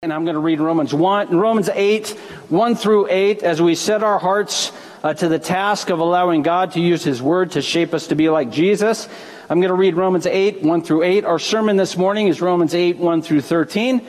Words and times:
And 0.00 0.12
I'm 0.12 0.22
going 0.22 0.34
to 0.34 0.40
read 0.40 0.60
Romans 0.60 0.94
1, 0.94 1.36
Romans 1.36 1.68
8, 1.68 2.10
1 2.10 2.76
through 2.76 3.08
8, 3.10 3.42
as 3.42 3.60
we 3.60 3.74
set 3.74 4.04
our 4.04 4.20
hearts 4.20 4.70
uh, 5.02 5.12
to 5.14 5.28
the 5.28 5.40
task 5.40 5.90
of 5.90 5.98
allowing 5.98 6.42
God 6.42 6.70
to 6.74 6.80
use 6.80 7.02
His 7.02 7.20
Word 7.20 7.50
to 7.50 7.62
shape 7.62 7.92
us 7.92 8.06
to 8.06 8.14
be 8.14 8.28
like 8.28 8.52
Jesus. 8.52 9.08
I'm 9.50 9.58
going 9.58 9.70
to 9.70 9.74
read 9.74 9.96
Romans 9.96 10.24
8, 10.24 10.62
1 10.62 10.82
through 10.82 11.02
8. 11.02 11.24
Our 11.24 11.40
sermon 11.40 11.76
this 11.76 11.96
morning 11.96 12.28
is 12.28 12.40
Romans 12.40 12.74
8, 12.74 12.96
1 12.98 13.22
through 13.22 13.40
13. 13.40 14.06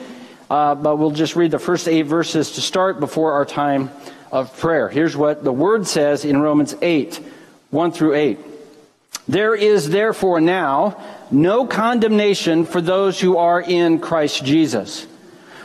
Uh, 0.48 0.76
but 0.76 0.94
we'll 0.94 1.10
just 1.10 1.34
read 1.34 1.50
the 1.50 1.58
first 1.58 1.88
eight 1.88 2.02
verses 2.02 2.52
to 2.52 2.60
start 2.60 3.00
before 3.00 3.32
our 3.32 3.44
time 3.44 3.90
of 4.30 4.56
prayer. 4.60 4.88
Here's 4.88 5.16
what 5.16 5.42
the 5.42 5.52
Word 5.52 5.88
says 5.88 6.24
in 6.24 6.40
Romans 6.40 6.76
8, 6.80 7.16
1 7.70 7.90
through 7.90 8.14
8. 8.14 8.38
There 9.26 9.56
is 9.56 9.90
therefore 9.90 10.40
now 10.40 11.02
no 11.32 11.66
condemnation 11.66 12.64
for 12.64 12.80
those 12.80 13.18
who 13.18 13.38
are 13.38 13.60
in 13.60 13.98
Christ 13.98 14.44
Jesus. 14.44 15.08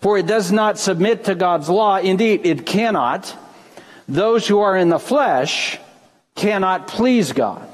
for 0.00 0.18
it 0.18 0.26
does 0.26 0.50
not 0.50 0.78
submit 0.78 1.24
to 1.24 1.34
God's 1.34 1.68
law. 1.68 1.98
Indeed, 1.98 2.42
it 2.44 2.66
cannot. 2.66 3.36
Those 4.08 4.46
who 4.48 4.60
are 4.60 4.76
in 4.76 4.88
the 4.88 4.98
flesh 4.98 5.78
cannot 6.34 6.88
please 6.88 7.32
God. 7.32 7.66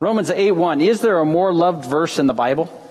Romans 0.00 0.30
8 0.30 0.52
1. 0.52 0.80
Is 0.80 1.00
there 1.00 1.18
a 1.18 1.24
more 1.24 1.52
loved 1.52 1.84
verse 1.84 2.18
in 2.18 2.26
the 2.26 2.34
Bible? 2.34 2.82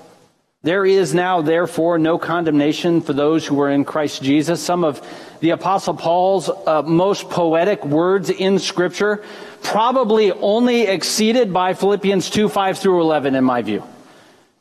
There 0.64 0.84
is 0.84 1.14
now, 1.14 1.42
therefore, 1.42 2.00
no 2.00 2.18
condemnation 2.18 3.02
for 3.02 3.14
those 3.14 3.46
who 3.46 3.62
are 3.62 3.70
in 3.70 3.86
Christ 3.86 4.24
Jesus. 4.24 4.64
Some 4.64 4.84
of 4.84 5.00
the 5.40 5.52
Apostle 5.52 5.94
Paul's 5.94 6.50
uh, 6.50 6.82
most 6.82 7.30
poetic 7.30 7.86
words 7.86 8.32
in 8.32 8.58
Scripture, 8.58 9.24
probably 9.62 10.32
only 10.32 10.88
exceeded 10.88 11.54
by 11.54 11.76
Philippians 11.76 12.32
2 12.32 12.50
5 12.50 12.80
through 12.80 13.02
11, 13.02 13.36
in 13.36 13.44
my 13.44 13.62
view. 13.62 13.84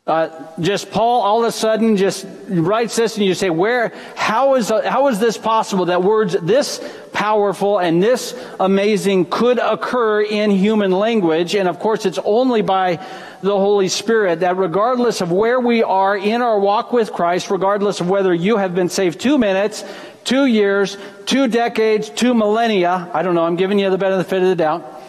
Uh, 0.06 0.28
just 0.60 0.90
Paul 0.90 1.22
all 1.22 1.42
of 1.42 1.48
a 1.48 1.52
sudden 1.52 1.96
just 1.96 2.26
writes 2.46 2.94
this 2.94 3.16
and 3.16 3.24
you 3.24 3.32
say, 3.32 3.48
where, 3.48 3.90
how 4.14 4.56
is, 4.56 4.68
how 4.68 5.08
is 5.08 5.18
this 5.18 5.38
possible 5.38 5.86
that 5.86 6.02
words 6.02 6.36
this 6.42 6.78
powerful 7.14 7.78
and 7.78 8.02
this 8.02 8.38
amazing 8.60 9.24
could 9.24 9.58
occur 9.58 10.20
in 10.20 10.50
human 10.50 10.90
language? 10.90 11.54
And 11.54 11.66
of 11.66 11.78
course, 11.78 12.04
it's 12.04 12.18
only 12.22 12.60
by 12.60 12.96
the 13.40 13.56
Holy 13.56 13.88
Spirit 13.88 14.40
that 14.40 14.58
regardless 14.58 15.22
of 15.22 15.32
where 15.32 15.58
we 15.58 15.82
are 15.82 16.18
in 16.18 16.42
our 16.42 16.60
walk 16.60 16.92
with 16.92 17.10
Christ, 17.10 17.50
regardless 17.50 18.02
of 18.02 18.10
whether 18.10 18.34
you 18.34 18.58
have 18.58 18.74
been 18.74 18.90
saved 18.90 19.18
two 19.18 19.38
minutes, 19.38 19.86
two 20.24 20.44
years, 20.44 20.98
two 21.24 21.48
decades, 21.48 22.10
two 22.10 22.34
millennia, 22.34 23.10
I 23.14 23.22
don't 23.22 23.34
know, 23.34 23.44
I'm 23.44 23.56
giving 23.56 23.78
you 23.78 23.88
the 23.88 23.96
benefit 23.96 24.42
of 24.42 24.48
the 24.50 24.56
doubt. 24.56 25.00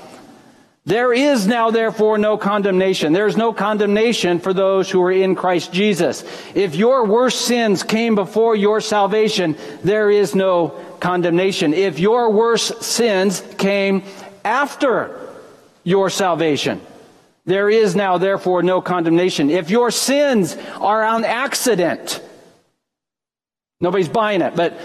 There 0.88 1.14
is 1.14 1.48
now, 1.48 1.72
therefore, 1.72 2.20
no 2.20 2.38
condemnation. 2.38 3.12
There 3.12 3.26
is 3.26 3.36
no 3.36 3.54
condemnation 3.54 4.38
for 4.40 4.54
those 4.54 4.90
who 4.90 5.02
are 5.02 5.12
in 5.12 5.34
Christ 5.34 5.74
Jesus. 5.74 6.24
If 6.54 6.76
your 6.76 7.06
worst 7.06 7.42
sins 7.42 7.82
came 7.82 8.14
before 8.14 8.56
your 8.56 8.80
salvation, 8.82 9.58
there 9.84 10.12
is 10.12 10.36
no 10.36 10.80
condemnation. 11.00 11.74
If 11.74 11.98
your 11.98 12.32
worst 12.32 12.84
sins 12.84 13.42
came 13.58 14.04
after 14.44 15.20
your 15.84 16.12
salvation, 16.12 16.82
there 17.46 17.68
is 17.68 17.96
now, 17.96 18.20
therefore, 18.20 18.62
no 18.62 18.80
condemnation. 18.80 19.50
If 19.50 19.72
your 19.72 19.90
sins 19.90 20.56
are 20.80 21.04
on 21.04 21.26
accident, 21.26 22.22
nobody's 23.82 24.10
buying 24.10 24.42
it, 24.42 24.56
but 24.56 24.80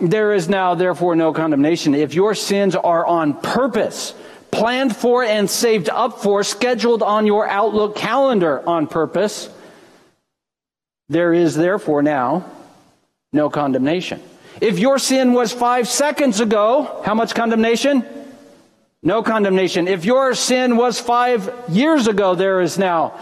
there 0.00 0.34
is 0.34 0.48
now, 0.48 0.76
therefore, 0.76 1.16
no 1.16 1.32
condemnation. 1.32 1.96
If 1.96 2.14
your 2.14 2.36
sins 2.36 2.76
are 2.76 3.04
on 3.04 3.34
purpose, 3.34 4.14
planned 4.56 4.96
for 4.96 5.22
and 5.22 5.48
saved 5.48 5.88
up 5.88 6.20
for, 6.20 6.42
scheduled 6.42 7.02
on 7.02 7.26
your 7.26 7.48
Outlook 7.48 7.96
calendar 7.96 8.66
on 8.66 8.86
purpose, 8.86 9.48
there 11.08 11.32
is 11.32 11.54
therefore 11.54 12.02
now 12.02 12.50
no 13.32 13.50
condemnation. 13.50 14.22
If 14.60 14.78
your 14.78 14.98
sin 14.98 15.34
was 15.34 15.52
five 15.52 15.86
seconds 15.86 16.40
ago, 16.40 17.02
how 17.04 17.14
much 17.14 17.34
condemnation? 17.34 18.04
No 19.02 19.22
condemnation. 19.22 19.86
If 19.86 20.04
your 20.04 20.34
sin 20.34 20.76
was 20.76 20.98
five 20.98 21.52
years 21.68 22.08
ago, 22.08 22.34
there 22.34 22.60
is 22.60 22.78
now 22.78 23.18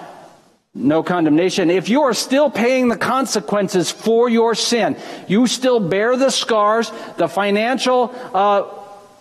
no 0.73 1.03
condemnation. 1.03 1.71
If 1.71 1.89
you 1.89 2.03
are 2.03 2.15
still 2.15 2.49
paying 2.51 2.89
the 2.89 2.97
consequences 2.97 3.91
for 3.91 4.29
your 4.29 4.55
sin, 4.55 4.97
you 5.29 5.47
still 5.47 5.81
bear 5.81 6.17
the 6.17 6.31
scars, 6.31 6.91
the 7.17 7.29
financial 7.29 8.15
uh, 8.33 8.63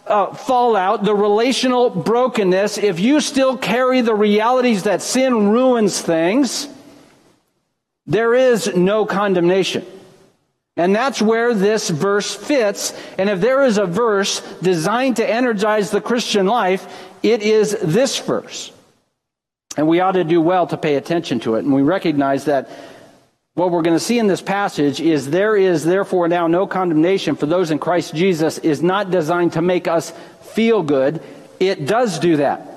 uh, 0.08 0.34
fallout, 0.34 1.04
the 1.04 1.16
relational 1.16 1.90
brokenness, 1.90 2.78
if 2.78 3.00
you 3.00 3.22
still 3.22 3.58
carry 3.58 4.02
the 4.02 4.16
realities 4.16 4.84
that 4.84 5.02
sin 5.02 5.50
ruins 5.50 6.02
things, 6.02 6.68
there 8.06 8.34
is 8.34 8.76
no 8.76 9.06
condemnation. 9.06 9.86
And 10.76 10.96
that's 10.96 11.22
where 11.22 11.54
this 11.54 11.90
verse 11.90 12.36
fits. 12.36 12.94
And 13.18 13.30
if 13.30 13.40
there 13.40 13.64
is 13.64 13.78
a 13.78 13.86
verse 13.86 14.42
designed 14.62 15.18
to 15.18 15.30
energize 15.30 15.92
the 15.92 16.02
Christian 16.02 16.48
life, 16.48 16.88
it 17.22 17.44
is 17.44 17.78
this 17.82 18.18
verse. 18.20 18.72
And 19.78 19.88
we 19.88 20.00
ought 20.00 20.14
to 20.14 20.24
do 20.24 20.42
well 20.42 20.68
to 20.68 20.78
pay 20.78 20.96
attention 20.96 21.40
to 21.42 21.56
it. 21.56 21.60
And 21.60 21.74
we 21.74 21.82
recognize 21.82 22.46
that 22.46 22.70
what 23.56 23.70
we're 23.70 23.84
going 23.84 23.96
to 23.96 24.04
see 24.04 24.18
in 24.18 24.26
this 24.28 24.42
passage 24.42 25.00
is 25.00 25.30
there 25.30 25.56
is 25.56 25.86
therefore 25.86 26.28
now 26.28 26.48
no 26.48 26.66
condemnation 26.66 27.36
for 27.36 27.46
those 27.46 27.70
in 27.70 27.78
Christ 27.78 28.16
Jesus 28.16 28.58
is 28.58 28.82
not 28.82 29.12
designed 29.12 29.54
to 29.54 29.62
make 29.62 29.88
us 29.88 30.12
feel 30.42 30.82
good. 30.82 31.22
It 31.60 31.86
does 31.86 32.18
do 32.20 32.38
that. 32.38 32.68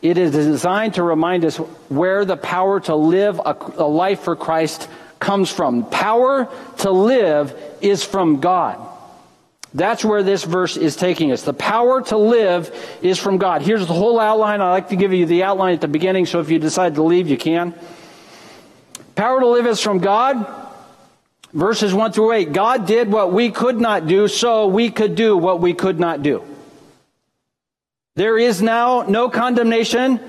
It 0.00 0.16
is 0.18 0.32
designed 0.32 0.94
to 0.94 1.02
remind 1.02 1.44
us 1.44 1.56
where 1.88 2.24
the 2.24 2.36
power 2.36 2.80
to 2.80 2.94
live 2.94 3.38
a, 3.38 3.56
a 3.76 3.86
life 3.86 4.20
for 4.20 4.34
Christ 4.34 4.88
comes 5.18 5.50
from. 5.50 5.88
Power 5.90 6.48
to 6.78 6.90
live 6.90 7.54
is 7.80 8.04
from 8.04 8.40
God. 8.40 8.80
That's 9.72 10.04
where 10.04 10.22
this 10.22 10.44
verse 10.44 10.76
is 10.76 10.96
taking 10.96 11.32
us. 11.32 11.42
The 11.42 11.52
power 11.52 12.00
to 12.02 12.16
live 12.16 12.74
is 13.02 13.18
from 13.18 13.38
God. 13.38 13.62
Here's 13.62 13.86
the 13.86 13.94
whole 13.94 14.20
outline. 14.20 14.60
I 14.60 14.70
like 14.70 14.90
to 14.90 14.96
give 14.96 15.12
you 15.12 15.26
the 15.26 15.42
outline 15.42 15.74
at 15.74 15.80
the 15.80 15.88
beginning, 15.88 16.26
so 16.26 16.40
if 16.40 16.50
you 16.50 16.58
decide 16.58 16.94
to 16.94 17.02
leave, 17.02 17.28
you 17.28 17.36
can. 17.36 17.74
Power 19.14 19.40
to 19.40 19.46
live 19.46 19.66
is 19.66 19.80
from 19.80 19.98
God. 19.98 20.46
Verses 21.52 21.94
1 21.94 22.12
through 22.12 22.32
8. 22.32 22.52
God 22.52 22.86
did 22.86 23.10
what 23.10 23.32
we 23.32 23.50
could 23.50 23.80
not 23.80 24.08
do, 24.08 24.26
so 24.26 24.66
we 24.66 24.90
could 24.90 25.14
do 25.14 25.36
what 25.36 25.60
we 25.60 25.72
could 25.72 26.00
not 26.00 26.22
do. 26.22 26.42
There 28.16 28.36
is 28.36 28.60
now 28.60 29.02
no 29.02 29.28
condemnation 29.28 30.20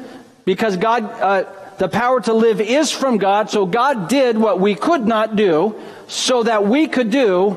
because 0.45 0.77
God, 0.77 1.03
uh, 1.03 1.45
the 1.77 1.87
power 1.87 2.21
to 2.21 2.33
live 2.33 2.61
is 2.61 2.91
from 2.91 3.17
God, 3.17 3.49
so 3.49 3.65
God 3.65 4.07
did 4.07 4.37
what 4.37 4.59
we 4.59 4.75
could 4.75 5.07
not 5.07 5.35
do 5.35 5.75
so 6.07 6.43
that 6.43 6.67
we 6.67 6.87
could 6.87 7.09
do 7.09 7.51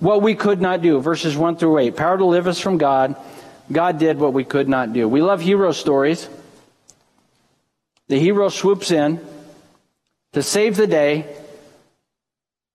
what 0.00 0.22
we 0.22 0.34
could 0.34 0.60
not 0.60 0.80
do. 0.80 1.00
Verses 1.00 1.36
1 1.36 1.56
through 1.56 1.78
8. 1.78 1.96
Power 1.96 2.16
to 2.16 2.24
live 2.24 2.46
is 2.46 2.58
from 2.58 2.78
God. 2.78 3.14
God 3.70 3.98
did 3.98 4.18
what 4.18 4.32
we 4.32 4.44
could 4.44 4.68
not 4.68 4.92
do. 4.92 5.06
We 5.06 5.20
love 5.20 5.42
hero 5.42 5.72
stories. 5.72 6.28
The 8.08 8.18
hero 8.18 8.48
swoops 8.48 8.90
in 8.90 9.20
to 10.32 10.42
save 10.42 10.76
the 10.76 10.86
day. 10.86 11.36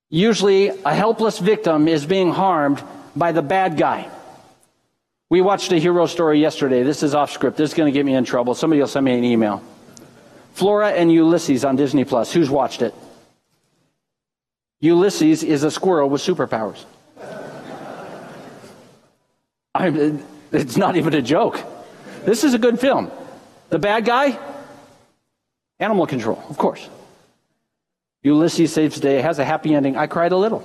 Usually, 0.10 0.70
a 0.70 0.94
helpless 0.94 1.40
victim 1.40 1.88
is 1.88 2.06
being 2.06 2.32
harmed 2.32 2.82
by 3.16 3.32
the 3.32 3.42
bad 3.42 3.78
guy. 3.78 4.10
We 5.30 5.42
watched 5.42 5.72
a 5.74 5.78
hero 5.78 6.06
story 6.06 6.40
yesterday. 6.40 6.84
This 6.84 7.04
is 7.04 7.14
off 7.14 7.32
script. 7.32 7.58
This 7.58 7.72
is 7.72 7.74
going 7.76 7.92
to 7.92 7.98
get 7.98 8.06
me 8.06 8.14
in 8.14 8.24
trouble. 8.24 8.56
Somebody 8.56 8.80
will 8.80 8.88
send 8.88 9.06
me 9.06 9.18
an 9.18 9.26
email. 9.26 9.62
Flora 10.54 10.92
and 10.92 11.12
Ulysses 11.12 11.66
on 11.66 11.76
Disney 11.76 12.06
Plus. 12.06 12.32
Who's 12.32 12.50
watched 12.50 12.82
it? 12.82 12.96
Ulysses 14.80 15.44
is 15.44 15.64
a 15.64 15.72
squirrel 15.72 16.10
with 16.10 16.22
superpowers. 16.22 16.86
I'm, 19.76 20.24
it's 20.52 20.78
not 20.78 20.96
even 20.96 21.14
a 21.14 21.22
joke. 21.22 21.62
This 22.24 22.44
is 22.44 22.54
a 22.54 22.60
good 22.60 22.80
film. 22.80 23.12
The 23.70 23.80
bad 23.80 24.06
guy, 24.06 24.40
animal 25.80 26.08
control, 26.08 26.42
of 26.50 26.58
course. 26.58 26.88
Ulysses 28.24 28.74
Saves 28.74 28.96
the 28.96 29.02
Day 29.02 29.20
it 29.20 29.24
has 29.24 29.40
a 29.40 29.46
happy 29.46 29.74
ending. 29.74 29.96
I 29.96 30.08
cried 30.08 30.32
a 30.32 30.38
little. 30.38 30.64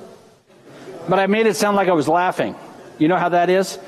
But 1.08 1.18
I 1.18 1.26
made 1.26 1.46
it 1.46 1.56
sound 1.56 1.76
like 1.76 1.88
I 1.88 1.92
was 1.92 2.08
laughing. 2.08 2.56
You 2.98 3.08
know 3.08 3.16
how 3.16 3.30
that 3.30 3.50
is? 3.50 3.78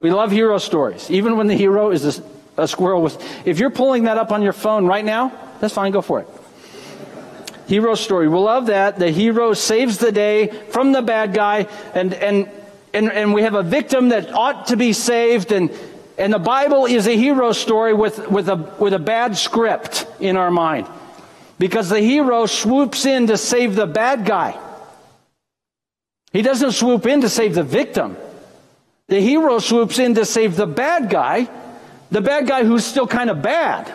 We 0.00 0.10
love 0.10 0.30
hero 0.30 0.58
stories. 0.58 1.10
Even 1.10 1.36
when 1.36 1.46
the 1.46 1.54
hero 1.54 1.90
is 1.90 2.18
a, 2.18 2.24
a 2.56 2.68
squirrel 2.68 3.02
with. 3.02 3.22
If 3.46 3.58
you're 3.58 3.70
pulling 3.70 4.04
that 4.04 4.18
up 4.18 4.32
on 4.32 4.42
your 4.42 4.52
phone 4.52 4.86
right 4.86 5.04
now, 5.04 5.32
that's 5.60 5.74
fine, 5.74 5.92
go 5.92 6.02
for 6.02 6.20
it. 6.20 6.28
Hero 7.66 7.94
story. 7.94 8.28
We 8.28 8.38
love 8.38 8.66
that. 8.66 8.98
The 8.98 9.10
hero 9.10 9.52
saves 9.52 9.98
the 9.98 10.12
day 10.12 10.48
from 10.70 10.92
the 10.92 11.02
bad 11.02 11.34
guy, 11.34 11.66
and, 11.94 12.14
and, 12.14 12.48
and, 12.94 13.10
and 13.10 13.34
we 13.34 13.42
have 13.42 13.54
a 13.54 13.62
victim 13.62 14.10
that 14.10 14.32
ought 14.32 14.68
to 14.68 14.76
be 14.76 14.92
saved, 14.92 15.50
and, 15.50 15.70
and 16.16 16.32
the 16.32 16.38
Bible 16.38 16.86
is 16.86 17.06
a 17.08 17.16
hero 17.16 17.52
story 17.52 17.92
with, 17.92 18.30
with, 18.30 18.48
a, 18.48 18.56
with 18.78 18.94
a 18.94 18.98
bad 18.98 19.36
script 19.36 20.06
in 20.20 20.36
our 20.36 20.50
mind. 20.50 20.86
Because 21.58 21.88
the 21.88 22.00
hero 22.00 22.46
swoops 22.46 23.06
in 23.06 23.28
to 23.28 23.36
save 23.36 23.74
the 23.74 23.86
bad 23.86 24.24
guy. 24.24 24.58
He 26.32 26.42
doesn't 26.42 26.72
swoop 26.72 27.06
in 27.06 27.22
to 27.22 27.28
save 27.28 27.54
the 27.54 27.62
victim. 27.62 28.16
The 29.08 29.20
hero 29.20 29.58
swoops 29.58 29.98
in 29.98 30.14
to 30.16 30.24
save 30.24 30.56
the 30.56 30.66
bad 30.66 31.08
guy, 31.08 31.48
the 32.10 32.20
bad 32.20 32.46
guy 32.46 32.64
who's 32.64 32.84
still 32.84 33.06
kind 33.06 33.30
of 33.30 33.40
bad. 33.40 33.92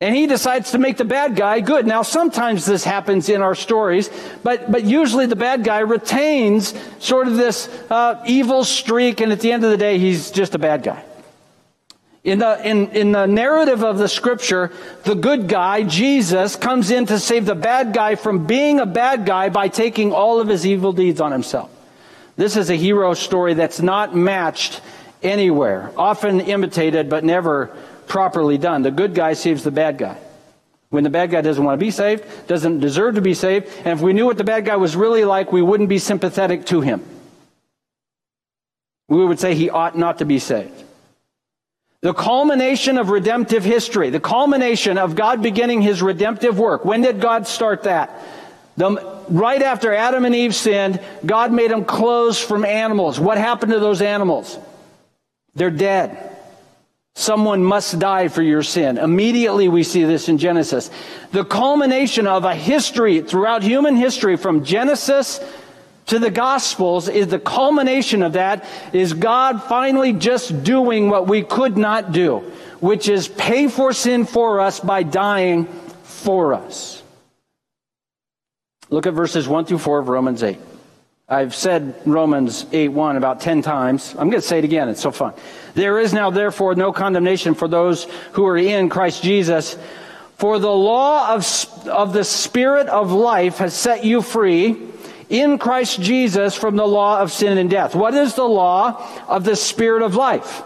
And 0.00 0.14
he 0.14 0.28
decides 0.28 0.70
to 0.70 0.78
make 0.78 0.96
the 0.96 1.04
bad 1.04 1.34
guy 1.34 1.58
good. 1.58 1.84
Now, 1.84 2.02
sometimes 2.02 2.64
this 2.64 2.84
happens 2.84 3.28
in 3.28 3.42
our 3.42 3.56
stories, 3.56 4.08
but, 4.44 4.70
but 4.70 4.84
usually 4.84 5.26
the 5.26 5.36
bad 5.36 5.64
guy 5.64 5.80
retains 5.80 6.72
sort 7.00 7.26
of 7.26 7.36
this 7.36 7.68
uh, 7.90 8.22
evil 8.24 8.62
streak, 8.62 9.20
and 9.20 9.32
at 9.32 9.40
the 9.40 9.50
end 9.50 9.64
of 9.64 9.70
the 9.72 9.76
day, 9.76 9.98
he's 9.98 10.30
just 10.30 10.54
a 10.54 10.58
bad 10.58 10.84
guy. 10.84 11.04
In 12.24 12.40
the, 12.40 12.60
in, 12.68 12.90
in 12.90 13.12
the 13.12 13.26
narrative 13.26 13.84
of 13.84 13.98
the 13.98 14.08
scripture, 14.08 14.72
the 15.04 15.14
good 15.14 15.48
guy, 15.48 15.84
Jesus, 15.84 16.56
comes 16.56 16.90
in 16.90 17.06
to 17.06 17.18
save 17.18 17.46
the 17.46 17.54
bad 17.54 17.92
guy 17.92 18.16
from 18.16 18.46
being 18.46 18.80
a 18.80 18.86
bad 18.86 19.24
guy 19.24 19.48
by 19.48 19.68
taking 19.68 20.12
all 20.12 20.40
of 20.40 20.48
his 20.48 20.66
evil 20.66 20.92
deeds 20.92 21.20
on 21.20 21.32
himself. 21.32 21.70
This 22.36 22.56
is 22.56 22.70
a 22.70 22.74
hero 22.74 23.14
story 23.14 23.54
that's 23.54 23.80
not 23.80 24.14
matched 24.14 24.80
anywhere, 25.22 25.92
often 25.96 26.40
imitated, 26.40 27.08
but 27.08 27.24
never 27.24 27.66
properly 28.06 28.58
done. 28.58 28.82
The 28.82 28.90
good 28.90 29.14
guy 29.14 29.32
saves 29.34 29.64
the 29.64 29.70
bad 29.70 29.98
guy. 29.98 30.18
When 30.90 31.04
the 31.04 31.10
bad 31.10 31.30
guy 31.30 31.40
doesn't 31.42 31.62
want 31.62 31.78
to 31.78 31.84
be 31.84 31.90
saved, 31.90 32.24
doesn't 32.46 32.80
deserve 32.80 33.16
to 33.16 33.20
be 33.20 33.34
saved, 33.34 33.68
and 33.78 33.98
if 33.98 34.00
we 34.00 34.12
knew 34.12 34.24
what 34.24 34.38
the 34.38 34.44
bad 34.44 34.64
guy 34.64 34.76
was 34.76 34.96
really 34.96 35.24
like, 35.24 35.52
we 35.52 35.62
wouldn't 35.62 35.88
be 35.88 35.98
sympathetic 35.98 36.64
to 36.66 36.80
him. 36.80 37.04
We 39.08 39.24
would 39.24 39.38
say 39.38 39.54
he 39.54 39.70
ought 39.70 39.98
not 39.98 40.18
to 40.18 40.24
be 40.24 40.38
saved. 40.38 40.84
The 42.00 42.14
culmination 42.14 42.96
of 42.96 43.10
redemptive 43.10 43.64
history, 43.64 44.10
the 44.10 44.20
culmination 44.20 44.98
of 44.98 45.16
God 45.16 45.42
beginning 45.42 45.82
his 45.82 46.00
redemptive 46.00 46.58
work. 46.58 46.84
When 46.84 47.02
did 47.02 47.20
God 47.20 47.46
start 47.46 47.84
that? 47.84 48.10
The, 48.76 49.24
right 49.28 49.60
after 49.60 49.92
Adam 49.92 50.24
and 50.24 50.34
Eve 50.34 50.54
sinned, 50.54 51.00
God 51.26 51.52
made 51.52 51.72
them 51.72 51.84
clothes 51.84 52.38
from 52.38 52.64
animals. 52.64 53.18
What 53.18 53.36
happened 53.36 53.72
to 53.72 53.80
those 53.80 54.00
animals? 54.00 54.56
They're 55.56 55.70
dead. 55.70 56.36
Someone 57.16 57.64
must 57.64 57.98
die 57.98 58.28
for 58.28 58.42
your 58.42 58.62
sin. 58.62 58.96
Immediately 58.96 59.68
we 59.68 59.82
see 59.82 60.04
this 60.04 60.28
in 60.28 60.38
Genesis. 60.38 60.92
The 61.32 61.44
culmination 61.44 62.28
of 62.28 62.44
a 62.44 62.54
history 62.54 63.22
throughout 63.22 63.64
human 63.64 63.96
history 63.96 64.36
from 64.36 64.64
Genesis 64.64 65.40
to 66.08 66.18
the 66.18 66.30
Gospels 66.30 67.08
is 67.08 67.28
the 67.28 67.38
culmination 67.38 68.22
of 68.22 68.32
that 68.32 68.66
is 68.92 69.12
God 69.12 69.62
finally 69.62 70.12
just 70.12 70.64
doing 70.64 71.10
what 71.10 71.26
we 71.26 71.42
could 71.42 71.76
not 71.76 72.12
do, 72.12 72.38
which 72.80 73.08
is 73.08 73.28
pay 73.28 73.68
for 73.68 73.92
sin 73.92 74.24
for 74.24 74.60
us 74.60 74.80
by 74.80 75.02
dying 75.02 75.66
for 76.02 76.54
us. 76.54 77.02
Look 78.90 79.06
at 79.06 79.12
verses 79.12 79.46
1 79.46 79.66
through 79.66 79.78
4 79.78 79.98
of 79.98 80.08
Romans 80.08 80.42
8. 80.42 80.58
I've 81.28 81.54
said 81.54 81.94
Romans 82.06 82.64
8 82.72 82.88
1 82.88 83.16
about 83.18 83.42
10 83.42 83.60
times. 83.60 84.14
I'm 84.18 84.30
going 84.30 84.40
to 84.40 84.48
say 84.48 84.58
it 84.58 84.64
again. 84.64 84.88
It's 84.88 85.02
so 85.02 85.10
fun. 85.10 85.34
There 85.74 85.98
is 85.98 86.14
now, 86.14 86.30
therefore, 86.30 86.74
no 86.74 86.90
condemnation 86.90 87.54
for 87.54 87.68
those 87.68 88.04
who 88.32 88.46
are 88.46 88.56
in 88.56 88.88
Christ 88.88 89.22
Jesus. 89.22 89.76
For 90.36 90.58
the 90.58 90.70
law 90.70 91.34
of, 91.34 91.44
of 91.86 92.14
the 92.14 92.24
Spirit 92.24 92.86
of 92.86 93.12
life 93.12 93.58
has 93.58 93.74
set 93.74 94.04
you 94.06 94.22
free 94.22 94.88
in 95.28 95.58
Christ 95.58 96.00
Jesus 96.00 96.54
from 96.54 96.76
the 96.76 96.86
law 96.86 97.20
of 97.20 97.32
sin 97.32 97.58
and 97.58 97.70
death. 97.70 97.94
What 97.94 98.14
is 98.14 98.34
the 98.34 98.44
law 98.44 99.06
of 99.28 99.44
the 99.44 99.56
Spirit 99.56 100.02
of 100.02 100.14
life? 100.14 100.62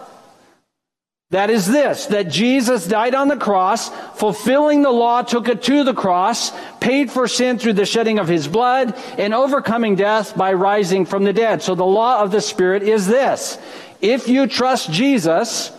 That 1.33 1.49
is 1.49 1.65
this, 1.65 2.05
that 2.07 2.29
Jesus 2.29 2.85
died 2.85 3.15
on 3.15 3.27
the 3.27 3.35
cross, 3.35 3.89
fulfilling 4.19 4.83
the 4.83 4.91
law, 4.91 5.23
took 5.23 5.49
it 5.49 5.63
to 5.63 5.83
the 5.83 5.93
cross, 5.95 6.51
paid 6.79 7.09
for 7.09 7.27
sin 7.27 7.57
through 7.57 7.73
the 7.73 7.87
shedding 7.87 8.19
of 8.19 8.27
his 8.27 8.47
blood, 8.47 8.95
and 9.17 9.33
overcoming 9.33 9.95
death 9.95 10.37
by 10.37 10.53
rising 10.53 11.07
from 11.07 11.23
the 11.23 11.33
dead. 11.33 11.63
So 11.63 11.73
the 11.73 11.83
law 11.83 12.21
of 12.21 12.29
the 12.29 12.39
Spirit 12.39 12.83
is 12.83 13.07
this. 13.07 13.57
If 13.99 14.27
you 14.27 14.45
trust 14.45 14.91
Jesus, 14.91 15.71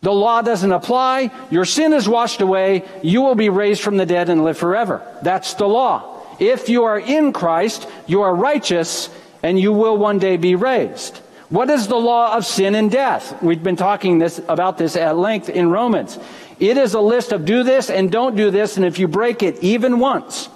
the 0.00 0.12
law 0.12 0.42
doesn't 0.42 0.70
apply, 0.70 1.32
your 1.50 1.64
sin 1.64 1.92
is 1.92 2.08
washed 2.08 2.40
away, 2.40 2.84
you 3.02 3.22
will 3.22 3.34
be 3.34 3.48
raised 3.48 3.82
from 3.82 3.96
the 3.96 4.06
dead 4.06 4.28
and 4.28 4.44
live 4.44 4.58
forever. 4.58 5.02
That's 5.22 5.54
the 5.54 5.66
law. 5.66 6.17
If 6.38 6.68
you 6.68 6.84
are 6.84 6.98
in 6.98 7.32
Christ, 7.32 7.88
you 8.06 8.22
are 8.22 8.34
righteous, 8.34 9.10
and 9.42 9.58
you 9.58 9.72
will 9.72 9.96
one 9.96 10.18
day 10.18 10.36
be 10.36 10.54
raised. 10.54 11.18
What 11.48 11.70
is 11.70 11.88
the 11.88 11.96
law 11.96 12.36
of 12.36 12.44
sin 12.44 12.74
and 12.74 12.90
death? 12.90 13.42
We've 13.42 13.62
been 13.62 13.76
talking 13.76 14.18
this, 14.18 14.38
about 14.48 14.76
this 14.78 14.96
at 14.96 15.16
length 15.16 15.48
in 15.48 15.70
Romans. 15.70 16.18
It 16.60 16.76
is 16.76 16.94
a 16.94 17.00
list 17.00 17.32
of 17.32 17.44
do 17.44 17.62
this 17.62 17.88
and 17.90 18.12
don't 18.12 18.36
do 18.36 18.50
this, 18.50 18.76
and 18.76 18.84
if 18.84 18.98
you 18.98 19.08
break 19.08 19.42
it 19.42 19.62
even 19.62 19.98
once, 19.98 20.48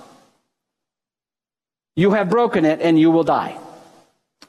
you 1.96 2.12
have 2.12 2.28
broken 2.28 2.64
it 2.64 2.80
and 2.80 2.98
you 2.98 3.10
will 3.10 3.24
die. 3.24 3.58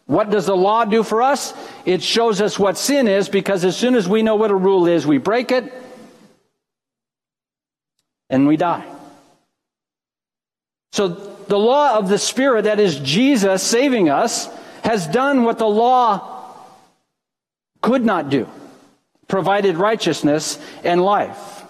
What 0.06 0.30
does 0.30 0.48
the 0.48 0.56
law 0.56 0.84
do 0.86 1.02
for 1.02 1.22
us? 1.22 1.54
It 1.86 2.04
shows 2.04 2.42
us 2.42 2.60
what 2.60 2.78
sin 2.78 3.08
is 3.08 3.30
because 3.30 3.64
as 3.64 3.78
soon 3.78 3.96
as 3.96 4.08
we 4.08 4.22
know 4.22 4.36
what 4.36 4.52
a 4.52 4.56
rule 4.56 4.88
is, 4.88 5.08
we 5.08 5.18
break 5.18 5.52
it 5.52 5.72
and 8.30 8.48
we 8.48 8.58
die. 8.58 8.93
So 10.94 11.08
the 11.08 11.58
law 11.58 11.98
of 11.98 12.08
the 12.08 12.20
Spirit, 12.20 12.66
that 12.66 12.80
is 12.80 13.00
Jesus 13.00 13.64
saving 13.64 14.10
us, 14.10 14.48
has 14.84 15.08
done 15.08 15.44
what 15.44 15.58
the 15.58 15.66
law 15.66 16.56
could 17.82 18.06
not 18.06 18.30
do, 18.30 18.48
provided 19.28 19.76
righteousness 19.78 20.60
and 20.84 21.02
life. 21.02 21.64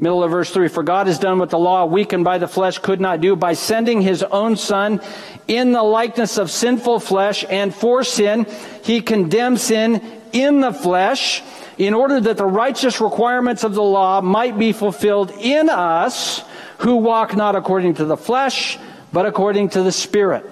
Middle 0.00 0.24
of 0.24 0.32
verse 0.32 0.50
3 0.50 0.66
For 0.66 0.82
God 0.82 1.06
has 1.06 1.20
done 1.20 1.38
what 1.38 1.50
the 1.50 1.60
law, 1.60 1.84
weakened 1.84 2.24
by 2.24 2.38
the 2.38 2.48
flesh, 2.48 2.78
could 2.78 3.00
not 3.00 3.20
do 3.20 3.36
by 3.36 3.52
sending 3.52 4.00
his 4.00 4.24
own 4.24 4.56
Son 4.56 5.00
in 5.46 5.70
the 5.70 5.84
likeness 5.84 6.36
of 6.36 6.50
sinful 6.50 6.98
flesh, 6.98 7.44
and 7.48 7.72
for 7.72 8.02
sin, 8.02 8.46
he 8.82 9.00
condemned 9.00 9.60
sin 9.60 10.19
in 10.32 10.60
the 10.60 10.72
flesh, 10.72 11.42
in 11.78 11.94
order 11.94 12.20
that 12.20 12.36
the 12.36 12.44
righteous 12.44 13.00
requirements 13.00 13.64
of 13.64 13.74
the 13.74 13.82
law 13.82 14.20
might 14.20 14.58
be 14.58 14.72
fulfilled 14.72 15.30
in 15.40 15.68
us 15.70 16.42
who 16.78 16.96
walk 16.96 17.36
not 17.36 17.56
according 17.56 17.94
to 17.94 18.04
the 18.04 18.16
flesh, 18.16 18.78
but 19.12 19.26
according 19.26 19.70
to 19.70 19.82
the 19.82 19.92
Spirit. 19.92 20.44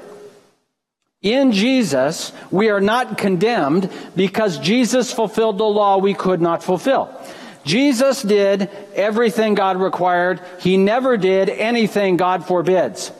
In 1.22 1.52
Jesus, 1.52 2.32
we 2.50 2.68
are 2.70 2.80
not 2.80 3.18
condemned 3.18 3.90
because 4.14 4.58
Jesus 4.58 5.12
fulfilled 5.12 5.58
the 5.58 5.64
law 5.64 5.98
we 5.98 6.14
could 6.14 6.40
not 6.40 6.62
fulfill. 6.62 7.10
Jesus 7.64 8.22
did 8.22 8.70
everything 8.94 9.54
God 9.54 9.78
required. 9.78 10.40
He 10.60 10.76
never 10.76 11.16
did 11.16 11.50
anything 11.50 12.16
God 12.16 12.46
forbids. 12.46 13.10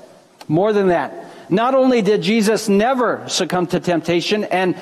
More 0.47 0.73
than 0.73 0.89
that, 0.89 1.27
not 1.51 1.75
only 1.75 2.01
did 2.03 2.23
Jesus 2.23 2.69
never 2.69 3.29
succumb 3.29 3.67
to 3.69 3.81
temptation 3.81 4.45
and 4.45 4.77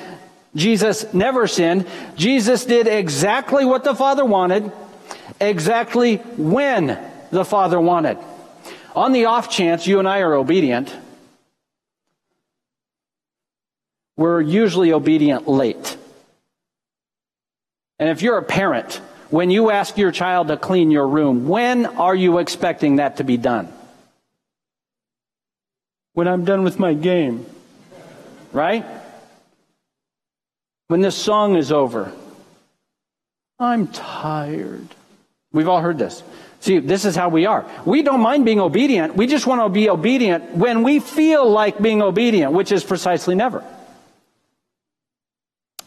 Jesus 0.57 1.13
never 1.13 1.47
sinned, 1.47 1.87
Jesus 2.15 2.65
did 2.65 2.87
exactly 2.87 3.63
what 3.63 3.83
the 3.83 3.93
Father 3.93 4.25
wanted, 4.25 4.71
exactly 5.39 6.17
when 6.17 6.99
the 7.31 7.45
Father 7.45 7.79
wanted. 7.79 8.17
On 8.95 9.11
the 9.11 9.25
off 9.25 9.51
chance 9.51 9.85
you 9.85 9.99
and 9.99 10.07
I 10.07 10.21
are 10.21 10.33
obedient, 10.33 10.93
we're 14.15 14.41
usually 14.41 14.91
obedient 14.91 15.47
late. 15.47 15.95
And 17.99 18.09
if 18.09 18.23
you're 18.23 18.39
a 18.39 18.43
parent, 18.43 18.95
when 19.29 19.51
you 19.51 19.69
ask 19.69 19.95
your 19.95 20.11
child 20.11 20.47
to 20.47 20.57
clean 20.57 20.89
your 20.89 21.07
room, 21.07 21.47
when 21.47 21.85
are 21.85 22.15
you 22.15 22.39
expecting 22.39 22.95
that 22.95 23.17
to 23.17 23.23
be 23.23 23.37
done? 23.37 23.71
When 26.13 26.27
I'm 26.27 26.45
done 26.45 26.63
with 26.63 26.79
my 26.79 26.95
game. 26.95 27.45
Right? 28.51 28.85
When 30.87 31.01
this 31.01 31.15
song 31.15 31.55
is 31.55 31.71
over. 31.71 32.11
I'm 33.59 33.87
tired. 33.87 34.87
We've 35.51 35.67
all 35.67 35.81
heard 35.81 35.97
this. 35.97 36.23
See, 36.59 36.79
this 36.79 37.05
is 37.05 37.15
how 37.15 37.29
we 37.29 37.45
are. 37.45 37.65
We 37.85 38.01
don't 38.01 38.21
mind 38.21 38.45
being 38.45 38.59
obedient. 38.59 39.15
We 39.15 39.27
just 39.27 39.45
want 39.45 39.61
to 39.61 39.69
be 39.69 39.89
obedient 39.89 40.55
when 40.55 40.83
we 40.83 40.99
feel 40.99 41.49
like 41.49 41.81
being 41.81 42.01
obedient, 42.01 42.53
which 42.53 42.71
is 42.71 42.83
precisely 42.83 43.35
never. 43.35 43.63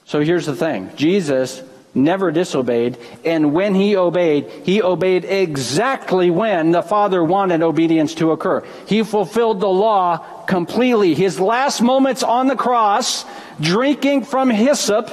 So 0.04 0.20
here's 0.20 0.46
the 0.46 0.56
thing 0.56 0.90
Jesus 0.96 1.62
never 1.94 2.30
disobeyed, 2.30 2.98
and 3.24 3.52
when 3.52 3.74
he 3.74 3.96
obeyed, 3.96 4.48
he 4.64 4.82
obeyed 4.82 5.24
exactly 5.24 6.30
when 6.30 6.70
the 6.70 6.82
Father 6.82 7.22
wanted 7.22 7.62
obedience 7.62 8.14
to 8.16 8.30
occur. 8.30 8.64
He 8.86 9.02
fulfilled 9.02 9.60
the 9.60 9.68
law 9.68 10.39
completely. 10.50 11.14
His 11.14 11.38
last 11.38 11.80
moments 11.80 12.24
on 12.24 12.48
the 12.48 12.56
cross, 12.56 13.24
drinking 13.60 14.24
from 14.24 14.50
hyssop, 14.50 15.08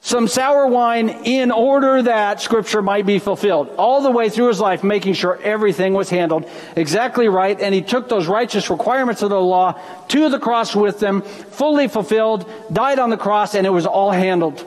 some 0.00 0.26
sour 0.26 0.66
wine 0.66 1.10
in 1.24 1.50
order 1.50 2.02
that 2.02 2.40
scripture 2.40 2.80
might 2.80 3.04
be 3.04 3.18
fulfilled. 3.18 3.74
All 3.76 4.00
the 4.00 4.10
way 4.10 4.30
through 4.30 4.48
his 4.48 4.60
life, 4.60 4.82
making 4.82 5.14
sure 5.14 5.38
everything 5.42 5.92
was 5.92 6.08
handled 6.08 6.48
exactly 6.76 7.28
right. 7.28 7.60
And 7.60 7.74
he 7.74 7.82
took 7.82 8.08
those 8.08 8.26
righteous 8.26 8.70
requirements 8.70 9.20
of 9.20 9.28
the 9.30 9.40
law 9.40 9.78
to 10.08 10.30
the 10.30 10.38
cross 10.38 10.74
with 10.74 10.98
them, 10.98 11.20
fully 11.20 11.86
fulfilled, 11.86 12.50
died 12.72 12.98
on 12.98 13.10
the 13.10 13.18
cross, 13.18 13.54
and 13.54 13.66
it 13.66 13.70
was 13.70 13.84
all 13.84 14.12
handled. 14.12 14.64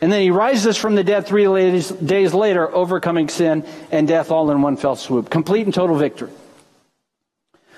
And 0.00 0.12
then 0.12 0.22
he 0.22 0.30
rises 0.30 0.76
from 0.76 0.94
the 0.94 1.02
dead 1.02 1.26
three 1.26 1.44
days 1.44 2.34
later, 2.34 2.72
overcoming 2.72 3.28
sin 3.28 3.64
and 3.90 4.06
death 4.06 4.30
all 4.30 4.50
in 4.52 4.62
one 4.62 4.76
fell 4.76 4.94
swoop. 4.94 5.28
Complete 5.28 5.66
and 5.66 5.74
total 5.74 5.96
victory. 5.96 6.30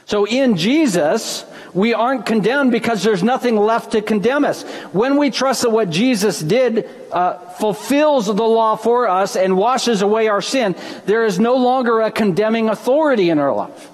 So 0.06 0.24
in 0.24 0.56
Jesus, 0.56 1.44
we 1.74 1.92
aren't 1.92 2.26
condemned 2.26 2.70
because 2.70 3.02
there's 3.02 3.24
nothing 3.24 3.56
left 3.56 3.92
to 3.92 4.00
condemn 4.00 4.44
us. 4.44 4.62
When 4.92 5.18
we 5.18 5.30
trust 5.30 5.62
that 5.62 5.70
what 5.70 5.90
Jesus 5.90 6.38
did 6.40 6.88
uh, 7.10 7.38
fulfills 7.58 8.26
the 8.26 8.32
law 8.32 8.76
for 8.76 9.08
us 9.08 9.34
and 9.34 9.56
washes 9.56 10.02
away 10.02 10.28
our 10.28 10.40
sin, 10.40 10.76
there 11.06 11.24
is 11.24 11.40
no 11.40 11.56
longer 11.56 12.00
a 12.00 12.12
condemning 12.12 12.68
authority 12.68 13.30
in 13.30 13.40
our 13.40 13.52
life. 13.52 13.90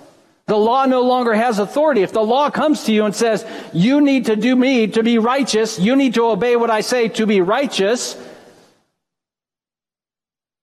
The 0.46 0.58
law 0.58 0.84
no 0.84 1.00
longer 1.00 1.32
has 1.32 1.58
authority. 1.58 2.02
If 2.02 2.12
the 2.12 2.20
law 2.20 2.50
comes 2.50 2.84
to 2.84 2.92
you 2.92 3.06
and 3.06 3.16
says, 3.16 3.46
you 3.72 4.02
need 4.02 4.26
to 4.26 4.36
do 4.36 4.54
me 4.54 4.88
to 4.88 5.02
be 5.02 5.16
righteous, 5.16 5.78
you 5.78 5.96
need 5.96 6.14
to 6.14 6.26
obey 6.26 6.56
what 6.56 6.70
I 6.70 6.82
say 6.82 7.08
to 7.08 7.26
be 7.26 7.40
righteous, 7.40 8.16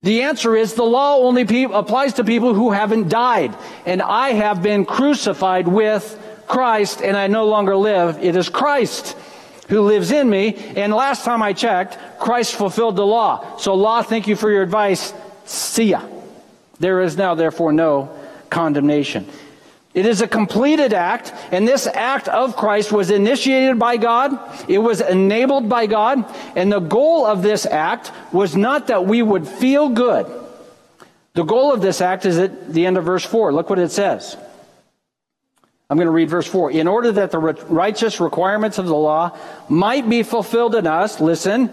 the 0.01 0.21
answer 0.21 0.55
is 0.55 0.75
the 0.75 0.83
law 0.83 1.17
only 1.17 1.43
pe- 1.43 1.63
applies 1.63 2.13
to 2.13 2.23
people 2.23 2.53
who 2.53 2.71
haven't 2.71 3.09
died. 3.09 3.55
And 3.85 4.01
I 4.01 4.29
have 4.29 4.63
been 4.63 4.85
crucified 4.85 5.67
with 5.67 6.17
Christ, 6.47 7.01
and 7.01 7.17
I 7.17 7.27
no 7.27 7.45
longer 7.45 7.75
live. 7.75 8.23
It 8.23 8.35
is 8.35 8.47
Christ 8.47 9.17
who 9.67 9.81
lives 9.81 10.11
in 10.11 10.29
me. 10.29 10.55
And 10.75 10.93
last 10.93 11.25
time 11.25 11.43
I 11.43 11.53
checked, 11.53 11.97
Christ 12.19 12.55
fulfilled 12.55 12.95
the 12.95 13.05
law. 13.05 13.57
So, 13.57 13.75
law, 13.75 14.01
thank 14.01 14.27
you 14.27 14.35
for 14.35 14.49
your 14.49 14.63
advice. 14.63 15.13
See 15.45 15.89
ya. 15.89 16.01
There 16.79 17.01
is 17.01 17.17
now, 17.17 17.35
therefore, 17.35 17.73
no 17.73 18.09
condemnation. 18.49 19.27
It 19.93 20.05
is 20.05 20.21
a 20.21 20.27
completed 20.27 20.93
act, 20.93 21.33
and 21.51 21.67
this 21.67 21.87
act 21.87 22.27
of 22.27 22.55
Christ 22.55 22.91
was 22.91 23.09
initiated 23.09 23.79
by 23.79 23.97
God. 23.97 24.37
It 24.69 24.77
was 24.77 25.01
enabled 25.01 25.67
by 25.67 25.87
God, 25.87 26.23
and 26.55 26.71
the 26.71 26.79
goal 26.79 27.25
of 27.25 27.41
this 27.41 27.65
act 27.65 28.11
was 28.31 28.55
not 28.55 28.87
that 28.87 29.05
we 29.05 29.23
would 29.23 29.47
feel 29.47 29.89
good. 29.89 30.27
The 31.33 31.43
goal 31.43 31.73
of 31.73 31.81
this 31.81 32.01
act 32.01 32.25
is 32.25 32.37
at 32.37 32.71
the 32.71 32.85
end 32.85 32.97
of 32.97 33.05
verse 33.05 33.25
4. 33.25 33.51
Look 33.51 33.69
what 33.69 33.79
it 33.79 33.91
says. 33.91 34.37
I'm 35.89 35.97
going 35.97 36.05
to 36.05 36.11
read 36.11 36.29
verse 36.29 36.45
4. 36.45 36.71
In 36.71 36.87
order 36.87 37.11
that 37.13 37.31
the 37.31 37.39
righteous 37.39 38.19
requirements 38.19 38.77
of 38.77 38.85
the 38.85 38.95
law 38.95 39.35
might 39.67 40.07
be 40.07 40.21
fulfilled 40.21 40.75
in 40.75 40.85
us, 40.85 41.19
listen, 41.19 41.71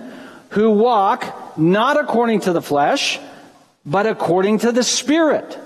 who 0.50 0.70
walk 0.70 1.58
not 1.58 2.00
according 2.00 2.40
to 2.40 2.52
the 2.54 2.62
flesh, 2.62 3.18
but 3.85 4.06
according 4.06 4.61
to 4.61 4.73
the 4.73 4.82
Spirit. 4.82 5.58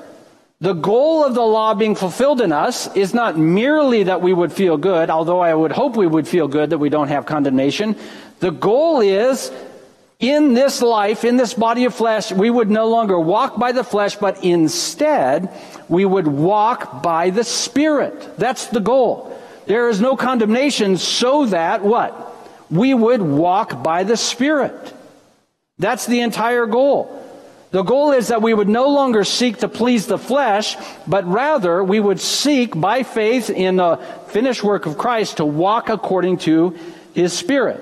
The 0.62 0.74
goal 0.74 1.24
of 1.24 1.34
the 1.34 1.40
law 1.40 1.72
being 1.72 1.94
fulfilled 1.94 2.42
in 2.42 2.52
us 2.52 2.94
is 2.94 3.14
not 3.14 3.38
merely 3.38 4.02
that 4.02 4.20
we 4.20 4.34
would 4.34 4.52
feel 4.52 4.76
good, 4.76 5.08
although 5.08 5.40
I 5.40 5.54
would 5.54 5.72
hope 5.72 5.96
we 5.96 6.06
would 6.06 6.28
feel 6.28 6.48
good 6.48 6.70
that 6.70 6.78
we 6.78 6.90
don't 6.90 7.08
have 7.08 7.24
condemnation. 7.24 7.96
The 8.40 8.50
goal 8.50 9.00
is 9.00 9.50
in 10.18 10.52
this 10.52 10.82
life, 10.82 11.24
in 11.24 11.38
this 11.38 11.54
body 11.54 11.86
of 11.86 11.94
flesh, 11.94 12.30
we 12.30 12.50
would 12.50 12.70
no 12.70 12.88
longer 12.88 13.18
walk 13.18 13.58
by 13.58 13.72
the 13.72 13.82
flesh, 13.82 14.16
but 14.16 14.44
instead 14.44 15.48
we 15.88 16.04
would 16.04 16.26
walk 16.26 17.02
by 17.02 17.30
the 17.30 17.44
Spirit. 17.44 18.36
That's 18.36 18.66
the 18.66 18.80
goal. 18.80 19.34
There 19.64 19.88
is 19.88 20.02
no 20.02 20.14
condemnation 20.14 20.98
so 20.98 21.46
that 21.46 21.82
what? 21.82 22.36
We 22.70 22.92
would 22.92 23.22
walk 23.22 23.82
by 23.82 24.04
the 24.04 24.18
Spirit. 24.18 24.92
That's 25.78 26.04
the 26.04 26.20
entire 26.20 26.66
goal. 26.66 27.19
The 27.70 27.82
goal 27.82 28.10
is 28.10 28.28
that 28.28 28.42
we 28.42 28.52
would 28.52 28.68
no 28.68 28.88
longer 28.88 29.22
seek 29.22 29.58
to 29.58 29.68
please 29.68 30.06
the 30.06 30.18
flesh, 30.18 30.76
but 31.06 31.24
rather 31.26 31.84
we 31.84 32.00
would 32.00 32.20
seek 32.20 32.78
by 32.78 33.04
faith 33.04 33.48
in 33.48 33.76
the 33.76 33.96
finished 34.28 34.64
work 34.64 34.86
of 34.86 34.98
Christ 34.98 35.36
to 35.36 35.44
walk 35.44 35.88
according 35.88 36.38
to 36.38 36.76
his 37.14 37.32
Spirit. 37.32 37.80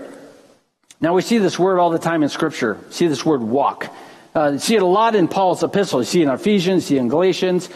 Now 1.00 1.14
we 1.14 1.22
see 1.22 1.38
this 1.38 1.58
word 1.58 1.78
all 1.78 1.90
the 1.90 1.98
time 1.98 2.22
in 2.22 2.28
Scripture. 2.28 2.78
See 2.90 3.06
this 3.06 3.24
word 3.24 3.40
walk. 3.40 3.94
Uh, 4.34 4.58
see 4.58 4.76
it 4.76 4.82
a 4.82 4.86
lot 4.86 5.14
in 5.14 5.26
Paul's 5.26 5.62
epistle. 5.62 6.00
You 6.00 6.06
see 6.06 6.20
it 6.20 6.24
in 6.24 6.30
Ephesians, 6.30 6.86
see 6.86 6.96
it 6.96 7.00
in 7.00 7.08
Galatians. 7.08 7.70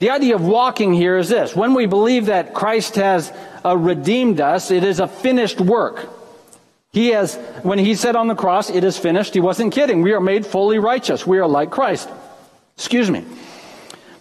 The 0.00 0.10
idea 0.10 0.34
of 0.34 0.44
walking 0.44 0.92
here 0.92 1.16
is 1.16 1.30
this. 1.30 1.56
When 1.56 1.72
we 1.72 1.86
believe 1.86 2.26
that 2.26 2.52
Christ 2.52 2.96
has 2.96 3.32
uh, 3.64 3.76
redeemed 3.76 4.40
us, 4.40 4.70
it 4.70 4.84
is 4.84 5.00
a 5.00 5.08
finished 5.08 5.60
work. 5.60 6.10
He 6.94 7.08
has, 7.08 7.34
when 7.64 7.80
he 7.80 7.96
said 7.96 8.14
on 8.14 8.28
the 8.28 8.36
cross, 8.36 8.70
it 8.70 8.84
is 8.84 8.96
finished, 8.96 9.34
he 9.34 9.40
wasn't 9.40 9.74
kidding. 9.74 10.00
We 10.00 10.12
are 10.12 10.20
made 10.20 10.46
fully 10.46 10.78
righteous. 10.78 11.26
We 11.26 11.40
are 11.40 11.48
like 11.48 11.72
Christ. 11.72 12.08
Excuse 12.76 13.10
me. 13.10 13.24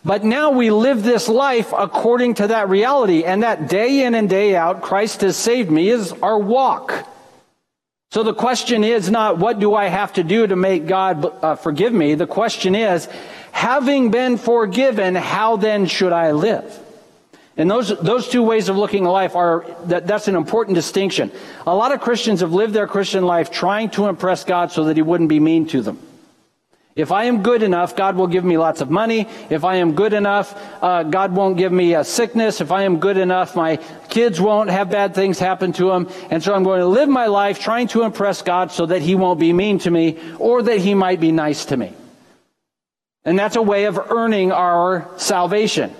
But 0.03 0.24
now 0.24 0.50
we 0.50 0.72
live 0.72 1.03
this 1.03 1.30
life 1.30 1.72
according 1.72 2.34
to 2.36 2.48
that 2.48 2.70
reality, 2.70 3.25
and 3.25 3.44
that 3.44 3.70
day 3.70 4.03
in 4.03 4.15
and 4.15 4.27
day 4.27 4.56
out, 4.56 4.82
Christ 4.82 5.22
has 5.22 5.38
saved 5.38 5.70
me 5.70 5.88
is 5.88 6.12
our 6.13 6.39
walk. 6.39 7.08
So 8.10 8.24
the 8.24 8.34
question 8.34 8.84
is 8.84 9.10
not, 9.10 9.38
what 9.38 9.60
do 9.60 9.75
I 9.75 9.86
have 9.86 10.13
to 10.13 10.24
do 10.24 10.48
to 10.48 10.56
make 10.56 10.88
God 10.88 11.25
uh, 11.44 11.56
forgive 11.56 11.94
me? 11.94 12.15
The 12.15 12.27
question 12.27 12.74
is, 12.74 13.08
having 13.51 14.10
been 14.10 14.38
forgiven, 14.38 15.13
how 15.13 15.58
then 15.58 15.86
should 15.86 16.12
I 16.12 16.32
live? 16.32 16.80
And 17.55 17.69
those, 17.69 17.89
those 18.00 18.29
two 18.29 18.41
ways 18.41 18.67
of 18.67 18.77
looking 18.77 19.05
at 19.05 19.10
life 19.10 19.36
are, 19.36 19.65
that, 19.86 20.07
that's 20.07 20.27
an 20.27 20.36
important 20.36 20.75
distinction. 20.75 21.31
A 21.67 21.75
lot 21.75 21.91
of 21.91 22.01
Christians 22.01 22.41
have 22.41 22.51
lived 22.51 22.74
their 22.74 22.88
Christian 22.88 23.25
life 23.25 23.51
trying 23.51 23.91
to 23.91 24.07
impress 24.07 24.43
God 24.43 24.72
so 24.72 24.86
that 24.86 24.98
He 24.98 25.03
wouldn't 25.03 25.29
be 25.29 25.39
mean 25.39 25.67
to 25.67 25.81
them. 25.81 26.00
If 26.95 27.12
I 27.12 27.25
am 27.25 27.41
good 27.41 27.63
enough, 27.63 27.95
God 27.95 28.15
will 28.15 28.27
give 28.27 28.45
me 28.45 28.57
lots 28.57 28.79
of 28.79 28.91
money. 28.91 29.27
If 29.50 29.63
I 29.63 29.77
am 29.77 29.95
good 29.95 30.13
enough, 30.13 30.55
uh, 30.81 31.01
God 31.01 31.36
won't 31.36 31.57
give 31.57 31.72
me 31.72 31.95
a 31.95 32.03
sickness. 32.03 32.62
If 32.62 32.72
I 32.72 32.83
am 32.83 33.00
good 33.00 33.17
enough, 33.17 33.55
my 33.55 33.77
kids 34.10 34.39
won't 34.39 34.69
have 34.69 34.91
bad 34.91 35.15
things 35.15 35.39
happen 35.39 35.74
to 35.74 35.86
them. 35.89 36.07
And 36.29 36.43
so 36.43 36.53
I'm 36.53 36.63
going 36.63 36.81
to 36.81 36.88
live 36.88 37.10
my 37.10 37.25
life 37.25 37.60
trying 37.60 37.88
to 37.89 38.03
impress 38.03 38.43
God 38.43 38.72
so 38.72 38.86
that 38.86 39.01
He 39.01 39.15
won't 39.15 39.39
be 39.39 39.53
mean 39.53 39.79
to 39.79 39.91
me 39.91 40.19
or 40.38 40.62
that 40.62 40.79
He 40.79 40.93
might 40.93 41.19
be 41.19 41.31
nice 41.31 41.65
to 41.65 41.77
me. 41.77 41.93
And 43.25 43.39
that's 43.39 43.55
a 43.55 43.62
way 43.62 43.86
of 43.86 43.98
earning 43.98 44.51
our 44.51 45.10
salvation. 45.17 45.95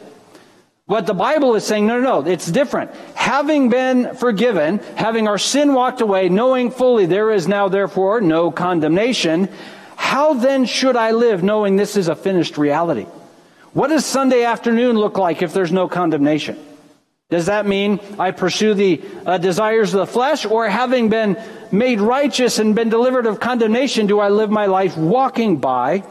What 0.86 1.06
the 1.06 1.14
Bible 1.14 1.56
is 1.56 1.66
saying, 1.66 1.88
no, 1.88 2.02
no, 2.02 2.22
no, 2.22 2.30
it's 2.30 2.52
different. 2.52 2.94
Having 3.16 3.70
been 3.70 4.16
forgiven, 4.16 4.80
having 4.98 5.30
our 5.30 5.38
sin 5.38 5.74
walked 5.74 6.02
away, 6.02 6.28
knowing 6.28 6.72
fully 6.72 7.06
there 7.06 7.32
is 7.32 7.48
now 7.48 7.70
therefore 7.70 8.20
no 8.20 8.52
condemnation, 8.52 9.48
how 9.96 10.34
then 10.34 10.66
should 10.66 10.98
I 10.98 11.12
live 11.12 11.42
knowing 11.42 11.78
this 11.78 11.96
is 11.96 12.10
a 12.10 12.16
finished 12.16 12.58
reality? 12.58 13.06
What 13.72 13.88
does 13.88 14.06
Sunday 14.06 14.44
afternoon 14.44 14.98
look 14.98 15.18
like 15.18 15.42
if 15.42 15.54
there's 15.54 15.72
no 15.72 15.88
condemnation? 15.88 16.60
Does 17.30 17.46
that 17.46 17.66
mean 17.66 18.02
I 18.20 18.32
pursue 18.32 18.74
the 18.74 19.02
uh, 19.26 19.38
desires 19.38 19.94
of 19.94 20.02
the 20.02 20.06
flesh, 20.06 20.46
or 20.46 20.68
having 20.68 21.08
been 21.08 21.42
made 21.72 22.02
righteous 22.02 22.60
and 22.60 22.76
been 22.76 22.90
delivered 22.90 23.26
of 23.26 23.40
condemnation, 23.40 24.06
do 24.06 24.20
I 24.20 24.28
live 24.28 24.52
my 24.52 24.66
life 24.66 24.98
walking 24.98 25.58
by 25.58 26.04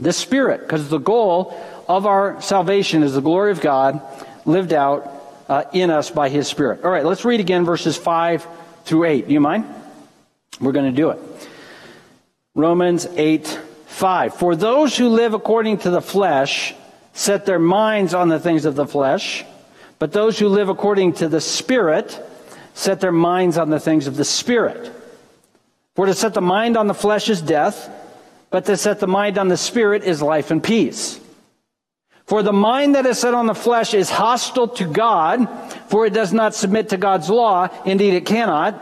the 0.00 0.12
Spirit? 0.12 0.60
Because 0.62 0.88
the 0.88 0.98
goal 0.98 1.56
of 1.96 2.06
our 2.06 2.40
salvation 2.40 3.02
is 3.02 3.14
the 3.14 3.20
glory 3.20 3.50
of 3.50 3.60
God 3.60 4.00
lived 4.44 4.72
out 4.72 5.10
uh, 5.48 5.64
in 5.72 5.90
us 5.90 6.10
by 6.10 6.28
His 6.28 6.48
Spirit. 6.48 6.84
All 6.84 6.90
right, 6.90 7.04
let's 7.04 7.24
read 7.24 7.40
again 7.40 7.64
verses 7.64 7.96
5 7.96 8.46
through 8.84 9.04
8. 9.04 9.28
Do 9.28 9.34
you 9.34 9.40
mind? 9.40 9.66
We're 10.60 10.72
going 10.72 10.90
to 10.90 10.96
do 10.96 11.10
it. 11.10 11.18
Romans 12.54 13.06
8 13.06 13.60
5. 13.86 14.34
For 14.34 14.56
those 14.56 14.96
who 14.96 15.08
live 15.08 15.34
according 15.34 15.78
to 15.78 15.90
the 15.90 16.00
flesh 16.00 16.74
set 17.12 17.44
their 17.44 17.58
minds 17.58 18.14
on 18.14 18.28
the 18.28 18.40
things 18.40 18.64
of 18.64 18.74
the 18.74 18.86
flesh, 18.86 19.44
but 19.98 20.12
those 20.12 20.38
who 20.38 20.48
live 20.48 20.70
according 20.70 21.12
to 21.14 21.28
the 21.28 21.40
Spirit 21.40 22.18
set 22.74 23.00
their 23.00 23.12
minds 23.12 23.58
on 23.58 23.68
the 23.68 23.78
things 23.78 24.06
of 24.06 24.16
the 24.16 24.24
Spirit. 24.24 24.90
For 25.94 26.06
to 26.06 26.14
set 26.14 26.32
the 26.32 26.40
mind 26.40 26.78
on 26.78 26.86
the 26.86 26.94
flesh 26.94 27.28
is 27.28 27.42
death, 27.42 27.90
but 28.50 28.64
to 28.64 28.78
set 28.78 28.98
the 28.98 29.06
mind 29.06 29.36
on 29.36 29.48
the 29.48 29.58
Spirit 29.58 30.04
is 30.04 30.22
life 30.22 30.50
and 30.50 30.62
peace. 30.62 31.20
For 32.32 32.42
the 32.42 32.50
mind 32.50 32.94
that 32.94 33.04
is 33.04 33.18
set 33.18 33.34
on 33.34 33.44
the 33.44 33.54
flesh 33.54 33.92
is 33.92 34.08
hostile 34.08 34.68
to 34.68 34.86
God, 34.86 35.46
for 35.88 36.06
it 36.06 36.14
does 36.14 36.32
not 36.32 36.54
submit 36.54 36.88
to 36.88 36.96
God's 36.96 37.28
law. 37.28 37.68
Indeed, 37.84 38.14
it 38.14 38.24
cannot. 38.24 38.72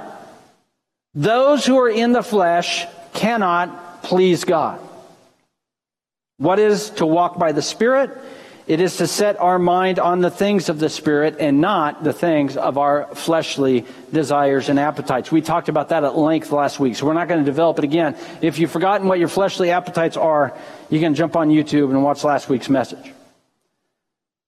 Those 1.14 1.66
who 1.66 1.76
are 1.80 1.88
in 1.88 2.12
the 2.12 2.23
flesh 2.23 2.87
cannot 3.12 4.04
please 4.04 4.45
God. 4.45 4.78
What 6.37 6.61
is 6.61 6.90
to 6.90 7.07
walk 7.07 7.40
by 7.40 7.50
the 7.50 7.61
Spirit? 7.61 8.16
It 8.69 8.80
is 8.80 8.99
to 8.99 9.09
set 9.09 9.40
our 9.40 9.59
mind 9.59 9.99
on 9.99 10.21
the 10.21 10.30
things 10.30 10.69
of 10.69 10.78
the 10.78 10.88
Spirit 10.88 11.38
and 11.40 11.61
not 11.61 12.04
the 12.04 12.12
things 12.12 12.57
of 12.57 12.78
our 12.78 13.12
fleshly 13.16 13.85
desires 14.12 14.69
and 14.69 14.78
appetites. 14.78 15.33
We 15.33 15.40
talked 15.40 15.69
about 15.69 15.88
that 15.88 16.04
at 16.04 16.16
length 16.16 16.52
last 16.52 16.78
week, 16.78 16.95
so 16.95 17.04
we're 17.04 17.14
not 17.14 17.26
going 17.26 17.40
to 17.40 17.50
develop 17.50 17.78
it 17.78 17.85
again. 17.85 18.16
If 18.42 18.61
you've 18.61 18.71
forgotten 18.71 19.09
what 19.09 19.19
your 19.19 19.26
fleshly 19.26 19.73
appetites 19.73 20.16
are, 20.16 20.57
you 20.88 21.00
can 21.00 21.16
jump 21.16 21.35
on 21.35 21.49
YouTube 21.49 21.90
and 21.90 22.04
watch 22.04 22.23
last 22.23 22.49
week's 22.49 22.69
message. 22.69 23.12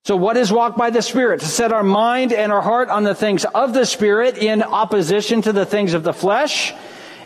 So, 0.04 0.16
what 0.16 0.36
is 0.36 0.52
walk 0.52 0.76
by 0.76 0.90
the 0.90 1.02
Spirit? 1.02 1.40
To 1.40 1.46
set 1.46 1.72
our 1.72 1.84
mind 1.84 2.32
and 2.32 2.50
our 2.50 2.62
heart 2.62 2.88
on 2.88 3.04
the 3.04 3.14
things 3.14 3.44
of 3.44 3.72
the 3.72 3.86
Spirit 3.86 4.36
in 4.36 4.62
opposition 4.62 5.42
to 5.42 5.52
the 5.52 5.66
things 5.66 5.94
of 5.94 6.02
the 6.02 6.12
flesh. 6.12 6.74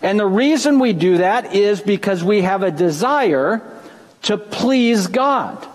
And 0.02 0.20
the 0.20 0.26
reason 0.26 0.78
we 0.78 0.92
do 0.92 1.18
that 1.18 1.54
is 1.54 1.80
because 1.80 2.22
we 2.22 2.42
have 2.42 2.62
a 2.62 2.70
desire 2.70 3.62
to 4.22 4.36
please 4.36 5.06
God. 5.06 5.66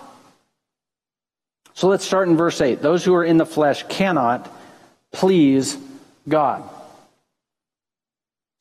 So 1.73 1.87
let's 1.87 2.05
start 2.05 2.27
in 2.27 2.37
verse 2.37 2.61
8. 2.61 2.81
Those 2.81 3.03
who 3.03 3.15
are 3.15 3.23
in 3.23 3.37
the 3.37 3.45
flesh 3.45 3.83
cannot 3.89 4.47
please 5.11 5.77
God. 6.29 6.69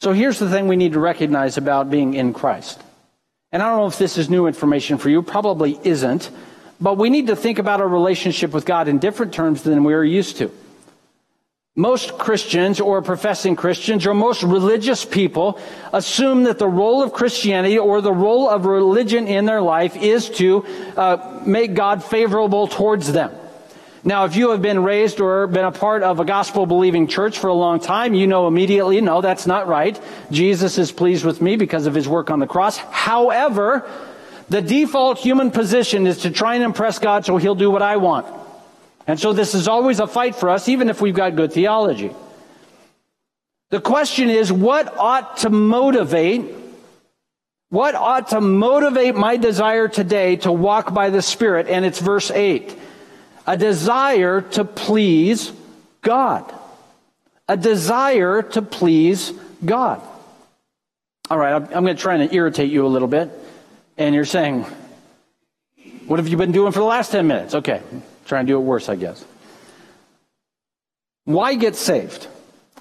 So 0.00 0.12
here's 0.14 0.38
the 0.38 0.48
thing 0.48 0.66
we 0.66 0.76
need 0.76 0.94
to 0.94 1.00
recognize 1.00 1.58
about 1.58 1.90
being 1.90 2.14
in 2.14 2.32
Christ. 2.32 2.80
And 3.52 3.62
I 3.62 3.68
don't 3.68 3.78
know 3.78 3.86
if 3.86 3.98
this 3.98 4.16
is 4.16 4.30
new 4.30 4.46
information 4.46 4.96
for 4.96 5.10
you, 5.10 5.22
probably 5.22 5.78
isn't, 5.84 6.30
but 6.80 6.96
we 6.96 7.10
need 7.10 7.26
to 7.26 7.36
think 7.36 7.58
about 7.58 7.80
our 7.80 7.88
relationship 7.88 8.52
with 8.52 8.64
God 8.64 8.88
in 8.88 8.98
different 8.98 9.34
terms 9.34 9.62
than 9.62 9.84
we 9.84 9.94
are 9.94 10.04
used 10.04 10.38
to. 10.38 10.50
Most 11.76 12.18
Christians 12.18 12.80
or 12.80 13.00
professing 13.00 13.54
Christians 13.54 14.04
or 14.04 14.12
most 14.12 14.42
religious 14.42 15.04
people 15.04 15.58
assume 15.92 16.44
that 16.44 16.58
the 16.58 16.68
role 16.68 17.02
of 17.02 17.12
Christianity 17.12 17.78
or 17.78 18.00
the 18.00 18.12
role 18.12 18.50
of 18.50 18.66
religion 18.66 19.28
in 19.28 19.44
their 19.44 19.62
life 19.62 19.96
is 19.96 20.28
to 20.30 20.66
uh, 20.96 21.40
make 21.46 21.74
God 21.74 22.02
favorable 22.02 22.66
towards 22.66 23.12
them. 23.12 23.32
Now, 24.02 24.24
if 24.24 24.34
you 24.34 24.50
have 24.50 24.62
been 24.62 24.82
raised 24.82 25.20
or 25.20 25.46
been 25.46 25.64
a 25.64 25.72
part 25.72 26.02
of 26.02 26.20
a 26.20 26.24
gospel 26.24 26.66
believing 26.66 27.06
church 27.06 27.38
for 27.38 27.48
a 27.48 27.54
long 27.54 27.80
time, 27.80 28.14
you 28.14 28.26
know 28.26 28.48
immediately, 28.48 29.00
no, 29.00 29.20
that's 29.20 29.46
not 29.46 29.68
right. 29.68 30.00
Jesus 30.30 30.78
is 30.78 30.90
pleased 30.90 31.24
with 31.24 31.40
me 31.42 31.56
because 31.56 31.86
of 31.86 31.94
his 31.94 32.08
work 32.08 32.30
on 32.30 32.40
the 32.40 32.46
cross. 32.46 32.78
However, 32.78 33.88
the 34.50 34.60
default 34.60 35.18
human 35.18 35.52
position 35.52 36.08
is 36.08 36.18
to 36.18 36.30
try 36.30 36.56
and 36.56 36.64
impress 36.64 36.98
God 36.98 37.24
so 37.24 37.36
he'll 37.36 37.54
do 37.54 37.70
what 37.70 37.82
I 37.82 37.96
want. 37.98 38.26
And 39.06 39.18
so 39.18 39.32
this 39.32 39.54
is 39.54 39.68
always 39.68 40.00
a 40.00 40.08
fight 40.08 40.34
for 40.34 40.50
us, 40.50 40.68
even 40.68 40.90
if 40.90 41.00
we've 41.00 41.14
got 41.14 41.36
good 41.36 41.52
theology. 41.52 42.10
The 43.70 43.80
question 43.80 44.28
is, 44.28 44.52
what 44.52 44.98
ought 44.98 45.36
to 45.38 45.50
motivate, 45.50 46.52
what 47.68 47.94
ought 47.94 48.30
to 48.30 48.40
motivate 48.40 49.14
my 49.14 49.36
desire 49.36 49.86
today 49.86 50.34
to 50.38 50.50
walk 50.50 50.92
by 50.92 51.10
the 51.10 51.22
Spirit? 51.22 51.68
And 51.68 51.84
it's 51.84 52.00
verse 52.00 52.32
8. 52.32 52.76
A 53.46 53.56
desire 53.56 54.40
to 54.40 54.64
please 54.64 55.52
God. 56.02 56.52
A 57.48 57.56
desire 57.56 58.42
to 58.42 58.62
please 58.62 59.32
God. 59.64 60.02
All 61.30 61.38
right, 61.38 61.52
I'm, 61.52 61.84
going 61.84 61.94
to 61.94 61.94
try 61.94 62.16
and 62.16 62.32
irritate 62.34 62.72
you 62.72 62.84
a 62.84 62.88
little 62.88 63.06
bit. 63.06 63.30
And 64.00 64.14
you're 64.14 64.24
saying, 64.24 64.64
what 66.06 66.18
have 66.18 66.26
you 66.26 66.38
been 66.38 66.52
doing 66.52 66.72
for 66.72 66.78
the 66.78 66.86
last 66.86 67.12
10 67.12 67.26
minutes? 67.26 67.54
Okay. 67.54 67.82
Try 68.24 68.38
and 68.38 68.48
do 68.48 68.56
it 68.56 68.60
worse, 68.60 68.88
I 68.88 68.96
guess. 68.96 69.22
Why 71.26 71.54
get 71.54 71.76
saved? 71.76 72.26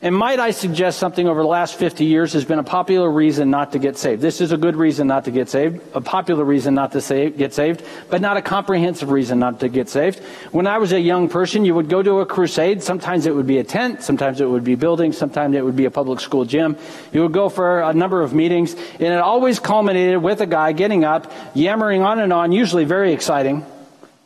And 0.01 0.15
might 0.15 0.39
I 0.39 0.51
suggest 0.51 0.97
something 0.97 1.27
over 1.27 1.41
the 1.41 1.47
last 1.47 1.75
50 1.75 2.05
years 2.05 2.31
has 2.33 2.45
been 2.45 2.59
a 2.59 2.63
popular 2.63 3.11
reason 3.11 3.49
not 3.49 3.73
to 3.73 3.79
get 3.79 3.97
saved. 3.97 4.21
This 4.21 4.39
is 4.39 4.53
a 4.53 4.57
good 4.57 4.77
reason 4.77 5.07
not 5.07 5.25
to 5.25 5.31
get 5.31 5.49
saved, 5.49 5.81
a 5.93 5.99
popular 5.99 6.45
reason 6.45 6.73
not 6.73 6.93
to 6.93 7.01
save, 7.01 7.37
get 7.37 7.53
saved, 7.53 7.83
but 8.09 8.21
not 8.21 8.37
a 8.37 8.41
comprehensive 8.41 9.09
reason 9.11 9.39
not 9.39 9.59
to 9.59 9.67
get 9.67 9.89
saved. 9.89 10.19
When 10.51 10.67
I 10.67 10.77
was 10.77 10.93
a 10.93 10.99
young 10.99 11.27
person, 11.27 11.65
you 11.65 11.75
would 11.75 11.89
go 11.89 12.01
to 12.01 12.21
a 12.21 12.25
crusade. 12.25 12.81
Sometimes 12.81 13.25
it 13.25 13.35
would 13.35 13.47
be 13.47 13.57
a 13.57 13.63
tent, 13.63 14.01
sometimes 14.01 14.39
it 14.39 14.49
would 14.49 14.63
be 14.63 14.75
building, 14.75 15.11
sometimes 15.11 15.55
it 15.55 15.65
would 15.65 15.75
be 15.75 15.85
a 15.85 15.91
public 15.91 16.21
school 16.21 16.45
gym. 16.45 16.77
You 17.11 17.23
would 17.23 17.33
go 17.33 17.49
for 17.49 17.81
a 17.81 17.93
number 17.93 18.21
of 18.21 18.33
meetings, 18.33 18.73
and 18.73 19.13
it 19.13 19.19
always 19.19 19.59
culminated 19.59 20.23
with 20.23 20.39
a 20.39 20.45
guy 20.45 20.71
getting 20.71 21.03
up, 21.03 21.31
yammering 21.53 22.03
on 22.03 22.19
and 22.19 22.31
on, 22.31 22.53
usually 22.53 22.85
very 22.85 23.11
exciting 23.11 23.65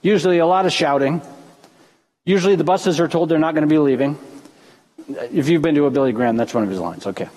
Usually 0.04 0.40
a 0.40 0.46
lot 0.46 0.66
of 0.66 0.74
shouting. 0.74 1.22
Usually 2.26 2.58
the 2.58 2.66
buses 2.66 3.00
are 3.00 3.08
told 3.08 3.30
they're 3.30 3.40
not 3.40 3.56
going 3.56 3.68
to 3.68 3.74
be 3.74 3.80
leaving. 3.80 4.20
If 5.08 5.50
you've 5.50 5.62
been 5.62 5.76
to 5.76 5.86
a 5.86 5.92
Billy 5.92 6.12
Graham, 6.12 6.38
that's 6.38 6.54
one 6.54 6.64
of 6.64 6.70
his 6.70 6.80
lines. 6.80 7.06
Okay. 7.08 7.30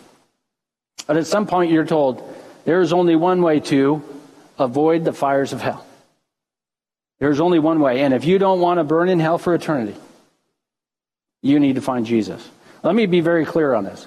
But 1.07 1.16
at 1.16 1.26
some 1.26 1.46
point 1.46 1.70
you're 1.70 1.87
told 1.87 2.22
there 2.64 2.81
is 2.81 2.92
only 2.92 3.16
one 3.16 3.42
way 3.42 3.61
to 3.61 4.02
avoid 4.59 5.05
the 5.05 5.12
fires 5.12 5.52
of 5.52 5.61
hell. 5.61 5.87
There's 7.18 7.40
only 7.40 7.59
one 7.59 7.81
way. 7.81 8.02
And 8.02 8.12
if 8.12 8.24
you 8.24 8.38
don't 8.38 8.61
want 8.61 8.79
to 8.79 8.85
burn 8.85 9.09
in 9.09 9.20
hell 9.20 9.38
for 9.38 9.55
eternity, 9.55 9.94
you 11.42 11.61
need 11.61 11.76
to 11.76 11.81
find 11.81 12.05
Jesus. 12.05 12.46
Let 12.83 12.94
me 12.94 13.07
be 13.07 13.20
very 13.20 13.44
clear 13.44 13.74
on 13.74 13.85
this. 13.85 14.07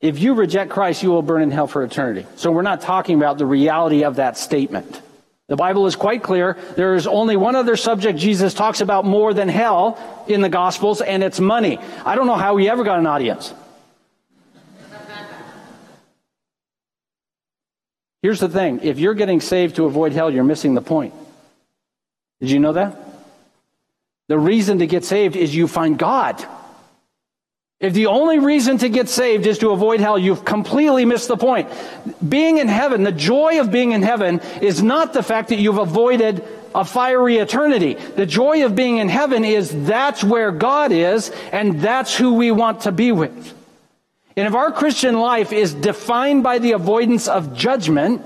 If 0.00 0.18
you 0.18 0.34
reject 0.34 0.70
Christ, 0.70 1.02
you 1.02 1.10
will 1.10 1.22
burn 1.22 1.42
in 1.42 1.50
hell 1.50 1.66
for 1.66 1.82
eternity. 1.82 2.26
So 2.36 2.50
we're 2.50 2.62
not 2.62 2.80
talking 2.80 3.16
about 3.16 3.38
the 3.38 3.46
reality 3.46 4.04
of 4.04 4.16
that 4.16 4.38
statement. 4.38 5.00
The 5.50 5.56
Bible 5.56 5.88
is 5.88 5.96
quite 5.96 6.22
clear. 6.22 6.56
There 6.76 6.94
is 6.94 7.08
only 7.08 7.36
one 7.36 7.56
other 7.56 7.74
subject 7.74 8.16
Jesus 8.20 8.54
talks 8.54 8.80
about 8.80 9.04
more 9.04 9.34
than 9.34 9.48
hell 9.48 9.98
in 10.28 10.42
the 10.42 10.48
Gospels, 10.48 11.00
and 11.00 11.24
it's 11.24 11.40
money. 11.40 11.80
I 12.06 12.14
don't 12.14 12.28
know 12.28 12.36
how 12.36 12.56
he 12.56 12.68
ever 12.68 12.84
got 12.84 13.00
an 13.00 13.06
audience. 13.08 13.52
Here's 18.22 18.38
the 18.38 18.48
thing 18.48 18.78
if 18.84 19.00
you're 19.00 19.14
getting 19.14 19.40
saved 19.40 19.74
to 19.74 19.86
avoid 19.86 20.12
hell, 20.12 20.30
you're 20.30 20.44
missing 20.44 20.74
the 20.74 20.82
point. 20.82 21.14
Did 22.40 22.52
you 22.52 22.60
know 22.60 22.74
that? 22.74 22.96
The 24.28 24.38
reason 24.38 24.78
to 24.78 24.86
get 24.86 25.04
saved 25.04 25.34
is 25.34 25.52
you 25.52 25.66
find 25.66 25.98
God. 25.98 26.46
If 27.80 27.94
the 27.94 28.06
only 28.06 28.38
reason 28.38 28.76
to 28.78 28.90
get 28.90 29.08
saved 29.08 29.46
is 29.46 29.56
to 29.58 29.70
avoid 29.70 30.00
hell, 30.00 30.18
you've 30.18 30.44
completely 30.44 31.06
missed 31.06 31.28
the 31.28 31.36
point. 31.38 31.70
Being 32.28 32.58
in 32.58 32.68
heaven, 32.68 33.04
the 33.04 33.10
joy 33.10 33.58
of 33.58 33.70
being 33.70 33.92
in 33.92 34.02
heaven 34.02 34.40
is 34.60 34.82
not 34.82 35.14
the 35.14 35.22
fact 35.22 35.48
that 35.48 35.56
you've 35.56 35.78
avoided 35.78 36.44
a 36.74 36.84
fiery 36.84 37.38
eternity. 37.38 37.94
The 37.94 38.26
joy 38.26 38.66
of 38.66 38.76
being 38.76 38.98
in 38.98 39.08
heaven 39.08 39.46
is 39.46 39.86
that's 39.86 40.22
where 40.22 40.52
God 40.52 40.92
is, 40.92 41.30
and 41.52 41.80
that's 41.80 42.14
who 42.14 42.34
we 42.34 42.50
want 42.50 42.82
to 42.82 42.92
be 42.92 43.12
with. 43.12 43.54
And 44.36 44.46
if 44.46 44.54
our 44.54 44.72
Christian 44.72 45.18
life 45.18 45.50
is 45.50 45.72
defined 45.72 46.42
by 46.42 46.58
the 46.58 46.72
avoidance 46.72 47.28
of 47.28 47.56
judgment, 47.56 48.22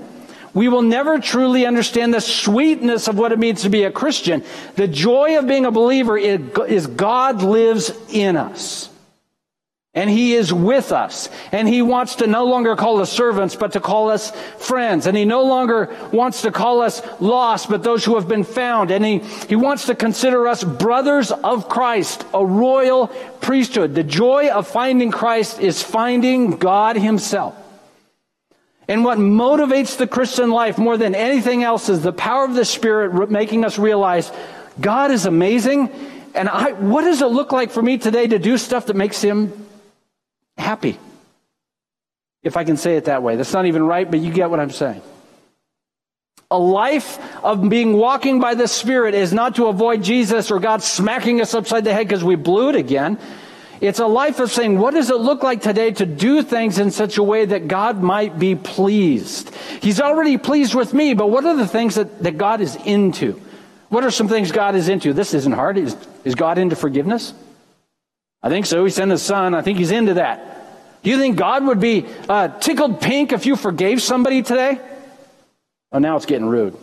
we 0.53 0.67
will 0.67 0.81
never 0.81 1.17
truly 1.19 1.65
understand 1.65 2.13
the 2.13 2.19
sweetness 2.19 3.07
of 3.07 3.17
what 3.17 3.31
it 3.31 3.39
means 3.39 3.61
to 3.61 3.69
be 3.69 3.83
a 3.83 3.91
Christian. 3.91 4.43
The 4.75 4.87
joy 4.87 5.39
of 5.39 5.47
being 5.47 5.65
a 5.65 5.71
believer 5.71 6.17
is 6.17 6.87
God 6.87 7.41
lives 7.41 7.91
in 8.09 8.35
us. 8.35 8.89
And 9.95 10.09
he 10.09 10.33
is 10.33 10.51
with 10.51 10.91
us. 10.91 11.29
And 11.53 11.69
he 11.69 11.81
wants 11.81 12.15
to 12.15 12.27
no 12.27 12.45
longer 12.45 12.75
call 12.75 12.99
us 12.99 13.09
servants, 13.09 13.55
but 13.55 13.71
to 13.71 13.79
call 13.79 14.11
us 14.11 14.31
friends. 14.59 15.07
And 15.07 15.15
he 15.15 15.23
no 15.23 15.43
longer 15.43 15.95
wants 16.11 16.41
to 16.41 16.51
call 16.51 16.81
us 16.81 17.01
lost, 17.21 17.69
but 17.69 17.81
those 17.81 18.03
who 18.03 18.15
have 18.15 18.27
been 18.27 18.43
found. 18.43 18.91
And 18.91 19.05
he, 19.05 19.19
he 19.47 19.55
wants 19.55 19.85
to 19.85 19.95
consider 19.95 20.49
us 20.49 20.65
brothers 20.65 21.31
of 21.31 21.69
Christ, 21.69 22.25
a 22.33 22.45
royal 22.45 23.07
priesthood. 23.39 23.95
The 23.95 24.03
joy 24.03 24.49
of 24.49 24.67
finding 24.67 25.11
Christ 25.11 25.61
is 25.61 25.81
finding 25.81 26.57
God 26.57 26.97
himself. 26.97 27.55
And 28.89 29.05
what 29.05 29.17
motivates 29.17 29.97
the 29.97 30.07
Christian 30.07 30.51
life 30.51 30.77
more 30.77 30.97
than 30.97 31.15
anything 31.15 31.63
else 31.63 31.87
is 31.87 32.03
the 32.03 32.13
power 32.13 32.43
of 32.43 32.53
the 32.53 32.65
Spirit 32.65 33.31
making 33.31 33.63
us 33.63 33.79
realize 33.79 34.29
God 34.79 35.11
is 35.11 35.25
amazing. 35.25 35.89
And 36.35 36.49
I, 36.49 36.73
what 36.73 37.03
does 37.03 37.21
it 37.21 37.27
look 37.27 37.53
like 37.53 37.71
for 37.71 37.81
me 37.81 37.97
today 37.97 38.27
to 38.27 38.37
do 38.37 38.57
stuff 38.57 38.87
that 38.87 38.95
makes 38.95 39.21
him 39.21 39.64
happy. 40.57 40.97
If 42.43 42.57
I 42.57 42.63
can 42.63 42.77
say 42.77 42.95
it 42.97 43.05
that 43.05 43.23
way. 43.23 43.35
That's 43.35 43.53
not 43.53 43.65
even 43.65 43.83
right, 43.83 44.09
but 44.09 44.19
you 44.19 44.31
get 44.31 44.49
what 44.49 44.59
I'm 44.59 44.71
saying. 44.71 45.01
A 46.51 46.59
life 46.59 47.19
of 47.43 47.67
being 47.69 47.93
walking 47.93 48.39
by 48.39 48.53
the 48.53 48.67
Spirit 48.67 49.15
is 49.15 49.33
not 49.33 49.55
to 49.55 49.65
avoid 49.65 50.03
Jesus 50.03 50.51
or 50.51 50.59
God 50.59 50.83
smacking 50.83 51.41
us 51.41 51.55
upside 51.55 51.83
the 51.83 51.93
head 51.93 52.07
because 52.07 52.23
we 52.23 52.35
blew 52.35 52.69
it 52.69 52.75
again. 52.75 53.17
It's 53.81 53.99
a 53.99 54.05
life 54.05 54.39
of 54.39 54.51
saying, 54.51 54.77
what 54.77 54.93
does 54.93 55.09
it 55.09 55.17
look 55.17 55.43
like 55.43 55.61
today 55.61 55.91
to 55.91 56.05
do 56.05 56.43
things 56.43 56.79
in 56.79 56.91
such 56.91 57.17
a 57.17 57.23
way 57.23 57.45
that 57.45 57.67
God 57.67 58.01
might 58.01 58.39
be 58.39 58.55
pleased? 58.55 59.53
He's 59.81 59.99
already 59.99 60.37
pleased 60.37 60.75
with 60.75 60.93
me, 60.93 61.13
but 61.13 61.29
what 61.29 61.45
are 61.45 61.55
the 61.55 61.67
things 61.67 61.95
that, 61.95 62.23
that 62.23 62.37
God 62.37 62.61
is 62.61 62.77
into? 62.85 63.41
What 63.89 64.03
are 64.03 64.11
some 64.11 64.27
things 64.27 64.51
God 64.51 64.75
is 64.75 64.87
into? 64.87 65.13
This 65.13 65.33
isn't 65.33 65.51
hard. 65.51 65.77
Is, 65.77 65.97
is 66.23 66.35
God 66.35 66.57
into 66.57 66.75
forgiveness? 66.75 67.33
I 68.45 68.49
think 68.49 68.67
so. 68.67 68.85
He 68.85 68.91
sent 68.91 69.09
his 69.09 69.23
son. 69.23 69.55
I 69.55 69.63
think 69.63 69.79
he's 69.79 69.89
into 69.89 70.13
that. 70.13 71.01
Do 71.01 71.09
you 71.09 71.17
think 71.17 71.35
God 71.35 71.65
would 71.65 71.79
be 71.79 72.05
uh, 72.29 72.47
tickled 72.59 73.01
pink 73.01 73.31
if 73.31 73.47
you 73.47 73.55
forgave 73.55 74.03
somebody 74.03 74.43
today? 74.43 74.79
Oh, 75.91 75.97
now 75.97 76.15
it's 76.15 76.27
getting 76.27 76.45
rude. 76.45 76.77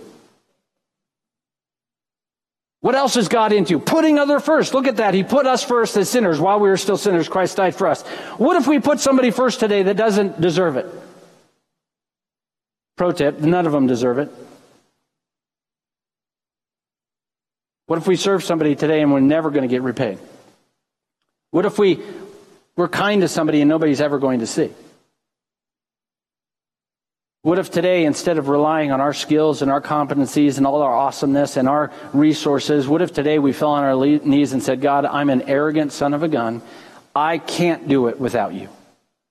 What 2.81 2.97
else 2.97 3.17
is 3.17 3.29
God 3.29 3.53
into? 3.53 3.79
Putting 3.79 4.19
other 4.19 4.41
first. 4.41 4.75
Look 4.75 4.89
at 4.89 4.97
that. 4.97 5.15
He 5.15 5.23
put 5.23 5.47
us 5.47 5.63
first 5.63 5.97
as 5.97 6.11
sinners. 6.11 6.41
While 6.41 6.59
we 6.59 6.69
were 6.69 6.77
still 6.77 6.97
sinners, 6.97 7.29
Christ 7.29 7.59
died 7.59 7.77
for 7.77 7.87
us. 7.87 8.03
What 8.39 8.57
if 8.57 8.67
we 8.67 8.81
put 8.81 8.99
somebody 8.99 9.31
first 9.31 9.61
today 9.61 9.85
that 9.85 9.97
doesn't 9.97 10.41
deserve 10.41 10.77
it? 10.77 10.87
Pro 12.97 13.13
tip, 13.13 13.39
none 13.39 13.67
of 13.67 13.73
them 13.73 13.87
deserve 13.87 14.19
it. 14.19 14.33
What 17.87 18.01
if 18.01 18.09
we 18.09 18.17
serve 18.17 18.43
somebody 18.43 18.75
today 18.75 19.01
and 19.01 19.13
we're 19.13 19.21
never 19.21 19.51
going 19.51 19.63
to 19.63 19.69
get 19.69 19.83
repaid? 19.83 20.19
What 21.53 21.67
if 21.67 21.79
we 21.79 22.01
were 22.77 22.89
kind 22.89 23.21
to 23.21 23.29
somebody 23.29 23.61
and 23.61 23.69
nobody's 23.69 24.01
ever 24.01 24.19
going 24.19 24.41
to 24.41 24.47
see? 24.47 24.71
What 27.43 27.59
if 27.59 27.71
today, 27.71 28.05
instead 28.05 28.39
of 28.39 28.49
relying 28.49 28.91
on 28.91 29.01
our 29.01 29.13
skills 29.13 29.63
and 29.63 29.71
our 29.71 29.81
competencies 29.81 30.59
and 30.59 30.67
all 30.67 30.81
our 30.81 30.95
awesomeness 30.95 31.57
and 31.57 31.69
our 31.69 31.93
resources, 32.13 32.89
what 32.89 33.03
if 33.03 33.13
today 33.13 33.39
we 33.39 33.53
fell 33.53 33.71
on 33.71 33.85
our 33.85 33.97
knees 33.97 34.53
and 34.53 34.63
said, 34.63 34.81
God, 34.81 35.05
I'm 35.05 35.29
an 35.29 35.43
arrogant 35.43 35.93
son 35.93 36.15
of 36.15 36.23
a 36.23 36.29
gun. 36.29 36.63
I 37.15 37.39
can't 37.39 37.87
do 37.87 38.07
it 38.07 38.19
without 38.19 38.55
you. 38.55 38.69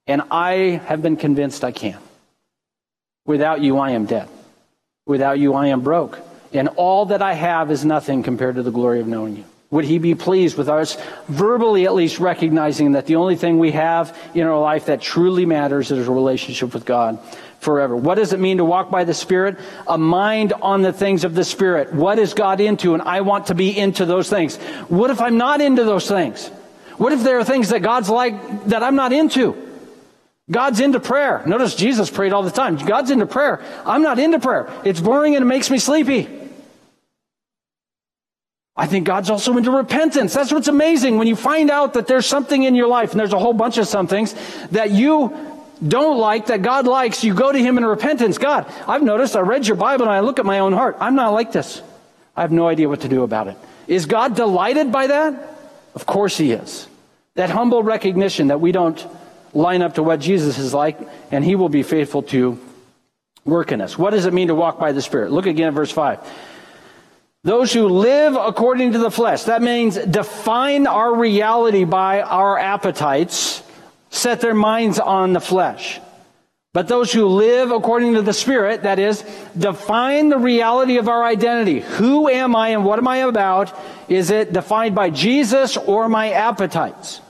And 0.07 0.21
I 0.29 0.81
have 0.85 1.01
been 1.01 1.17
convinced 1.17 1.63
I 1.63 1.71
can. 1.71 1.97
Without 3.25 3.61
you, 3.61 3.77
I 3.77 3.91
am 3.91 4.05
dead. 4.05 4.27
Without 5.07 5.39
you, 5.39 5.53
I 5.53 5.67
am 5.67 5.81
broke. 5.81 6.19
And 6.53 6.67
all 6.75 7.05
that 7.07 7.21
I 7.21 7.33
have 7.33 7.71
is 7.71 7.85
nothing 7.85 8.23
compared 8.23 8.55
to 8.55 8.63
the 8.63 8.71
glory 8.71 8.99
of 8.99 9.07
knowing 9.07 9.37
you. 9.37 9.45
Would 9.71 9.85
he 9.85 9.99
be 9.99 10.15
pleased 10.15 10.57
with 10.57 10.67
us 10.67 10.97
verbally 11.29 11.85
at 11.85 11.93
least 11.93 12.19
recognizing 12.19 12.91
that 12.91 13.05
the 13.05 13.15
only 13.15 13.37
thing 13.37 13.57
we 13.57 13.71
have 13.71 14.17
in 14.33 14.45
our 14.45 14.59
life 14.59 14.87
that 14.87 15.01
truly 15.01 15.45
matters 15.45 15.91
is 15.91 16.07
a 16.07 16.11
relationship 16.11 16.73
with 16.73 16.85
God 16.85 17.19
forever? 17.59 17.95
What 17.95 18.15
does 18.15 18.33
it 18.33 18.39
mean 18.41 18.57
to 18.57 18.65
walk 18.65 18.91
by 18.91 19.05
the 19.05 19.13
Spirit? 19.13 19.57
A 19.87 19.97
mind 19.97 20.51
on 20.51 20.81
the 20.81 20.91
things 20.91 21.23
of 21.23 21.35
the 21.35 21.45
Spirit. 21.45 21.93
What 21.93 22.19
is 22.19 22.33
God 22.33 22.59
into? 22.59 22.93
And 22.93 23.01
I 23.01 23.21
want 23.21 23.47
to 23.47 23.55
be 23.55 23.77
into 23.77 24.05
those 24.05 24.29
things. 24.29 24.57
What 24.89 25.09
if 25.09 25.21
I'm 25.21 25.37
not 25.37 25.61
into 25.61 25.85
those 25.85 26.05
things? 26.05 26.49
What 26.97 27.13
if 27.13 27.23
there 27.23 27.39
are 27.39 27.45
things 27.45 27.69
that 27.69 27.81
God's 27.81 28.09
like 28.09 28.65
that 28.65 28.83
I'm 28.83 28.95
not 28.95 29.13
into? 29.13 29.69
God's 30.51 30.81
into 30.81 30.99
prayer. 30.99 31.43
Notice 31.45 31.75
Jesus 31.75 32.09
prayed 32.09 32.33
all 32.33 32.43
the 32.43 32.51
time. 32.51 32.75
God's 32.75 33.09
into 33.09 33.25
prayer. 33.25 33.63
I'm 33.85 34.01
not 34.01 34.19
into 34.19 34.39
prayer. 34.39 34.69
It's 34.83 34.99
boring 34.99 35.37
and 35.37 35.43
it 35.43 35.47
makes 35.47 35.69
me 35.69 35.79
sleepy. 35.79 36.40
I 38.75 38.87
think 38.87 39.05
God's 39.05 39.29
also 39.29 39.57
into 39.57 39.71
repentance. 39.71 40.33
That's 40.33 40.51
what's 40.51 40.67
amazing. 40.67 41.17
When 41.17 41.27
you 41.27 41.35
find 41.35 41.69
out 41.69 41.93
that 41.93 42.07
there's 42.07 42.25
something 42.25 42.63
in 42.63 42.73
your 42.73 42.87
life, 42.87 43.11
and 43.11 43.19
there's 43.19 43.33
a 43.33 43.39
whole 43.39 43.53
bunch 43.53 43.77
of 43.77 43.87
some 43.87 44.07
things 44.07 44.33
that 44.71 44.91
you 44.91 45.35
don't 45.85 46.17
like, 46.17 46.47
that 46.47 46.61
God 46.61 46.87
likes, 46.87 47.23
you 47.23 47.33
go 47.33 47.51
to 47.51 47.59
Him 47.59 47.77
in 47.77 47.85
repentance. 47.85 48.37
God, 48.37 48.71
I've 48.87 49.03
noticed, 49.03 49.35
I 49.35 49.41
read 49.41 49.67
your 49.67 49.75
Bible 49.75 50.05
and 50.05 50.11
I 50.11 50.21
look 50.21 50.39
at 50.39 50.45
my 50.45 50.59
own 50.59 50.73
heart. 50.73 50.97
I'm 50.99 51.15
not 51.15 51.29
like 51.29 51.51
this. 51.51 51.81
I 52.35 52.41
have 52.41 52.51
no 52.51 52.67
idea 52.67 52.87
what 52.87 53.01
to 53.01 53.09
do 53.09 53.23
about 53.23 53.47
it. 53.47 53.57
Is 53.87 54.05
God 54.05 54.35
delighted 54.35 54.91
by 54.91 55.07
that? 55.07 55.57
Of 55.93 56.05
course 56.05 56.37
He 56.37 56.51
is. 56.51 56.87
That 57.35 57.49
humble 57.49 57.83
recognition 57.83 58.47
that 58.47 58.61
we 58.61 58.71
don't 58.71 59.05
line 59.53 59.81
up 59.81 59.95
to 59.95 60.03
what 60.03 60.21
Jesus 60.21 60.57
is 60.57 60.73
like, 60.73 60.97
and 61.29 61.43
He 61.43 61.55
will 61.55 61.69
be 61.69 61.83
faithful 61.83 62.23
to 62.23 62.57
work 63.43 63.71
in 63.71 63.81
us. 63.81 63.97
What 63.97 64.11
does 64.11 64.25
it 64.25 64.33
mean 64.33 64.47
to 64.47 64.55
walk 64.55 64.79
by 64.79 64.91
the 64.91 65.01
Spirit? 65.01 65.31
Look 65.31 65.45
again 65.45 65.67
at 65.67 65.73
verse 65.73 65.91
5. 65.91 66.19
Those 67.43 67.73
who 67.73 67.87
live 67.87 68.35
according 68.35 68.91
to 68.91 68.99
the 68.99 69.09
flesh. 69.09 69.43
That 69.43 69.63
means 69.63 69.95
define 69.95 70.85
our 70.85 71.15
reality 71.15 71.85
by 71.85 72.21
our 72.21 72.59
appetites, 72.59 73.63
set 74.11 74.41
their 74.41 74.53
minds 74.53 74.99
on 74.99 75.33
the 75.33 75.39
flesh. 75.39 75.99
But 76.73 76.87
those 76.87 77.11
who 77.11 77.25
live 77.25 77.71
according 77.71 78.13
to 78.13 78.21
the 78.21 78.31
Spirit, 78.31 78.83
that 78.83 78.99
is, 78.99 79.23
define 79.57 80.29
the 80.29 80.37
reality 80.37 80.97
of 80.97 81.09
our 81.09 81.23
identity. 81.23 81.81
Who 81.81 82.29
am 82.29 82.55
I 82.55 82.69
and 82.69 82.85
what 82.85 82.99
am 82.99 83.07
I 83.07 83.17
about? 83.17 83.77
Is 84.07 84.29
it 84.29 84.53
defined 84.53 84.95
by 84.95 85.09
Jesus 85.09 85.75
or 85.75 86.07
my 86.07 86.31
appetites? 86.31 87.21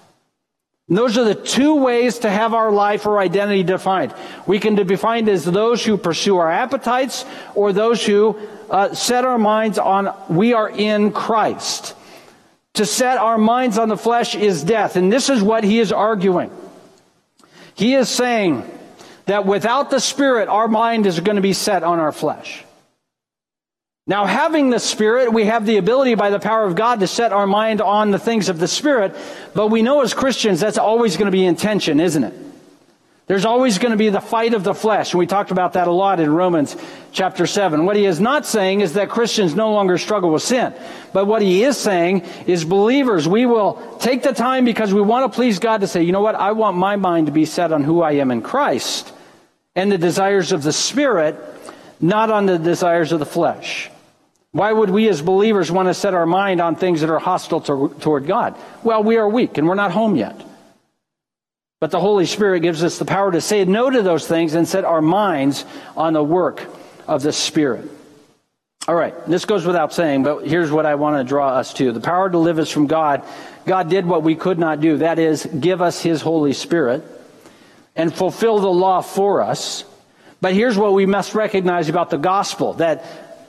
And 0.89 0.97
those 0.97 1.17
are 1.17 1.23
the 1.23 1.35
two 1.35 1.75
ways 1.75 2.19
to 2.19 2.29
have 2.29 2.53
our 2.53 2.69
life 2.69 3.05
or 3.05 3.17
identity 3.17 3.63
defined. 3.63 4.13
We 4.45 4.59
can 4.59 4.75
be 4.75 4.83
defined 4.83 5.29
as 5.29 5.45
those 5.45 5.85
who 5.85 5.95
pursue 5.97 6.37
our 6.37 6.51
appetites 6.51 7.23
or 7.55 7.71
those 7.71 8.05
who 8.05 8.37
uh, 8.71 8.93
set 8.95 9.25
our 9.25 9.37
minds 9.37 9.77
on 9.77 10.15
we 10.29 10.53
are 10.53 10.69
in 10.69 11.11
Christ. 11.11 11.93
To 12.75 12.85
set 12.85 13.17
our 13.17 13.37
minds 13.37 13.77
on 13.77 13.89
the 13.89 13.97
flesh 13.97 14.33
is 14.33 14.63
death. 14.63 14.95
And 14.95 15.11
this 15.11 15.29
is 15.29 15.43
what 15.43 15.65
he 15.65 15.79
is 15.79 15.91
arguing. 15.91 16.49
He 17.75 17.95
is 17.95 18.07
saying 18.07 18.63
that 19.25 19.45
without 19.45 19.89
the 19.89 19.99
Spirit, 19.99 20.47
our 20.47 20.69
mind 20.69 21.05
is 21.05 21.19
going 21.19 21.35
to 21.35 21.41
be 21.41 21.53
set 21.53 21.83
on 21.83 21.99
our 21.99 22.13
flesh. 22.13 22.63
Now, 24.07 24.25
having 24.25 24.69
the 24.69 24.79
Spirit, 24.79 25.33
we 25.33 25.45
have 25.45 25.65
the 25.65 25.77
ability 25.77 26.15
by 26.15 26.29
the 26.29 26.39
power 26.39 26.65
of 26.65 26.75
God 26.75 27.01
to 27.01 27.07
set 27.07 27.33
our 27.33 27.45
mind 27.45 27.81
on 27.81 28.11
the 28.11 28.19
things 28.19 28.47
of 28.49 28.57
the 28.57 28.67
Spirit, 28.67 29.15
but 29.53 29.67
we 29.67 29.81
know 29.81 30.01
as 30.01 30.13
Christians 30.13 30.61
that's 30.61 30.77
always 30.77 31.17
going 31.17 31.27
to 31.27 31.31
be 31.31 31.45
intention, 31.45 31.99
isn't 31.99 32.23
it? 32.23 32.33
There's 33.31 33.45
always 33.45 33.79
going 33.79 33.91
to 33.91 33.97
be 33.97 34.09
the 34.09 34.19
fight 34.19 34.53
of 34.53 34.65
the 34.65 34.73
flesh. 34.73 35.13
And 35.13 35.19
we 35.19 35.25
talked 35.25 35.51
about 35.51 35.71
that 35.73 35.87
a 35.87 35.91
lot 35.91 36.19
in 36.19 36.33
Romans 36.33 36.75
chapter 37.13 37.47
7. 37.47 37.85
What 37.85 37.95
he 37.95 38.03
is 38.03 38.19
not 38.19 38.45
saying 38.45 38.81
is 38.81 38.95
that 38.95 39.07
Christians 39.07 39.55
no 39.55 39.71
longer 39.71 39.97
struggle 39.97 40.31
with 40.31 40.43
sin. 40.43 40.73
But 41.13 41.27
what 41.27 41.41
he 41.41 41.63
is 41.63 41.77
saying 41.77 42.25
is 42.45 42.65
believers, 42.65 43.29
we 43.29 43.45
will 43.45 43.97
take 44.01 44.21
the 44.21 44.33
time 44.33 44.65
because 44.65 44.93
we 44.93 44.99
want 44.99 45.31
to 45.31 45.33
please 45.33 45.59
God 45.59 45.79
to 45.79 45.87
say, 45.87 46.03
you 46.03 46.11
know 46.11 46.19
what? 46.19 46.35
I 46.35 46.51
want 46.51 46.75
my 46.75 46.97
mind 46.97 47.27
to 47.27 47.31
be 47.31 47.45
set 47.45 47.71
on 47.71 47.85
who 47.85 48.01
I 48.01 48.15
am 48.15 48.31
in 48.31 48.41
Christ 48.41 49.13
and 49.77 49.89
the 49.89 49.97
desires 49.97 50.51
of 50.51 50.61
the 50.61 50.73
Spirit, 50.73 51.37
not 52.01 52.31
on 52.31 52.47
the 52.47 52.59
desires 52.59 53.13
of 53.13 53.19
the 53.19 53.25
flesh. 53.25 53.89
Why 54.51 54.73
would 54.73 54.89
we 54.89 55.07
as 55.07 55.21
believers 55.21 55.71
want 55.71 55.87
to 55.87 55.93
set 55.93 56.13
our 56.13 56.25
mind 56.25 56.59
on 56.59 56.75
things 56.75 56.99
that 56.99 57.09
are 57.09 57.19
hostile 57.19 57.61
to, 57.61 57.95
toward 58.01 58.27
God? 58.27 58.57
Well, 58.83 59.05
we 59.05 59.15
are 59.15 59.29
weak 59.29 59.57
and 59.57 59.69
we're 59.69 59.75
not 59.75 59.93
home 59.93 60.17
yet. 60.17 60.50
But 61.81 61.89
the 61.89 61.99
Holy 61.99 62.27
Spirit 62.27 62.59
gives 62.59 62.83
us 62.83 62.99
the 62.99 63.05
power 63.05 63.31
to 63.31 63.41
say 63.41 63.65
no 63.65 63.89
to 63.89 64.03
those 64.03 64.27
things 64.27 64.53
and 64.53 64.67
set 64.67 64.85
our 64.85 65.01
minds 65.01 65.65
on 65.97 66.13
the 66.13 66.23
work 66.23 66.63
of 67.07 67.23
the 67.23 67.33
Spirit. 67.33 67.89
All 68.87 68.93
right, 68.93 69.15
this 69.25 69.45
goes 69.45 69.65
without 69.65 69.91
saying, 69.91 70.21
but 70.21 70.47
here's 70.47 70.71
what 70.71 70.85
I 70.85 70.93
want 70.93 71.17
to 71.17 71.27
draw 71.27 71.49
us 71.49 71.73
to. 71.75 71.91
The 71.91 71.99
power 71.99 72.29
to 72.29 72.37
live 72.37 72.59
is 72.59 72.69
from 72.69 72.85
God. 72.85 73.23
God 73.65 73.89
did 73.89 74.05
what 74.05 74.21
we 74.21 74.35
could 74.35 74.59
not 74.59 74.79
do. 74.79 74.97
That 74.97 75.17
is, 75.17 75.43
give 75.45 75.81
us 75.81 75.99
His 75.99 76.21
Holy 76.21 76.53
Spirit 76.53 77.03
and 77.95 78.13
fulfill 78.13 78.59
the 78.59 78.69
law 78.69 79.01
for 79.01 79.41
us. 79.41 79.83
But 80.39 80.53
here's 80.53 80.77
what 80.77 80.93
we 80.93 81.07
must 81.07 81.33
recognize 81.33 81.89
about 81.89 82.11
the 82.11 82.17
gospel 82.17 82.73
that 82.73 83.05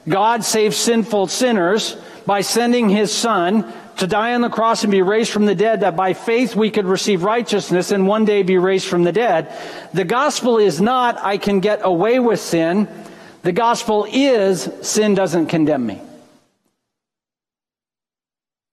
God 0.09 0.43
saves 0.43 0.79
sinful 0.79 1.27
sinners 1.27 1.99
by 2.25 2.41
sending 2.41 2.89
His 2.89 3.13
Son 3.13 3.71
to 3.99 4.07
die 4.07 4.35
on 4.35 4.41
the 4.41 4.49
cross 4.49 4.83
and 4.83 4.91
be 4.91 5.03
raised 5.03 5.31
from 5.31 5.47
the 5.47 5.55
dead, 5.55 5.81
that 5.81 5.97
by 5.97 6.13
faith 6.13 6.57
we 6.57 6.71
could 6.71 6.87
receive 6.87 7.23
righteousness 7.23 7.91
and 7.91 8.07
one 8.07 8.25
day 8.25 8.43
be 8.43 8.59
raised 8.59 8.87
from 8.87 9.05
the 9.05 9.13
dead. 9.13 9.53
The 9.93 10.05
gospel 10.05 10.59
is 10.59 10.81
not, 10.81 11.19
I 11.19 11.39
can 11.39 11.61
get 11.61 11.81
away 11.83 12.19
with 12.19 12.41
sin. 12.41 12.89
The 13.43 13.53
gospel 13.53 14.07
is, 14.11 14.69
sin 14.83 15.15
doesn't 15.15 15.47
condemn 15.47 15.87
me. 15.87 16.01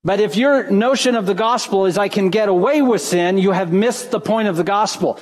But 0.03 0.21
if 0.21 0.37
your 0.37 0.69
notion 0.71 1.15
of 1.15 1.25
the 1.25 1.33
gospel 1.33 1.85
is 1.85 1.97
I 1.97 2.07
can 2.07 2.29
get 2.29 2.47
away 2.47 2.81
with 2.81 3.01
sin, 3.01 3.37
you 3.37 3.51
have 3.51 3.73
missed 3.73 4.11
the 4.11 4.19
point 4.19 4.47
of 4.47 4.55
the 4.55 4.63
gospel. 4.63 5.19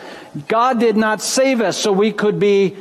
God 0.48 0.80
did 0.80 0.96
not 0.96 1.22
save 1.22 1.62
us 1.62 1.78
so 1.78 1.92
we 1.92 2.12
could 2.12 2.40
be 2.40 2.78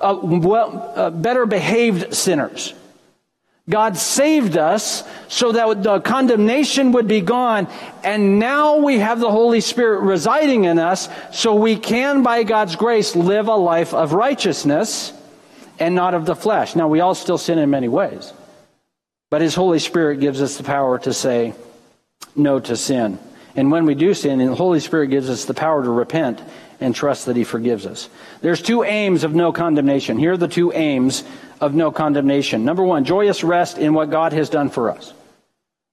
uh, 0.00 0.18
well, 0.22 0.92
uh, 0.96 1.10
better 1.10 1.46
behaved 1.46 2.14
sinners. 2.14 2.74
God 3.68 3.96
saved 3.96 4.58
us 4.58 5.04
so 5.28 5.52
that 5.52 5.82
the 5.82 6.00
condemnation 6.00 6.92
would 6.92 7.08
be 7.08 7.22
gone. 7.22 7.66
And 8.02 8.38
now 8.38 8.76
we 8.76 8.98
have 8.98 9.20
the 9.20 9.30
Holy 9.30 9.62
Spirit 9.62 10.00
residing 10.00 10.64
in 10.64 10.78
us 10.78 11.08
so 11.32 11.54
we 11.54 11.76
can, 11.76 12.22
by 12.22 12.42
God's 12.42 12.76
grace, 12.76 13.16
live 13.16 13.48
a 13.48 13.54
life 13.54 13.94
of 13.94 14.12
righteousness 14.12 15.14
and 15.78 15.94
not 15.94 16.12
of 16.12 16.26
the 16.26 16.36
flesh. 16.36 16.76
Now, 16.76 16.88
we 16.88 17.00
all 17.00 17.14
still 17.14 17.38
sin 17.38 17.58
in 17.58 17.70
many 17.70 17.88
ways. 17.88 18.32
But 19.30 19.40
His 19.40 19.54
Holy 19.54 19.78
Spirit 19.78 20.20
gives 20.20 20.42
us 20.42 20.58
the 20.58 20.62
power 20.62 20.98
to 20.98 21.14
say 21.14 21.54
no 22.36 22.60
to 22.60 22.76
sin. 22.76 23.18
And 23.56 23.70
when 23.70 23.86
we 23.86 23.94
do 23.94 24.12
sin, 24.12 24.38
the 24.38 24.54
Holy 24.54 24.80
Spirit 24.80 25.08
gives 25.08 25.30
us 25.30 25.46
the 25.46 25.54
power 25.54 25.82
to 25.82 25.90
repent 25.90 26.42
and 26.80 26.94
trust 26.94 27.26
that 27.26 27.36
He 27.36 27.44
forgives 27.44 27.86
us. 27.86 28.10
There's 28.42 28.60
two 28.60 28.84
aims 28.84 29.24
of 29.24 29.34
no 29.34 29.52
condemnation. 29.52 30.18
Here 30.18 30.32
are 30.32 30.36
the 30.36 30.48
two 30.48 30.72
aims 30.72 31.24
of 31.60 31.74
no 31.74 31.90
condemnation. 31.90 32.64
Number 32.64 32.82
one, 32.82 33.04
joyous 33.04 33.44
rest 33.44 33.78
in 33.78 33.94
what 33.94 34.10
God 34.10 34.32
has 34.32 34.48
done 34.48 34.70
for 34.70 34.90
us. 34.90 35.12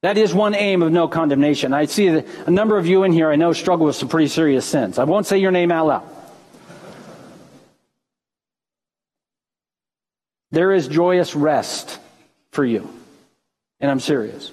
That 0.01 0.17
is 0.17 0.33
one 0.33 0.55
aim 0.55 0.81
of 0.81 0.91
no 0.91 1.07
condemnation. 1.07 1.73
I 1.73 1.85
see 1.85 2.07
a 2.07 2.49
number 2.49 2.77
of 2.77 2.87
you 2.87 3.03
in 3.03 3.11
here 3.11 3.29
I 3.29 3.35
know 3.35 3.53
struggle 3.53 3.85
with 3.85 3.95
some 3.95 4.09
pretty 4.09 4.27
serious 4.27 4.65
sins. 4.65 4.97
I 4.97 5.03
won't 5.03 5.27
say 5.27 5.37
your 5.37 5.51
name 5.51 5.71
out 5.71 5.87
loud. 5.87 6.03
There 10.51 10.73
is 10.73 10.87
joyous 10.87 11.35
rest 11.35 11.99
for 12.51 12.65
you. 12.65 12.89
And 13.79 13.89
I'm 13.89 13.99
serious. 13.99 14.51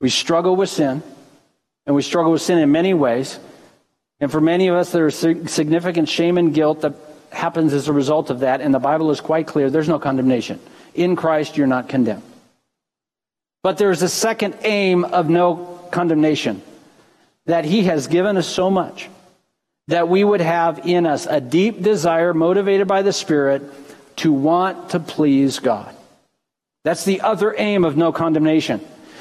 We 0.00 0.10
struggle 0.10 0.56
with 0.56 0.68
sin, 0.68 1.02
and 1.86 1.94
we 1.94 2.02
struggle 2.02 2.32
with 2.32 2.42
sin 2.42 2.58
in 2.58 2.72
many 2.72 2.94
ways. 2.94 3.38
And 4.20 4.30
for 4.30 4.40
many 4.40 4.68
of 4.68 4.74
us, 4.74 4.90
there 4.90 5.06
is 5.06 5.16
significant 5.16 6.08
shame 6.08 6.38
and 6.38 6.54
guilt 6.54 6.80
that 6.80 6.94
happens 7.34 7.72
as 7.72 7.88
a 7.88 7.92
result 7.92 8.30
of 8.30 8.40
that, 8.40 8.60
and 8.60 8.72
the 8.72 8.78
Bible 8.78 9.10
is 9.10 9.20
quite 9.20 9.46
clear 9.46 9.70
there's 9.70 9.88
no 9.88 9.98
condemnation. 9.98 10.60
In 10.94 11.16
Christ, 11.16 11.56
you're 11.56 11.66
not 11.66 11.88
condemned. 11.88 12.22
But 13.62 13.78
there's 13.78 14.02
a 14.02 14.08
second 14.08 14.56
aim 14.62 15.04
of 15.04 15.28
no 15.28 15.56
condemnation 15.90 16.62
that 17.46 17.64
He 17.64 17.84
has 17.84 18.06
given 18.06 18.36
us 18.36 18.46
so 18.46 18.70
much 18.70 19.08
that 19.88 20.08
we 20.08 20.24
would 20.24 20.40
have 20.40 20.86
in 20.86 21.06
us 21.06 21.26
a 21.26 21.40
deep 21.40 21.82
desire, 21.82 22.32
motivated 22.32 22.88
by 22.88 23.02
the 23.02 23.12
Spirit, 23.12 23.62
to 24.16 24.32
want 24.32 24.90
to 24.90 25.00
please 25.00 25.58
God. 25.58 25.94
That's 26.84 27.04
the 27.04 27.22
other 27.22 27.54
aim 27.56 27.84
of 27.84 27.96
no 27.96 28.12
condemnation. 28.12 28.80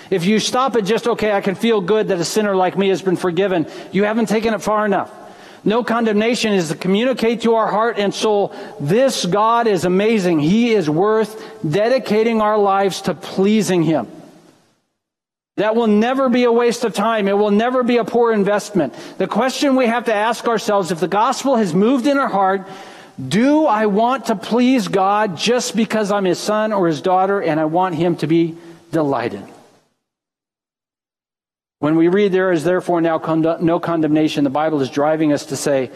If 0.10 0.26
you 0.26 0.39
stop 0.39 0.76
at 0.76 0.86
just, 0.86 1.08
okay, 1.08 1.32
I 1.32 1.41
can 1.41 1.56
feel 1.56 1.82
good 1.82 2.10
that 2.10 2.19
a 2.19 2.26
sinner 2.26 2.56
like 2.56 2.78
me 2.78 2.89
has 2.89 3.02
been 3.02 3.15
forgiven, 3.15 3.67
you 3.91 4.04
haven't 4.04 4.28
taken 4.28 4.54
it 4.54 4.62
far 4.62 4.86
enough. 4.86 5.12
No 5.65 5.84
condemnation 5.84 6.54
is 6.54 6.69
to 6.69 6.76
communicate 6.76 7.41
to 7.41 7.56
our 7.56 7.67
heart 7.67 7.97
and 7.97 8.13
soul, 8.13 8.54
this 8.80 9.26
God 9.26 9.65
is 9.67 9.86
amazing. 9.86 10.39
He 10.39 10.71
is 10.71 10.89
worth 10.89 11.41
dedicating 11.69 12.41
our 12.41 12.58
lives 12.58 13.02
to 13.04 13.13
pleasing 13.13 13.84
Him. 13.84 14.08
That 15.56 15.76
will 15.76 15.88
never 15.88 16.30
be 16.30 16.45
a 16.45 16.52
waste 16.52 16.84
of 16.84 16.93
time. 16.93 17.28
It 17.28 17.38
will 17.38 17.52
never 17.52 17.84
be 17.84 17.97
a 17.97 18.04
poor 18.04 18.34
investment. 18.34 18.93
The 19.19 19.28
question 19.28 19.76
we 19.76 19.86
have 19.86 20.06
to 20.06 20.13
ask 20.13 20.47
ourselves, 20.47 20.91
if 20.91 20.99
the 20.99 21.08
gospel 21.08 21.56
has 21.56 21.73
moved 21.73 22.08
in 22.08 22.17
our 22.17 22.28
heart, 22.28 22.67
do 23.26 23.67
I 23.67 23.86
want 23.86 24.26
to 24.26 24.36
please 24.36 24.88
God 24.88 25.38
just 25.38 25.76
because 25.76 26.12
I'm 26.12 26.26
his 26.26 26.39
son 26.39 26.73
or 26.73 26.88
his 26.88 27.02
daughter 27.02 27.41
and 27.41 27.60
I 27.60 27.65
want 27.65 27.95
him 27.95 28.15
to 28.17 28.28
be 28.28 28.58
delighted? 28.91 29.43
When 31.84 31.98
we 31.98 32.08
read 32.08 32.32
there 32.32 32.54
is 32.54 32.63
therefore 32.63 33.02
now 33.02 33.17
no 33.60 33.78
condemnation, 33.78 34.46
the 34.46 34.50
Bible 34.50 34.80
is 34.80 34.89
driving 34.89 35.34
us 35.34 35.48
to 35.48 35.58
say, 35.58 35.91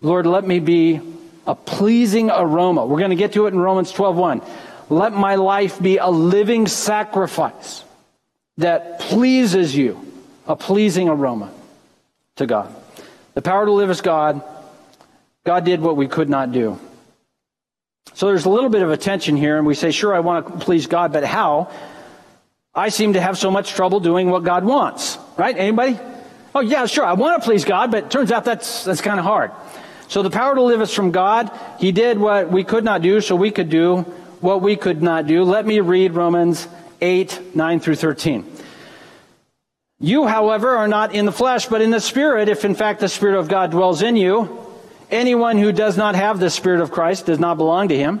Lord, 0.00 0.24
let 0.24 0.46
me 0.46 0.60
be 0.60 0.98
a 1.46 1.54
pleasing 1.54 2.30
aroma. 2.30 2.86
We're 2.86 3.00
going 3.00 3.10
to 3.10 3.16
get 3.16 3.34
to 3.34 3.44
it 3.44 3.52
in 3.52 3.60
Romans 3.60 3.92
12:1. 3.92 4.42
Let 4.88 5.12
my 5.12 5.34
life 5.34 5.78
be 5.78 5.98
a 5.98 6.06
living 6.06 6.66
sacrifice 6.66 7.84
that 8.56 9.00
pleases 9.00 9.76
you, 9.76 10.00
a 10.46 10.56
pleasing 10.56 11.10
aroma 11.10 11.52
to 12.36 12.46
God. 12.46 12.74
The 13.34 13.42
power 13.42 13.66
to 13.66 13.72
live 13.72 13.90
as 13.90 14.00
God, 14.00 14.42
God 15.44 15.66
did 15.66 15.82
what 15.82 15.98
we 15.98 16.08
could 16.08 16.30
not 16.30 16.50
do. 16.50 16.80
So 18.14 18.28
there's 18.28 18.46
a 18.46 18.50
little 18.50 18.70
bit 18.70 18.80
of 18.80 18.90
a 18.90 18.96
tension 18.96 19.36
here, 19.36 19.58
and 19.58 19.66
we 19.66 19.74
say, 19.74 19.90
sure, 19.90 20.14
I 20.14 20.20
want 20.20 20.46
to 20.46 20.64
please 20.64 20.86
God, 20.86 21.12
but 21.12 21.24
how? 21.24 21.70
I 22.76 22.90
seem 22.90 23.14
to 23.14 23.20
have 23.20 23.38
so 23.38 23.50
much 23.50 23.72
trouble 23.72 24.00
doing 24.00 24.30
what 24.30 24.44
God 24.44 24.64
wants. 24.64 25.18
Right? 25.36 25.56
Anybody? 25.56 25.98
Oh, 26.54 26.60
yeah, 26.60 26.86
sure. 26.86 27.04
I 27.04 27.14
want 27.14 27.42
to 27.42 27.44
please 27.44 27.64
God, 27.64 27.90
but 27.90 28.04
it 28.04 28.10
turns 28.10 28.30
out 28.30 28.44
that's, 28.44 28.84
that's 28.84 29.00
kind 29.00 29.18
of 29.18 29.24
hard. 29.24 29.50
So 30.08 30.22
the 30.22 30.30
power 30.30 30.54
to 30.54 30.62
live 30.62 30.80
is 30.80 30.92
from 30.92 31.10
God. 31.10 31.50
He 31.80 31.90
did 31.90 32.18
what 32.18 32.50
we 32.50 32.64
could 32.64 32.84
not 32.84 33.02
do, 33.02 33.20
so 33.20 33.34
we 33.34 33.50
could 33.50 33.70
do 33.70 34.02
what 34.40 34.62
we 34.62 34.76
could 34.76 35.02
not 35.02 35.26
do. 35.26 35.42
Let 35.42 35.66
me 35.66 35.80
read 35.80 36.12
Romans 36.12 36.68
8, 37.00 37.56
9 37.56 37.80
through 37.80 37.96
13. 37.96 38.52
You, 39.98 40.26
however, 40.26 40.76
are 40.76 40.88
not 40.88 41.14
in 41.14 41.24
the 41.24 41.32
flesh, 41.32 41.66
but 41.66 41.80
in 41.80 41.90
the 41.90 42.00
Spirit, 42.00 42.48
if 42.48 42.64
in 42.64 42.74
fact 42.74 43.00
the 43.00 43.08
Spirit 43.08 43.38
of 43.38 43.48
God 43.48 43.70
dwells 43.70 44.02
in 44.02 44.16
you. 44.16 44.62
Anyone 45.10 45.56
who 45.56 45.72
does 45.72 45.96
not 45.96 46.14
have 46.14 46.38
the 46.38 46.50
Spirit 46.50 46.80
of 46.80 46.90
Christ 46.90 47.26
does 47.26 47.38
not 47.38 47.56
belong 47.56 47.88
to 47.88 47.96
him. 47.96 48.20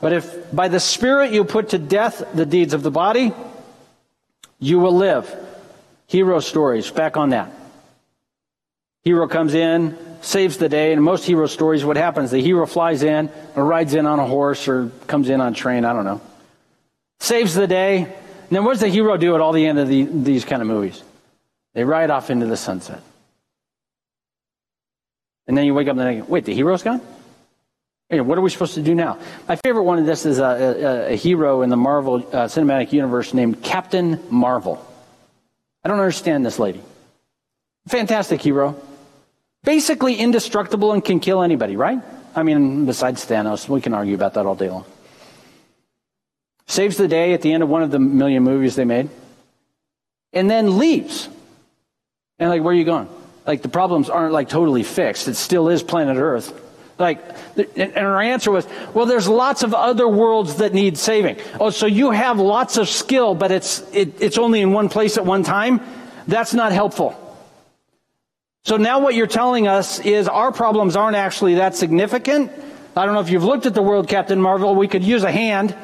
But 0.00 0.12
if 0.12 0.54
by 0.54 0.68
the 0.68 0.80
Spirit 0.80 1.32
you 1.32 1.44
put 1.44 1.70
to 1.70 1.78
death 1.78 2.22
the 2.34 2.46
deeds 2.46 2.72
of 2.74 2.82
the 2.82 2.90
body, 2.90 3.32
you 4.58 4.78
will 4.78 4.94
live. 4.94 5.34
Hero 6.06 6.40
stories, 6.40 6.90
back 6.90 7.16
on 7.16 7.30
that. 7.30 7.52
Hero 9.04 9.28
comes 9.28 9.54
in, 9.54 9.96
saves 10.20 10.58
the 10.58 10.68
day, 10.68 10.92
and 10.92 11.02
most 11.02 11.24
hero 11.24 11.46
stories, 11.46 11.84
what 11.84 11.96
happens? 11.96 12.30
The 12.30 12.40
hero 12.40 12.66
flies 12.66 13.02
in, 13.02 13.30
or 13.54 13.64
rides 13.64 13.94
in 13.94 14.06
on 14.06 14.18
a 14.18 14.26
horse, 14.26 14.68
or 14.68 14.90
comes 15.06 15.28
in 15.28 15.40
on 15.40 15.52
a 15.52 15.54
train, 15.56 15.84
I 15.84 15.92
don't 15.92 16.04
know. 16.04 16.20
Saves 17.20 17.54
the 17.54 17.66
day. 17.66 18.02
And 18.02 18.56
then 18.56 18.64
what 18.64 18.72
does 18.72 18.80
the 18.80 18.88
hero 18.88 19.16
do 19.16 19.34
at 19.34 19.40
all 19.40 19.52
the 19.52 19.66
end 19.66 19.78
of 19.78 19.88
the, 19.88 20.04
these 20.04 20.44
kind 20.44 20.62
of 20.62 20.68
movies? 20.68 21.02
They 21.74 21.84
ride 21.84 22.10
off 22.10 22.30
into 22.30 22.46
the 22.46 22.56
sunset. 22.56 23.02
And 25.46 25.56
then 25.56 25.64
you 25.64 25.74
wake 25.74 25.88
up 25.88 25.96
and 25.96 26.00
think, 26.00 26.28
wait, 26.28 26.44
the 26.44 26.54
hero's 26.54 26.82
gone? 26.82 27.00
Hey, 28.10 28.22
what 28.22 28.38
are 28.38 28.40
we 28.40 28.48
supposed 28.48 28.74
to 28.74 28.82
do 28.82 28.94
now? 28.94 29.18
My 29.46 29.56
favorite 29.56 29.82
one 29.82 29.98
of 29.98 30.06
this 30.06 30.24
is 30.24 30.38
a, 30.38 30.44
a, 30.44 31.12
a 31.12 31.16
hero 31.16 31.60
in 31.60 31.68
the 31.68 31.76
Marvel 31.76 32.16
uh, 32.16 32.46
Cinematic 32.46 32.90
Universe 32.92 33.34
named 33.34 33.62
Captain 33.62 34.18
Marvel. 34.30 34.82
I 35.84 35.88
don't 35.88 36.00
understand 36.00 36.46
this 36.46 36.58
lady. 36.58 36.80
Fantastic 37.86 38.40
hero. 38.40 38.80
Basically 39.62 40.14
indestructible 40.14 40.92
and 40.92 41.04
can 41.04 41.20
kill 41.20 41.42
anybody, 41.42 41.76
right? 41.76 42.00
I 42.34 42.44
mean, 42.44 42.86
besides 42.86 43.26
Thanos, 43.26 43.68
we 43.68 43.82
can 43.82 43.92
argue 43.92 44.14
about 44.14 44.34
that 44.34 44.46
all 44.46 44.54
day 44.54 44.70
long. 44.70 44.86
Saves 46.66 46.96
the 46.96 47.08
day 47.08 47.34
at 47.34 47.42
the 47.42 47.52
end 47.52 47.62
of 47.62 47.68
one 47.68 47.82
of 47.82 47.90
the 47.90 47.98
million 47.98 48.42
movies 48.42 48.74
they 48.74 48.84
made. 48.86 49.10
And 50.32 50.50
then 50.50 50.78
leaves. 50.78 51.28
And 52.38 52.48
like, 52.48 52.62
where 52.62 52.72
are 52.72 52.76
you 52.76 52.84
going? 52.84 53.08
Like, 53.46 53.60
the 53.60 53.68
problems 53.68 54.08
aren't 54.08 54.32
like 54.32 54.48
totally 54.48 54.82
fixed. 54.82 55.28
It 55.28 55.34
still 55.34 55.68
is 55.68 55.82
planet 55.82 56.16
Earth. 56.16 56.58
Like, 56.98 57.20
and 57.76 57.96
our 57.96 58.20
answer 58.20 58.50
was, 58.50 58.66
well, 58.92 59.06
there's 59.06 59.28
lots 59.28 59.62
of 59.62 59.72
other 59.72 60.08
worlds 60.08 60.56
that 60.56 60.74
need 60.74 60.98
saving. 60.98 61.36
Oh, 61.60 61.70
so 61.70 61.86
you 61.86 62.10
have 62.10 62.40
lots 62.40 62.76
of 62.76 62.88
skill, 62.88 63.34
but 63.34 63.52
it's, 63.52 63.82
it, 63.92 64.20
it's 64.20 64.36
only 64.36 64.60
in 64.60 64.72
one 64.72 64.88
place 64.88 65.16
at 65.16 65.24
one 65.24 65.44
time? 65.44 65.80
That's 66.26 66.54
not 66.54 66.72
helpful. 66.72 67.16
So 68.64 68.76
now 68.76 68.98
what 68.98 69.14
you're 69.14 69.28
telling 69.28 69.68
us 69.68 70.00
is 70.00 70.28
our 70.28 70.52
problems 70.52 70.96
aren't 70.96 71.16
actually 71.16 71.54
that 71.54 71.74
significant. 71.76 72.50
I 72.96 73.06
don't 73.06 73.14
know 73.14 73.20
if 73.20 73.30
you've 73.30 73.44
looked 73.44 73.66
at 73.66 73.74
the 73.74 73.82
world, 73.82 74.08
Captain 74.08 74.40
Marvel. 74.40 74.74
We 74.74 74.88
could 74.88 75.04
use 75.04 75.22
a 75.22 75.30
hand. 75.30 75.76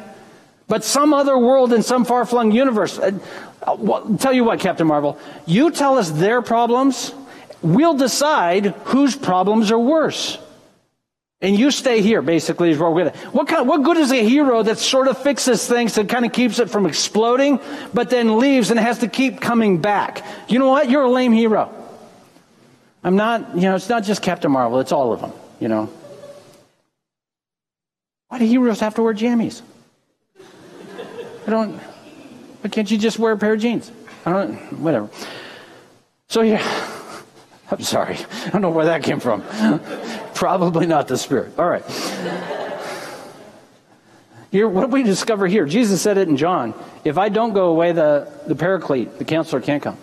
But 0.67 0.83
some 0.83 1.15
other 1.15 1.39
world 1.39 1.73
in 1.73 1.83
some 1.83 2.05
far 2.05 2.27
flung 2.27 2.51
universe. 2.51 2.99
Uh, 2.99 3.13
well, 3.79 4.17
tell 4.19 4.33
you 4.33 4.45
what, 4.45 4.61
Captain 4.61 4.87
Marvel, 4.87 5.19
you 5.47 5.71
tell 5.71 5.97
us 5.97 6.11
their 6.11 6.43
problems, 6.43 7.15
we'll 7.63 7.95
decide 7.95 8.67
whose 8.85 9.15
problems 9.15 9.71
are 9.71 9.79
worse. 9.79 10.39
And 11.45 11.59
you 11.59 11.71
stay 11.71 12.01
here, 12.01 12.23
basically, 12.23 12.71
is 12.71 12.79
what 12.79 12.95
we're 12.95 13.11
to. 13.11 13.19
What, 13.29 13.49
kind, 13.49 13.69
what 13.69 13.83
good 13.83 13.99
is 13.99 14.11
a 14.11 14.25
hero 14.27 14.63
that 14.63 14.79
sort 14.79 15.09
of 15.09 15.19
fixes 15.19 15.69
things 15.69 15.99
and 15.99 16.09
kind 16.09 16.25
of 16.25 16.33
keeps 16.33 16.59
it 16.59 16.71
from 16.71 16.87
exploding, 16.87 17.61
but 17.93 18.09
then 18.09 18.39
leaves 18.39 18.71
and 18.71 18.81
has 18.81 19.01
to 19.01 19.09
keep 19.09 19.43
coming 19.43 19.77
back? 19.77 20.25
You 20.49 20.59
know 20.59 20.71
what? 20.71 20.89
You're 20.89 21.03
a 21.03 21.11
lame 21.11 21.33
hero. 21.33 21.71
I'm 23.05 23.17
not, 23.17 23.57
you 23.57 23.61
know, 23.61 23.75
it's 23.75 23.91
not 23.91 24.05
just 24.05 24.23
Captain 24.23 24.51
Marvel, 24.51 24.81
it's 24.81 24.91
all 24.91 25.13
of 25.13 25.21
them, 25.21 25.33
you 25.61 25.69
know. 25.69 25.93
Why 28.29 28.39
do 28.39 28.47
heroes 28.47 28.81
have 28.81 28.95
to 28.95 29.03
wear 29.03 29.13
jammies? 29.13 29.61
I 31.47 31.51
don't, 31.51 31.77
why 31.77 32.71
can't 32.71 32.91
you 32.91 32.97
just 32.97 33.19
wear 33.19 33.33
a 33.33 33.37
pair 33.37 33.53
of 33.53 33.61
jeans? 33.61 33.93
I 34.25 34.33
don't, 34.33 34.55
whatever. 34.81 35.11
So, 36.29 36.41
yeah. 36.41 36.63
I'm 37.71 37.83
sorry. 37.83 38.17
I 38.47 38.49
don't 38.49 38.63
know 38.63 38.71
where 38.71 38.87
that 38.87 39.03
came 39.03 39.21
from. 39.21 39.43
Probably 40.35 40.87
not 40.87 41.09
the 41.09 41.17
Spirit. 41.17 41.59
All 41.59 41.69
right. 41.69 41.85
Here, 44.51 44.69
what 44.69 44.83
do 44.83 44.87
we 44.89 45.03
discover 45.03 45.47
here? 45.47 45.67
Jesus 45.67 46.01
said 46.01 46.17
it 46.17 46.29
in 46.29 46.37
John. 46.37 46.75
If 47.05 47.19
I 47.19 47.29
don't 47.29 47.55
go 47.55 47.71
away, 47.71 47.93
the, 47.93 48.31
the 48.47 48.55
paraclete, 48.55 49.19
the 49.19 49.25
counselor, 49.25 49.61
can't 49.61 49.83
come. 49.83 49.99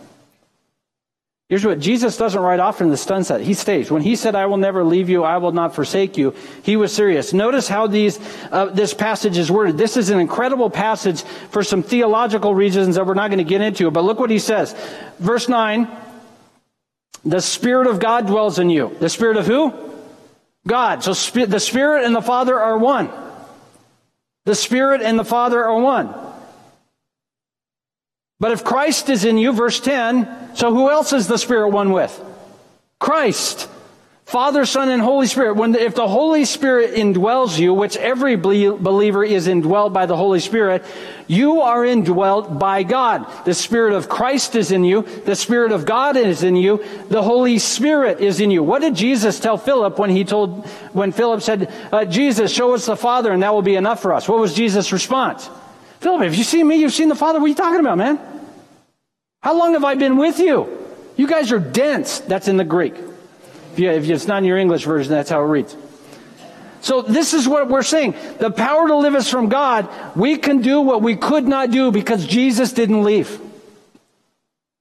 Here's 1.47 1.65
what 1.65 1.79
Jesus 1.79 2.15
doesn't 2.15 2.41
write 2.41 2.61
off 2.61 2.79
in 2.79 2.89
the 2.89 2.97
sunset. 2.97 3.41
He 3.41 3.53
stays. 3.53 3.91
When 3.91 4.01
he 4.01 4.15
said, 4.15 4.35
I 4.35 4.45
will 4.45 4.57
never 4.57 4.85
leave 4.85 5.09
you, 5.09 5.23
I 5.23 5.37
will 5.37 5.51
not 5.51 5.75
forsake 5.75 6.17
you, 6.17 6.33
he 6.63 6.77
was 6.77 6.93
serious. 6.93 7.33
Notice 7.33 7.67
how 7.67 7.87
these, 7.87 8.19
uh, 8.51 8.65
this 8.67 8.93
passage 8.93 9.37
is 9.37 9.51
worded. 9.51 9.77
This 9.77 9.97
is 9.97 10.09
an 10.09 10.19
incredible 10.19 10.69
passage 10.69 11.23
for 11.23 11.61
some 11.61 11.83
theological 11.83 12.55
reasons 12.55 12.95
that 12.95 13.05
we're 13.05 13.13
not 13.13 13.29
going 13.29 13.39
to 13.39 13.43
get 13.43 13.59
into. 13.59 13.91
But 13.91 14.05
look 14.05 14.19
what 14.19 14.29
he 14.29 14.39
says. 14.39 14.73
Verse 15.19 15.49
9 15.49 15.89
the 17.23 17.39
Spirit 17.39 17.87
of 17.87 17.99
God 17.99 18.27
dwells 18.27 18.57
in 18.57 18.69
you. 18.69 18.95
The 18.99 19.09
Spirit 19.09 19.37
of 19.37 19.45
who? 19.45 19.90
God. 20.67 21.03
So 21.03 21.13
the 21.45 21.59
Spirit 21.59 22.05
and 22.05 22.15
the 22.15 22.21
Father 22.21 22.59
are 22.59 22.77
one. 22.77 23.09
The 24.45 24.55
Spirit 24.55 25.01
and 25.01 25.17
the 25.17 25.25
Father 25.25 25.63
are 25.63 25.79
one. 25.79 26.13
But 28.39 28.51
if 28.51 28.63
Christ 28.63 29.09
is 29.09 29.23
in 29.23 29.37
you, 29.37 29.53
verse 29.53 29.79
10, 29.79 30.55
so 30.55 30.73
who 30.73 30.89
else 30.89 31.13
is 31.13 31.27
the 31.27 31.37
Spirit 31.37 31.69
one 31.69 31.91
with? 31.91 32.19
Christ. 32.99 33.69
Father, 34.31 34.65
Son, 34.65 34.87
and 34.87 35.01
Holy 35.01 35.27
Spirit. 35.27 35.57
When 35.57 35.73
the, 35.73 35.83
if 35.83 35.93
the 35.93 36.07
Holy 36.07 36.45
Spirit 36.45 36.95
indwells 36.95 37.59
you, 37.59 37.73
which 37.73 37.97
every 37.97 38.37
believer 38.37 39.25
is 39.25 39.45
indwelled 39.45 39.91
by 39.91 40.05
the 40.05 40.15
Holy 40.15 40.39
Spirit, 40.39 40.85
you 41.27 41.59
are 41.59 41.83
indwelt 41.83 42.57
by 42.57 42.83
God. 42.83 43.27
The 43.43 43.53
Spirit 43.53 43.93
of 43.93 44.07
Christ 44.07 44.55
is 44.55 44.71
in 44.71 44.85
you. 44.85 45.01
The 45.01 45.35
Spirit 45.35 45.73
of 45.73 45.85
God 45.85 46.15
is 46.15 46.43
in 46.43 46.55
you. 46.55 46.81
The 47.09 47.21
Holy 47.21 47.59
Spirit 47.59 48.21
is 48.21 48.39
in 48.39 48.51
you. 48.51 48.63
What 48.63 48.79
did 48.79 48.95
Jesus 48.95 49.37
tell 49.37 49.57
Philip 49.57 49.99
when 49.99 50.09
he 50.09 50.23
told, 50.23 50.65
when 50.93 51.11
Philip 51.11 51.41
said, 51.41 51.69
uh, 51.91 52.05
Jesus, 52.05 52.53
show 52.53 52.73
us 52.73 52.85
the 52.85 52.95
Father 52.95 53.33
and 53.33 53.43
that 53.43 53.53
will 53.53 53.61
be 53.61 53.75
enough 53.75 54.01
for 54.01 54.13
us? 54.13 54.29
What 54.29 54.39
was 54.39 54.53
Jesus' 54.53 54.93
response? 54.93 55.49
Philip, 55.99 56.21
if 56.21 56.37
you 56.37 56.45
see 56.45 56.63
me, 56.63 56.77
you've 56.77 56.93
seen 56.93 57.09
the 57.09 57.15
Father. 57.15 57.37
What 57.37 57.47
are 57.47 57.49
you 57.49 57.55
talking 57.55 57.81
about, 57.81 57.97
man? 57.97 58.17
How 59.41 59.57
long 59.57 59.73
have 59.73 59.83
I 59.83 59.95
been 59.95 60.15
with 60.15 60.39
you? 60.39 60.87
You 61.17 61.27
guys 61.27 61.51
are 61.51 61.59
dense. 61.59 62.19
That's 62.21 62.47
in 62.47 62.55
the 62.55 62.63
Greek. 62.63 62.95
If, 63.73 63.79
if 63.79 64.09
it's 64.09 64.27
not 64.27 64.39
in 64.39 64.45
your 64.45 64.57
English 64.57 64.85
version, 64.85 65.11
that's 65.11 65.29
how 65.29 65.41
it 65.41 65.47
reads. 65.47 65.75
So 66.81 67.03
this 67.03 67.33
is 67.33 67.47
what 67.47 67.69
we're 67.69 67.83
saying. 67.83 68.15
The 68.39 68.49
power 68.49 68.87
to 68.87 68.95
live 68.97 69.15
is 69.15 69.29
from 69.29 69.49
God. 69.49 69.87
We 70.15 70.37
can 70.37 70.61
do 70.61 70.81
what 70.81 71.01
we 71.01 71.15
could 71.15 71.47
not 71.47 71.69
do 71.69 71.91
because 71.91 72.25
Jesus 72.25 72.73
didn't 72.73 73.03
leave. 73.03 73.39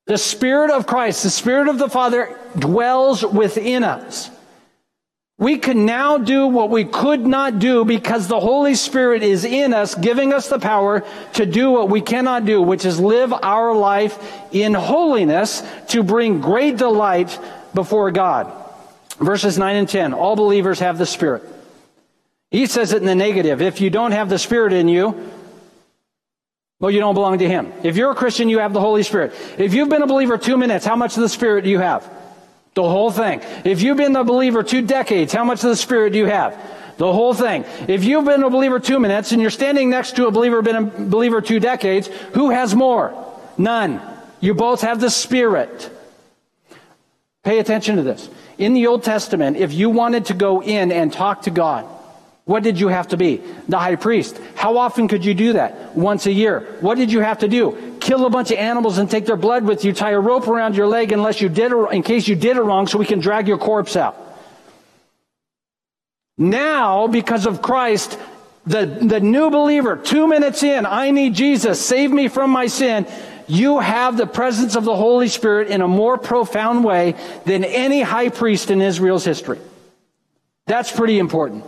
The 0.06 0.18
Spirit 0.18 0.70
of 0.70 0.86
Christ, 0.86 1.22
the 1.22 1.30
Spirit 1.30 1.68
of 1.68 1.78
the 1.78 1.90
Father 1.90 2.36
dwells 2.58 3.24
within 3.24 3.84
us. 3.84 4.30
We 5.38 5.56
can 5.56 5.86
now 5.86 6.18
do 6.18 6.46
what 6.48 6.68
we 6.68 6.84
could 6.84 7.26
not 7.26 7.58
do 7.58 7.84
because 7.84 8.28
the 8.28 8.40
Holy 8.40 8.74
Spirit 8.74 9.22
is 9.22 9.44
in 9.44 9.72
us, 9.72 9.94
giving 9.94 10.34
us 10.34 10.48
the 10.48 10.58
power 10.58 11.02
to 11.34 11.46
do 11.46 11.70
what 11.70 11.88
we 11.88 12.00
cannot 12.02 12.44
do, 12.44 12.60
which 12.60 12.84
is 12.84 13.00
live 13.00 13.32
our 13.32 13.74
life 13.74 14.18
in 14.52 14.74
holiness 14.74 15.62
to 15.88 16.02
bring 16.02 16.40
great 16.40 16.76
delight 16.76 17.38
before 17.72 18.10
God. 18.10 18.59
Verses 19.20 19.58
9 19.58 19.76
and 19.76 19.88
10. 19.88 20.14
All 20.14 20.34
believers 20.34 20.80
have 20.80 20.98
the 20.98 21.06
Spirit. 21.06 21.44
He 22.50 22.66
says 22.66 22.92
it 22.92 22.98
in 22.98 23.06
the 23.06 23.14
negative. 23.14 23.62
If 23.62 23.80
you 23.80 23.90
don't 23.90 24.12
have 24.12 24.28
the 24.28 24.38
Spirit 24.38 24.72
in 24.72 24.88
you, 24.88 25.30
well, 26.80 26.90
you 26.90 26.98
don't 26.98 27.14
belong 27.14 27.38
to 27.38 27.48
Him. 27.48 27.72
If 27.82 27.96
you're 27.96 28.10
a 28.10 28.14
Christian, 28.14 28.48
you 28.48 28.58
have 28.58 28.72
the 28.72 28.80
Holy 28.80 29.02
Spirit. 29.02 29.34
If 29.58 29.74
you've 29.74 29.90
been 29.90 30.02
a 30.02 30.06
believer 30.06 30.38
two 30.38 30.56
minutes, 30.56 30.86
how 30.86 30.96
much 30.96 31.16
of 31.16 31.22
the 31.22 31.28
Spirit 31.28 31.64
do 31.64 31.70
you 31.70 31.78
have? 31.78 32.10
The 32.74 32.82
whole 32.82 33.10
thing. 33.10 33.42
If 33.64 33.82
you've 33.82 33.98
been 33.98 34.16
a 34.16 34.24
believer 34.24 34.62
two 34.62 34.82
decades, 34.82 35.32
how 35.32 35.44
much 35.44 35.62
of 35.62 35.68
the 35.68 35.76
Spirit 35.76 36.14
do 36.14 36.18
you 36.18 36.26
have? 36.26 36.58
The 36.96 37.12
whole 37.12 37.34
thing. 37.34 37.64
If 37.88 38.04
you've 38.04 38.24
been 38.24 38.42
a 38.42 38.50
believer 38.50 38.80
two 38.80 38.98
minutes 38.98 39.32
and 39.32 39.40
you're 39.40 39.50
standing 39.50 39.90
next 39.90 40.16
to 40.16 40.26
a 40.26 40.30
believer 40.30 40.62
been 40.62 40.76
a 40.76 40.82
believer 40.82 41.40
two 41.40 41.60
decades, 41.60 42.08
who 42.32 42.50
has 42.50 42.74
more? 42.74 43.14
None. 43.58 44.00
You 44.40 44.54
both 44.54 44.80
have 44.80 45.00
the 45.00 45.10
Spirit. 45.10 45.90
Pay 47.42 47.58
attention 47.58 47.96
to 47.96 48.02
this. 48.02 48.28
In 48.58 48.74
the 48.74 48.86
Old 48.86 49.02
Testament, 49.02 49.56
if 49.56 49.72
you 49.72 49.88
wanted 49.88 50.26
to 50.26 50.34
go 50.34 50.62
in 50.62 50.92
and 50.92 51.12
talk 51.12 51.42
to 51.42 51.50
God, 51.50 51.86
what 52.44 52.62
did 52.62 52.80
you 52.80 52.88
have 52.88 53.08
to 53.08 53.16
be? 53.16 53.40
The 53.68 53.78
high 53.78 53.96
priest. 53.96 54.38
How 54.56 54.76
often 54.76 55.08
could 55.08 55.24
you 55.24 55.34
do 55.34 55.52
that? 55.54 55.96
Once 55.96 56.26
a 56.26 56.32
year. 56.32 56.76
What 56.80 56.98
did 56.98 57.12
you 57.12 57.20
have 57.20 57.38
to 57.38 57.48
do? 57.48 57.96
Kill 58.00 58.26
a 58.26 58.30
bunch 58.30 58.50
of 58.50 58.58
animals 58.58 58.98
and 58.98 59.08
take 59.08 59.24
their 59.24 59.36
blood 59.36 59.64
with 59.64 59.84
you. 59.84 59.92
Tie 59.92 60.10
a 60.10 60.20
rope 60.20 60.48
around 60.48 60.76
your 60.76 60.86
leg 60.86 61.12
unless 61.12 61.40
you 61.40 61.48
did 61.48 61.72
it, 61.72 61.92
in 61.92 62.02
case 62.02 62.26
you 62.28 62.34
did 62.34 62.56
it 62.56 62.62
wrong 62.62 62.86
so 62.86 62.98
we 62.98 63.06
can 63.06 63.20
drag 63.20 63.46
your 63.46 63.58
corpse 63.58 63.96
out. 63.96 64.16
Now, 66.36 67.06
because 67.06 67.46
of 67.46 67.62
Christ, 67.62 68.18
the, 68.66 68.84
the 68.86 69.20
new 69.20 69.50
believer, 69.50 69.96
two 69.96 70.26
minutes 70.26 70.62
in, 70.62 70.86
I 70.86 71.10
need 71.10 71.34
Jesus, 71.34 71.84
save 71.84 72.10
me 72.10 72.28
from 72.28 72.50
my 72.50 72.66
sin. 72.66 73.06
You 73.50 73.80
have 73.80 74.16
the 74.16 74.28
presence 74.28 74.76
of 74.76 74.84
the 74.84 74.94
Holy 74.94 75.26
Spirit 75.26 75.68
in 75.68 75.80
a 75.80 75.88
more 75.88 76.16
profound 76.16 76.84
way 76.84 77.16
than 77.46 77.64
any 77.64 78.00
high 78.00 78.28
priest 78.28 78.70
in 78.70 78.80
Israel's 78.80 79.24
history. 79.24 79.58
That's 80.66 80.92
pretty 80.92 81.18
important. 81.18 81.64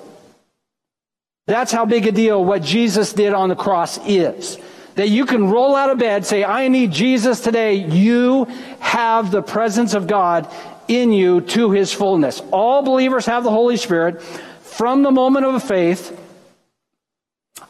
That's 1.46 1.72
how 1.72 1.84
big 1.84 2.06
a 2.06 2.12
deal 2.12 2.44
what 2.44 2.62
Jesus 2.62 3.12
did 3.12 3.34
on 3.34 3.48
the 3.48 3.56
cross 3.56 3.98
is. 4.06 4.58
That 4.94 5.08
you 5.08 5.26
can 5.26 5.50
roll 5.50 5.74
out 5.74 5.90
of 5.90 5.98
bed, 5.98 6.24
say, 6.24 6.44
I 6.44 6.68
need 6.68 6.92
Jesus 6.92 7.40
today. 7.40 7.74
You 7.74 8.44
have 8.78 9.32
the 9.32 9.42
presence 9.42 9.94
of 9.94 10.06
God 10.06 10.48
in 10.86 11.12
you 11.12 11.40
to 11.40 11.72
his 11.72 11.92
fullness. 11.92 12.40
All 12.52 12.82
believers 12.82 13.26
have 13.26 13.42
the 13.42 13.50
Holy 13.50 13.76
Spirit 13.76 14.22
from 14.22 15.02
the 15.02 15.10
moment 15.10 15.46
of 15.46 15.60
faith. 15.64 16.16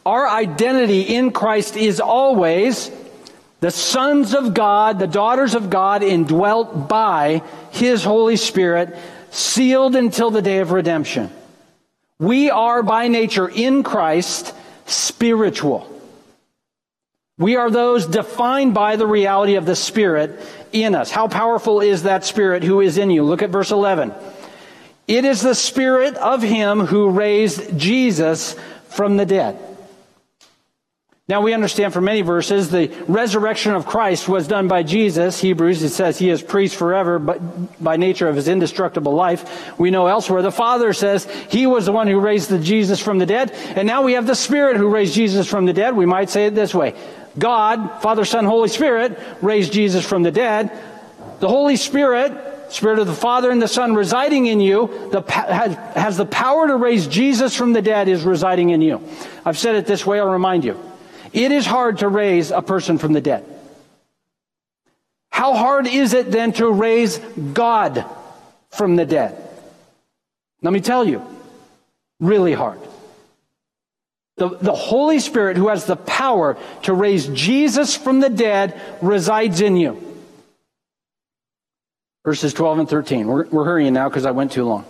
Our 0.05 0.27
identity 0.27 1.01
in 1.01 1.31
Christ 1.31 1.75
is 1.75 1.99
always 1.99 2.91
the 3.63 3.71
sons 3.71 4.33
of 4.33 4.53
God, 4.53 4.99
the 4.99 5.07
daughters 5.07 5.55
of 5.55 5.69
God, 5.69 6.03
indwelt 6.03 6.89
by 6.89 7.41
his 7.71 8.03
Holy 8.03 8.35
Spirit, 8.35 8.93
sealed 9.31 9.95
until 9.95 10.31
the 10.31 10.41
day 10.41 10.57
of 10.57 10.73
redemption. 10.73 11.29
We 12.19 12.49
are 12.49 12.83
by 12.83 13.07
nature 13.07 13.47
in 13.47 13.83
Christ 13.83 14.53
spiritual. 14.85 15.89
We 17.37 17.55
are 17.55 17.71
those 17.71 18.05
defined 18.05 18.73
by 18.73 18.97
the 18.97 19.07
reality 19.07 19.55
of 19.55 19.65
the 19.65 19.77
Spirit 19.77 20.41
in 20.73 20.93
us. 20.93 21.09
How 21.09 21.29
powerful 21.29 21.79
is 21.79 22.03
that 22.03 22.25
Spirit 22.25 22.63
who 22.63 22.81
is 22.81 22.97
in 22.97 23.11
you? 23.11 23.23
Look 23.23 23.43
at 23.43 23.49
verse 23.49 23.71
11. 23.71 24.13
It 25.07 25.23
is 25.23 25.39
the 25.39 25.55
Spirit 25.55 26.15
of 26.15 26.41
Him 26.41 26.81
who 26.81 27.11
raised 27.11 27.79
Jesus 27.79 28.57
from 28.89 29.15
the 29.15 29.25
dead. 29.25 29.72
Now 31.29 31.39
we 31.39 31.53
understand 31.53 31.93
from 31.93 32.03
many 32.03 32.21
verses 32.21 32.69
the 32.69 32.93
resurrection 33.07 33.73
of 33.73 33.85
Christ 33.85 34.27
was 34.27 34.45
done 34.45 34.67
by 34.67 34.83
Jesus. 34.83 35.39
Hebrews, 35.39 35.81
it 35.81 35.91
says 35.91 36.19
he 36.19 36.29
is 36.29 36.43
priest 36.43 36.75
forever, 36.75 37.17
but 37.17 37.81
by 37.81 37.95
nature 37.95 38.27
of 38.27 38.35
his 38.35 38.49
indestructible 38.49 39.13
life. 39.13 39.79
We 39.79 39.89
know 39.89 40.07
elsewhere 40.07 40.41
the 40.41 40.51
Father 40.51 40.91
says 40.91 41.25
he 41.49 41.65
was 41.65 41.85
the 41.85 41.93
one 41.93 42.07
who 42.07 42.19
raised 42.19 42.49
the 42.49 42.59
Jesus 42.59 42.99
from 42.99 43.19
the 43.19 43.25
dead. 43.25 43.51
And 43.51 43.87
now 43.87 44.01
we 44.01 44.13
have 44.13 44.27
the 44.27 44.35
Spirit 44.35 44.75
who 44.75 44.89
raised 44.89 45.13
Jesus 45.13 45.47
from 45.47 45.65
the 45.65 45.71
dead. 45.71 45.95
We 45.95 46.05
might 46.05 46.29
say 46.29 46.47
it 46.47 46.55
this 46.55 46.75
way. 46.75 46.93
God, 47.39 48.01
Father, 48.01 48.25
Son, 48.25 48.43
Holy 48.43 48.67
Spirit 48.67 49.17
raised 49.41 49.71
Jesus 49.71 50.05
from 50.05 50.23
the 50.23 50.31
dead. 50.31 50.77
The 51.39 51.47
Holy 51.47 51.77
Spirit 51.77 52.33
Spirit 52.69 52.99
of 52.99 53.07
the 53.07 53.13
Father 53.13 53.49
and 53.49 53.61
the 53.61 53.67
Son 53.67 53.93
residing 53.93 54.47
in 54.47 54.59
you 54.59 55.09
the, 55.11 55.21
has, 55.31 55.75
has 55.95 56.17
the 56.17 56.25
power 56.25 56.67
to 56.67 56.75
raise 56.75 57.07
Jesus 57.07 57.55
from 57.55 57.71
the 57.71 57.81
dead 57.81 58.09
is 58.09 58.23
residing 58.23 58.71
in 58.71 58.81
you. 58.81 59.01
I've 59.45 59.59
said 59.59 59.75
it 59.75 59.85
this 59.85 60.05
way, 60.05 60.19
I'll 60.19 60.27
remind 60.27 60.65
you. 60.65 60.77
It 61.33 61.51
is 61.51 61.65
hard 61.65 61.97
to 61.99 62.07
raise 62.07 62.51
a 62.51 62.61
person 62.61 62.97
from 62.99 63.13
the 63.13 63.21
dead. 63.21 63.43
How 65.31 65.55
hard 65.55 65.87
is 65.87 66.13
it 66.13 66.31
then 66.31 66.53
to 66.53 66.71
raise 66.71 67.17
God 67.53 68.05
from 68.69 68.95
the 68.95 69.05
dead? 69.05 69.35
Let 70.61 70.71
me 70.71 70.79
tell 70.79 71.03
you, 71.03 71.25
really 72.19 72.53
hard. 72.53 72.79
The, 74.37 74.49
the 74.49 74.73
Holy 74.73 75.19
Spirit, 75.19 75.57
who 75.57 75.69
has 75.69 75.85
the 75.85 75.95
power 75.95 76.57
to 76.83 76.93
raise 76.93 77.27
Jesus 77.27 77.95
from 77.95 78.19
the 78.19 78.29
dead, 78.29 78.79
resides 79.01 79.59
in 79.59 79.75
you. 79.75 80.01
Verses 82.23 82.53
12 82.53 82.79
and 82.79 82.89
13. 82.89 83.27
We're, 83.27 83.47
we're 83.47 83.65
hurrying 83.65 83.93
now 83.93 84.09
because 84.09 84.25
I 84.25 84.31
went 84.31 84.51
too 84.51 84.63
long. 84.63 84.85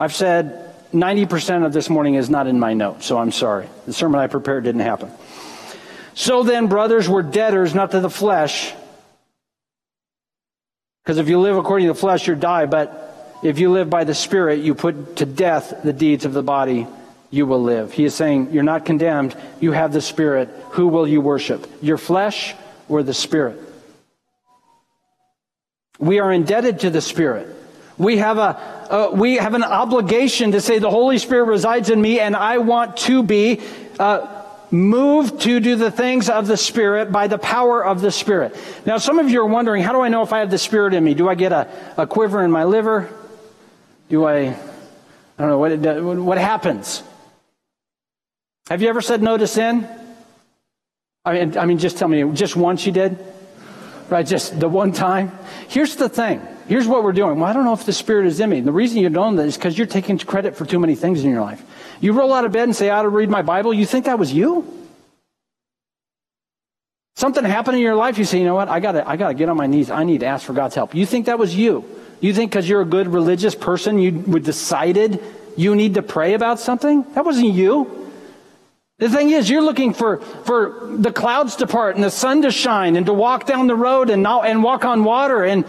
I've 0.00 0.14
said 0.14 0.71
90% 0.92 1.64
of 1.64 1.72
this 1.72 1.88
morning 1.88 2.14
is 2.14 2.28
not 2.28 2.46
in 2.46 2.60
my 2.60 2.74
notes, 2.74 3.06
so 3.06 3.18
I'm 3.18 3.32
sorry. 3.32 3.68
The 3.86 3.92
sermon 3.92 4.20
I 4.20 4.26
prepared 4.26 4.64
didn't 4.64 4.82
happen. 4.82 5.10
So 6.14 6.42
then, 6.42 6.66
brothers, 6.66 7.08
we're 7.08 7.22
debtors, 7.22 7.74
not 7.74 7.92
to 7.92 8.00
the 8.00 8.10
flesh. 8.10 8.74
Because 11.02 11.18
if 11.18 11.28
you 11.28 11.40
live 11.40 11.56
according 11.56 11.86
to 11.88 11.94
the 11.94 11.98
flesh, 11.98 12.28
you 12.28 12.34
die. 12.34 12.66
But 12.66 13.40
if 13.42 13.58
you 13.58 13.72
live 13.72 13.88
by 13.88 14.04
the 14.04 14.14
Spirit, 14.14 14.60
you 14.60 14.74
put 14.74 15.16
to 15.16 15.26
death 15.26 15.82
the 15.82 15.92
deeds 15.92 16.24
of 16.24 16.32
the 16.32 16.42
body, 16.42 16.86
you 17.30 17.46
will 17.46 17.62
live. 17.62 17.92
He 17.92 18.04
is 18.04 18.14
saying, 18.14 18.52
You're 18.52 18.62
not 18.62 18.84
condemned. 18.84 19.34
You 19.60 19.72
have 19.72 19.92
the 19.92 20.02
Spirit. 20.02 20.50
Who 20.72 20.88
will 20.88 21.08
you 21.08 21.20
worship? 21.20 21.66
Your 21.80 21.98
flesh 21.98 22.54
or 22.88 23.02
the 23.02 23.14
Spirit? 23.14 23.58
We 25.98 26.20
are 26.20 26.30
indebted 26.30 26.80
to 26.80 26.90
the 26.90 27.00
Spirit. 27.00 27.48
We 28.02 28.18
have 28.18 28.36
a 28.36 28.82
uh, 28.90 29.10
we 29.12 29.36
have 29.36 29.54
an 29.54 29.62
obligation 29.62 30.52
to 30.52 30.60
say 30.60 30.80
the 30.80 30.90
Holy 30.90 31.18
Spirit 31.18 31.44
resides 31.44 31.88
in 31.88 32.02
me, 32.02 32.18
and 32.18 32.34
I 32.34 32.58
want 32.58 32.96
to 33.08 33.22
be 33.22 33.60
uh, 33.98 34.42
moved 34.72 35.42
to 35.42 35.60
do 35.60 35.76
the 35.76 35.90
things 35.90 36.28
of 36.28 36.48
the 36.48 36.56
Spirit 36.56 37.12
by 37.12 37.28
the 37.28 37.38
power 37.38 37.84
of 37.84 38.00
the 38.00 38.10
Spirit. 38.10 38.56
Now, 38.84 38.98
some 38.98 39.20
of 39.20 39.30
you 39.30 39.40
are 39.40 39.46
wondering, 39.46 39.82
how 39.82 39.92
do 39.92 40.00
I 40.00 40.08
know 40.08 40.22
if 40.22 40.32
I 40.32 40.40
have 40.40 40.50
the 40.50 40.58
Spirit 40.58 40.94
in 40.94 41.04
me? 41.04 41.14
Do 41.14 41.28
I 41.28 41.36
get 41.36 41.52
a, 41.52 41.68
a 41.96 42.06
quiver 42.06 42.42
in 42.42 42.50
my 42.50 42.64
liver? 42.64 43.08
Do 44.08 44.24
I, 44.24 44.38
I 44.40 44.56
don't 45.38 45.48
know, 45.48 45.58
what, 45.58 46.18
what 46.18 46.38
happens? 46.38 47.02
Have 48.68 48.82
you 48.82 48.88
ever 48.88 49.00
said 49.00 49.22
no 49.22 49.36
to 49.36 49.46
sin? 49.46 49.88
I 51.24 51.32
mean, 51.32 51.56
I 51.56 51.66
mean, 51.66 51.78
just 51.78 51.98
tell 51.98 52.08
me, 52.08 52.30
just 52.32 52.56
once 52.56 52.84
you 52.84 52.92
did? 52.92 53.16
Right, 54.10 54.26
just 54.26 54.58
the 54.58 54.68
one 54.68 54.92
time? 54.92 55.32
Here's 55.68 55.96
the 55.96 56.08
thing. 56.08 56.46
Here's 56.68 56.86
what 56.86 57.02
we're 57.02 57.12
doing. 57.12 57.40
Well, 57.40 57.48
I 57.48 57.52
don't 57.52 57.64
know 57.64 57.72
if 57.72 57.84
the 57.84 57.92
Spirit 57.92 58.26
is 58.26 58.40
in 58.40 58.50
me. 58.50 58.60
the 58.60 58.72
reason 58.72 58.98
you 58.98 59.08
don't 59.08 59.38
is 59.38 59.56
because 59.56 59.76
you're 59.76 59.86
taking 59.86 60.18
credit 60.18 60.56
for 60.56 60.64
too 60.64 60.78
many 60.78 60.94
things 60.94 61.24
in 61.24 61.30
your 61.30 61.40
life. 61.40 61.62
You 62.00 62.12
roll 62.12 62.32
out 62.32 62.44
of 62.44 62.52
bed 62.52 62.64
and 62.64 62.76
say, 62.76 62.90
I 62.90 62.98
ought 62.98 63.02
to 63.02 63.08
read 63.08 63.28
my 63.28 63.42
Bible. 63.42 63.74
You 63.74 63.86
think 63.86 64.06
that 64.06 64.18
was 64.18 64.32
you? 64.32 64.66
Something 67.16 67.44
happened 67.44 67.76
in 67.76 67.82
your 67.82 67.94
life, 67.94 68.18
you 68.18 68.24
say, 68.24 68.38
you 68.38 68.44
know 68.44 68.54
what? 68.54 68.68
I 68.68 68.80
gotta, 68.80 69.08
I 69.08 69.16
gotta 69.16 69.34
get 69.34 69.48
on 69.48 69.56
my 69.56 69.66
knees. 69.66 69.90
I 69.90 70.04
need 70.04 70.20
to 70.20 70.26
ask 70.26 70.46
for 70.46 70.54
God's 70.54 70.74
help. 70.74 70.94
You 70.94 71.04
think 71.04 71.26
that 71.26 71.38
was 71.38 71.54
you? 71.54 71.84
You 72.20 72.32
think 72.32 72.50
because 72.50 72.68
you're 72.68 72.80
a 72.80 72.86
good 72.86 73.08
religious 73.08 73.54
person, 73.54 73.98
you 73.98 74.10
decided 74.40 75.22
you 75.56 75.74
need 75.76 75.94
to 75.94 76.02
pray 76.02 76.34
about 76.34 76.58
something? 76.58 77.04
That 77.14 77.24
wasn't 77.24 77.52
you. 77.52 78.10
The 78.98 79.10
thing 79.10 79.30
is, 79.30 79.50
you're 79.50 79.62
looking 79.62 79.92
for, 79.92 80.18
for 80.18 80.88
the 80.96 81.12
clouds 81.12 81.56
to 81.56 81.66
part 81.66 81.96
and 81.96 82.04
the 82.04 82.10
sun 82.10 82.42
to 82.42 82.50
shine 82.50 82.96
and 82.96 83.06
to 83.06 83.12
walk 83.12 83.46
down 83.46 83.66
the 83.66 83.74
road 83.74 84.10
and, 84.10 84.22
not, 84.22 84.46
and 84.46 84.62
walk 84.62 84.84
on 84.84 85.04
water. 85.04 85.44
And, 85.44 85.64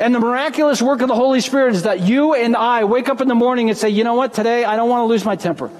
and 0.00 0.14
the 0.14 0.20
miraculous 0.20 0.82
work 0.82 1.02
of 1.02 1.08
the 1.08 1.14
Holy 1.14 1.40
Spirit 1.40 1.74
is 1.74 1.82
that 1.84 2.00
you 2.00 2.34
and 2.34 2.56
I 2.56 2.84
wake 2.84 3.08
up 3.08 3.20
in 3.20 3.28
the 3.28 3.34
morning 3.34 3.68
and 3.68 3.78
say, 3.78 3.90
you 3.90 4.02
know 4.02 4.14
what, 4.14 4.34
today 4.34 4.64
I 4.64 4.76
don't 4.76 4.88
want 4.88 5.02
to 5.02 5.06
lose 5.06 5.24
my 5.24 5.36
temper. 5.36 5.70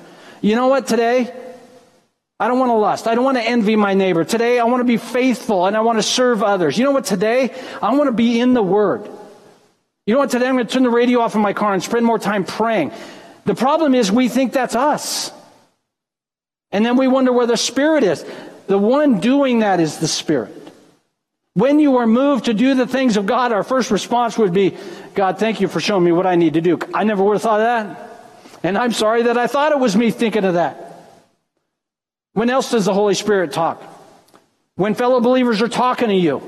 You 0.41 0.55
know 0.57 0.69
what, 0.69 0.87
today 0.87 1.35
I 2.41 2.49
don't 2.49 2.59
want 2.59 2.71
to 2.71 2.75
lust. 2.77 3.07
I 3.07 3.15
don't 3.15 3.25
want 3.25 3.37
to 3.37 3.43
envy 3.43 3.77
my 3.77 3.93
neighbor. 3.93 4.25
Today, 4.25 4.59
I 4.59 4.65
want 4.65 4.81
to 4.81 4.85
be 4.85 4.97
faithful 4.97 5.67
and 5.67 5.77
I 5.77 5.81
want 5.81 5.99
to 5.99 6.03
serve 6.03 6.43
others. 6.43 6.79
You 6.79 6.85
know 6.85 6.91
what? 6.91 7.05
Today, 7.05 7.55
I 7.83 7.95
want 7.95 8.09
to 8.09 8.13
be 8.13 8.41
in 8.41 8.55
the 8.55 8.63
Word. 8.63 9.05
You 10.07 10.15
know 10.15 10.21
what? 10.21 10.31
Today, 10.31 10.47
I'm 10.49 10.55
going 10.55 10.67
to 10.67 10.73
turn 10.73 10.83
the 10.83 10.89
radio 10.89 11.21
off 11.21 11.35
in 11.35 11.43
my 11.43 11.53
car 11.53 11.75
and 11.75 11.83
spend 11.83 12.07
more 12.07 12.19
time 12.19 12.45
praying. 12.45 12.93
The 13.45 13.55
problem 13.55 13.95
is, 13.95 14.11
we 14.11 14.31
think 14.31 14.55
that's 14.55 14.75
us. 14.75 15.31
And 16.73 16.85
then 16.85 16.97
we 16.97 17.09
wonder 17.09 17.31
where 17.31 17.47
the 17.47 17.59
Spirit 17.59 18.05
is. 18.05 18.25
The 18.69 18.79
one 18.79 19.21
doing 19.21 19.59
that 19.59 19.79
is 19.79 19.99
the 19.99 20.09
Spirit. 20.09 20.60
When 21.55 21.81
you 21.81 21.97
are 21.97 22.07
moved 22.07 22.45
to 22.45 22.55
do 22.55 22.75
the 22.75 22.87
things 22.87 23.17
of 23.17 23.27
God, 23.27 23.53
our 23.53 23.65
first 23.65 23.91
response 23.91 24.39
would 24.39 24.53
be, 24.53 24.77
God, 25.15 25.39
thank 25.39 25.61
you 25.61 25.69
for 25.69 25.81
showing 25.81 26.05
me 26.05 26.13
what 26.13 26.27
I 26.27 26.37
need 26.37 26.55
to 26.55 26.61
do. 26.61 26.79
I 26.95 27.05
never 27.05 27.25
would 27.25 27.35
have 27.35 27.43
thought 27.43 27.61
of 27.61 27.67
that. 27.67 28.61
And 28.63 28.79
I'm 28.79 28.93
sorry 28.93 29.25
that 29.25 29.37
I 29.37 29.47
thought 29.47 29.73
it 29.73 29.79
was 29.79 29.97
me 29.97 30.11
thinking 30.11 30.45
of 30.45 30.55
that. 30.55 30.87
When 32.35 32.51
else 32.51 32.71
does 32.71 32.85
the 32.85 32.95
Holy 32.95 33.15
Spirit 33.15 33.53
talk? 33.53 33.83
When 34.77 34.95
fellow 34.95 35.21
believers 35.21 35.61
are 35.61 35.69
talking 35.69 36.09
to 36.09 36.15
you. 36.15 36.43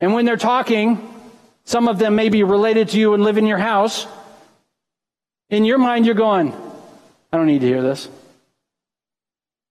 And 0.00 0.12
when 0.12 0.24
they're 0.24 0.36
talking, 0.36 1.08
some 1.64 1.88
of 1.88 1.98
them 1.98 2.16
may 2.16 2.28
be 2.28 2.42
related 2.42 2.88
to 2.90 2.98
you 2.98 3.14
and 3.14 3.22
live 3.22 3.38
in 3.38 3.46
your 3.46 3.58
house. 3.58 4.06
In 5.50 5.64
your 5.64 5.78
mind, 5.78 6.04
you're 6.04 6.14
going, 6.16 6.52
I 7.32 7.36
don't 7.36 7.46
need 7.46 7.60
to 7.60 7.66
hear 7.66 7.82
this. 7.82 8.08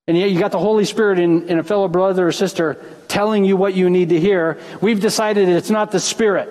And 0.08 0.18
yet 0.18 0.32
you 0.32 0.39
got 0.39 0.51
the 0.51 0.60
Holy 0.60 0.86
Spirit 0.86 1.20
in, 1.20 1.47
in 1.47 1.60
a 1.60 1.64
fellow 1.64 1.88
brother 1.88 2.28
or 2.28 2.32
sister 2.32 2.84
telling 3.08 3.45
you 3.45 3.56
what 3.56 3.74
you 3.74 3.89
need 3.89 4.10
to 4.10 4.20
hear. 4.20 4.60
We've 4.82 4.99
decided 4.99 5.47
it's 5.47 5.70
not 5.70 5.91
the 5.91 5.99
Spirit. 5.99 6.49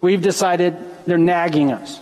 We've 0.00 0.22
decided 0.22 0.76
they're 1.06 1.18
nagging 1.18 1.72
us. 1.72 2.00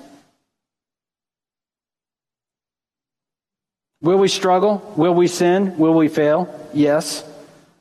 Will 4.03 4.19
we 4.19 4.29
struggle? 4.29 4.93
Will 4.97 5.15
we 5.15 5.29
sin? 5.29 5.79
Will 5.79 5.95
we 5.95 6.09
fail? 6.09 6.53
Yes. 6.75 7.25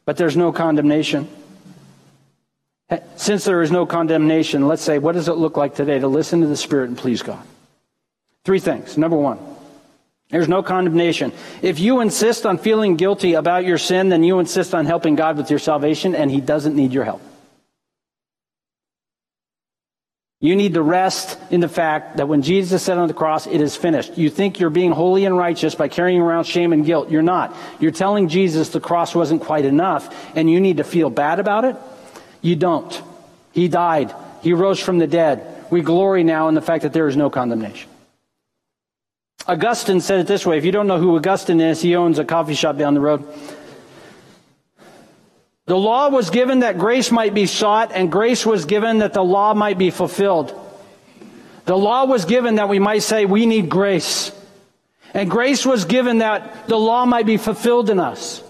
But 0.05 0.18
there's 0.18 0.38
no 0.38 0.51
condemnation. 0.51 1.28
Since 3.16 3.45
there 3.45 3.62
is 3.62 3.72
no 3.72 3.86
condemnation, 3.86 4.68
let's 4.68 4.84
say, 4.84 4.99
what 4.99 5.14
does 5.14 5.28
it 5.28 5.34
look 5.34 5.57
like 5.57 5.76
today 5.76 5.99
to 5.99 6.07
listen 6.07 6.41
to 6.41 6.47
the 6.47 6.57
Spirit 6.57 6.89
and 6.89 6.97
please 6.97 7.22
God? 7.24 7.41
Three 8.43 8.59
things. 8.59 8.97
Number 8.97 9.18
one, 9.18 9.39
there's 10.32 10.48
no 10.48 10.64
condemnation. 10.64 11.34
If 11.62 11.80
you 11.80 12.00
insist 12.00 12.46
on 12.46 12.58
feeling 12.58 12.96
guilty 12.96 13.34
about 13.34 13.66
your 13.66 13.78
sin, 13.78 14.10
then 14.10 14.24
you 14.24 14.40
insist 14.40 14.74
on 14.74 14.86
helping 14.86 15.16
God 15.16 15.38
with 15.38 15.50
your 15.50 15.60
salvation, 15.60 16.16
and 16.16 16.32
He 16.32 16.42
doesn't 16.42 16.76
need 16.76 16.94
your 16.94 17.04
help. 17.04 17.22
You 20.44 20.56
need 20.56 20.74
to 20.74 20.82
rest 20.82 21.38
in 21.52 21.60
the 21.60 21.70
fact 21.70 22.18
that 22.18 22.28
when 22.28 22.42
Jesus 22.42 22.82
said 22.82 22.98
on 22.98 23.08
the 23.08 23.14
cross, 23.14 23.46
it 23.46 23.62
is 23.62 23.76
finished. 23.76 24.18
You 24.18 24.32
think 24.32 24.60
you're 24.60 24.72
being 24.72 24.92
holy 24.92 25.26
and 25.26 25.38
righteous 25.38 25.76
by 25.76 25.88
carrying 25.88 26.20
around 26.20 26.46
shame 26.46 26.74
and 26.74 26.84
guilt. 26.84 27.12
You're 27.12 27.22
not. 27.22 27.56
You're 27.80 27.92
telling 27.92 28.28
Jesus 28.28 28.70
the 28.70 28.80
cross 28.80 29.14
wasn't 29.14 29.44
quite 29.44 29.66
enough 29.66 30.36
and 30.36 30.50
you 30.50 30.60
need 30.60 30.78
to 30.78 30.84
feel 30.84 31.12
bad 31.12 31.40
about 31.40 31.66
it. 31.66 31.76
You 32.42 32.56
don't. 32.56 33.04
He 33.52 33.68
died. 33.68 34.16
He 34.42 34.54
rose 34.54 34.80
from 34.80 34.98
the 34.98 35.06
dead. 35.06 35.46
We 35.70 35.82
glory 35.82 36.24
now 36.24 36.48
in 36.48 36.56
the 36.56 36.62
fact 36.62 36.82
that 36.84 36.94
there 36.94 37.08
is 37.08 37.16
no 37.16 37.30
condemnation. 37.30 37.91
Augustine 39.48 40.02
said 40.02 40.20
it 40.20 40.28
this 40.28 40.46
way. 40.46 40.58
If 40.58 40.66
you 40.66 40.72
don't 40.72 40.88
know 40.88 41.00
who 41.00 41.16
Augustine 41.16 41.60
is, 41.60 41.82
he 41.82 41.96
owns 41.96 42.20
a 42.20 42.26
coffee 42.26 42.54
shop 42.54 42.78
down 42.78 42.94
the 42.94 43.02
road. 43.02 43.26
The 45.66 45.78
law 45.78 46.10
was 46.10 46.30
given 46.30 46.60
that 46.60 46.78
grace 46.78 47.12
might 47.12 47.34
be 47.34 47.46
sought, 47.46 47.92
and 47.94 48.12
grace 48.12 48.46
was 48.46 48.66
given 48.66 49.00
that 49.00 49.14
the 49.14 49.24
law 49.24 49.54
might 49.54 49.78
be 49.78 49.89
fulfilled. 49.89 50.58
The 51.66 51.78
law 51.78 52.06
was 52.06 52.26
given 52.26 52.56
that 52.56 52.70
we 52.70 52.80
might 52.80 53.04
say, 53.04 53.26
we 53.26 53.46
need 53.46 53.70
grace. 53.70 54.32
And 55.14 55.30
grace 55.30 55.66
was 55.66 55.86
given 55.86 56.20
that 56.20 56.68
the 56.68 56.78
law 56.78 57.06
might 57.06 57.26
be 57.26 57.38
fulfilled 57.38 57.89
in 57.89 58.00
us. 58.00 58.44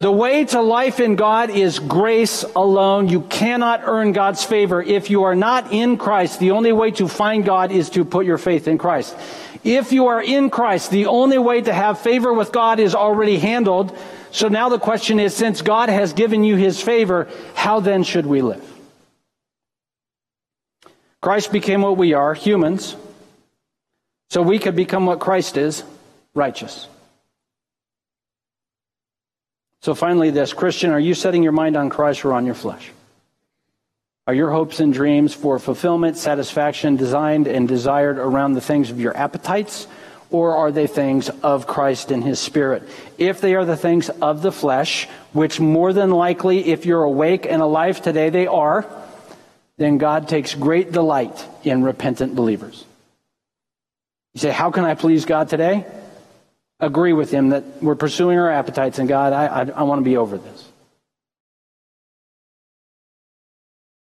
The 0.00 0.12
way 0.12 0.44
to 0.44 0.60
life 0.60 1.00
in 1.00 1.16
God 1.16 1.50
is 1.50 1.78
grace 1.78 2.42
alone. 2.42 3.08
You 3.08 3.22
cannot 3.22 3.82
earn 3.84 4.12
God's 4.12 4.44
favor. 4.44 4.82
If 4.82 5.08
you 5.08 5.22
are 5.24 5.34
not 5.34 5.72
in 5.72 5.96
Christ, 5.96 6.38
the 6.38 6.50
only 6.50 6.72
way 6.72 6.90
to 6.92 7.08
find 7.08 7.44
God 7.44 7.72
is 7.72 7.88
to 7.90 8.04
put 8.04 8.26
your 8.26 8.38
faith 8.38 8.68
in 8.68 8.76
Christ. 8.76 9.16
If 9.64 9.92
you 9.92 10.08
are 10.08 10.22
in 10.22 10.50
Christ, 10.50 10.90
the 10.90 11.06
only 11.06 11.38
way 11.38 11.62
to 11.62 11.72
have 11.72 11.98
favor 11.98 12.32
with 12.32 12.52
God 12.52 12.78
is 12.78 12.94
already 12.94 13.38
handled 13.38 13.96
so 14.36 14.48
now 14.48 14.68
the 14.68 14.78
question 14.78 15.18
is 15.18 15.34
since 15.34 15.62
God 15.62 15.88
has 15.88 16.12
given 16.12 16.44
you 16.44 16.56
his 16.56 16.82
favor, 16.82 17.26
how 17.54 17.80
then 17.80 18.02
should 18.02 18.26
we 18.26 18.42
live? 18.42 18.62
Christ 21.22 21.50
became 21.52 21.80
what 21.80 21.96
we 21.96 22.12
are, 22.12 22.34
humans, 22.34 22.96
so 24.28 24.42
we 24.42 24.58
could 24.58 24.76
become 24.76 25.06
what 25.06 25.20
Christ 25.20 25.56
is, 25.56 25.84
righteous. 26.34 26.86
So 29.86 29.94
finally, 29.94 30.30
this 30.30 30.52
Christian, 30.52 30.90
are 30.90 30.98
you 30.98 31.14
setting 31.14 31.44
your 31.44 31.52
mind 31.52 31.76
on 31.76 31.90
Christ 31.90 32.24
or 32.24 32.32
on 32.32 32.44
your 32.44 32.56
flesh? 32.56 32.90
Are 34.26 34.34
your 34.34 34.50
hopes 34.50 34.80
and 34.80 34.92
dreams 34.92 35.32
for 35.32 35.60
fulfillment, 35.60 36.16
satisfaction 36.16 36.96
designed 36.96 37.46
and 37.46 37.68
desired 37.68 38.18
around 38.18 38.54
the 38.54 38.60
things 38.60 38.90
of 38.90 38.98
your 38.98 39.16
appetites 39.16 39.86
or 40.28 40.56
are 40.56 40.72
they 40.72 40.88
things 40.88 41.28
of 41.28 41.68
Christ 41.68 42.10
and 42.10 42.24
His 42.24 42.40
Spirit? 42.40 42.82
If 43.16 43.40
they 43.40 43.54
are 43.54 43.64
the 43.64 43.76
things 43.76 44.08
of 44.08 44.42
the 44.42 44.50
flesh, 44.50 45.06
which 45.32 45.60
more 45.60 45.92
than 45.92 46.10
likely, 46.10 46.66
if 46.66 46.84
you're 46.84 47.04
awake 47.04 47.46
and 47.48 47.62
alive 47.62 48.02
today, 48.02 48.30
they 48.30 48.48
are, 48.48 48.84
then 49.78 49.98
God 49.98 50.28
takes 50.28 50.52
great 50.52 50.90
delight 50.90 51.46
in 51.62 51.84
repentant 51.84 52.34
believers. 52.34 52.84
You 54.34 54.40
say, 54.40 54.50
How 54.50 54.72
can 54.72 54.84
I 54.84 54.96
please 54.96 55.26
God 55.26 55.48
today? 55.48 55.86
Agree 56.78 57.14
with 57.14 57.30
Him 57.30 57.50
that 57.50 57.64
we're 57.82 57.94
pursuing 57.94 58.38
our 58.38 58.50
appetites, 58.50 58.98
and 58.98 59.08
God, 59.08 59.32
I, 59.32 59.46
I, 59.46 59.64
I 59.80 59.82
want 59.84 60.00
to 60.00 60.04
be 60.04 60.18
over 60.18 60.36
this. 60.36 60.65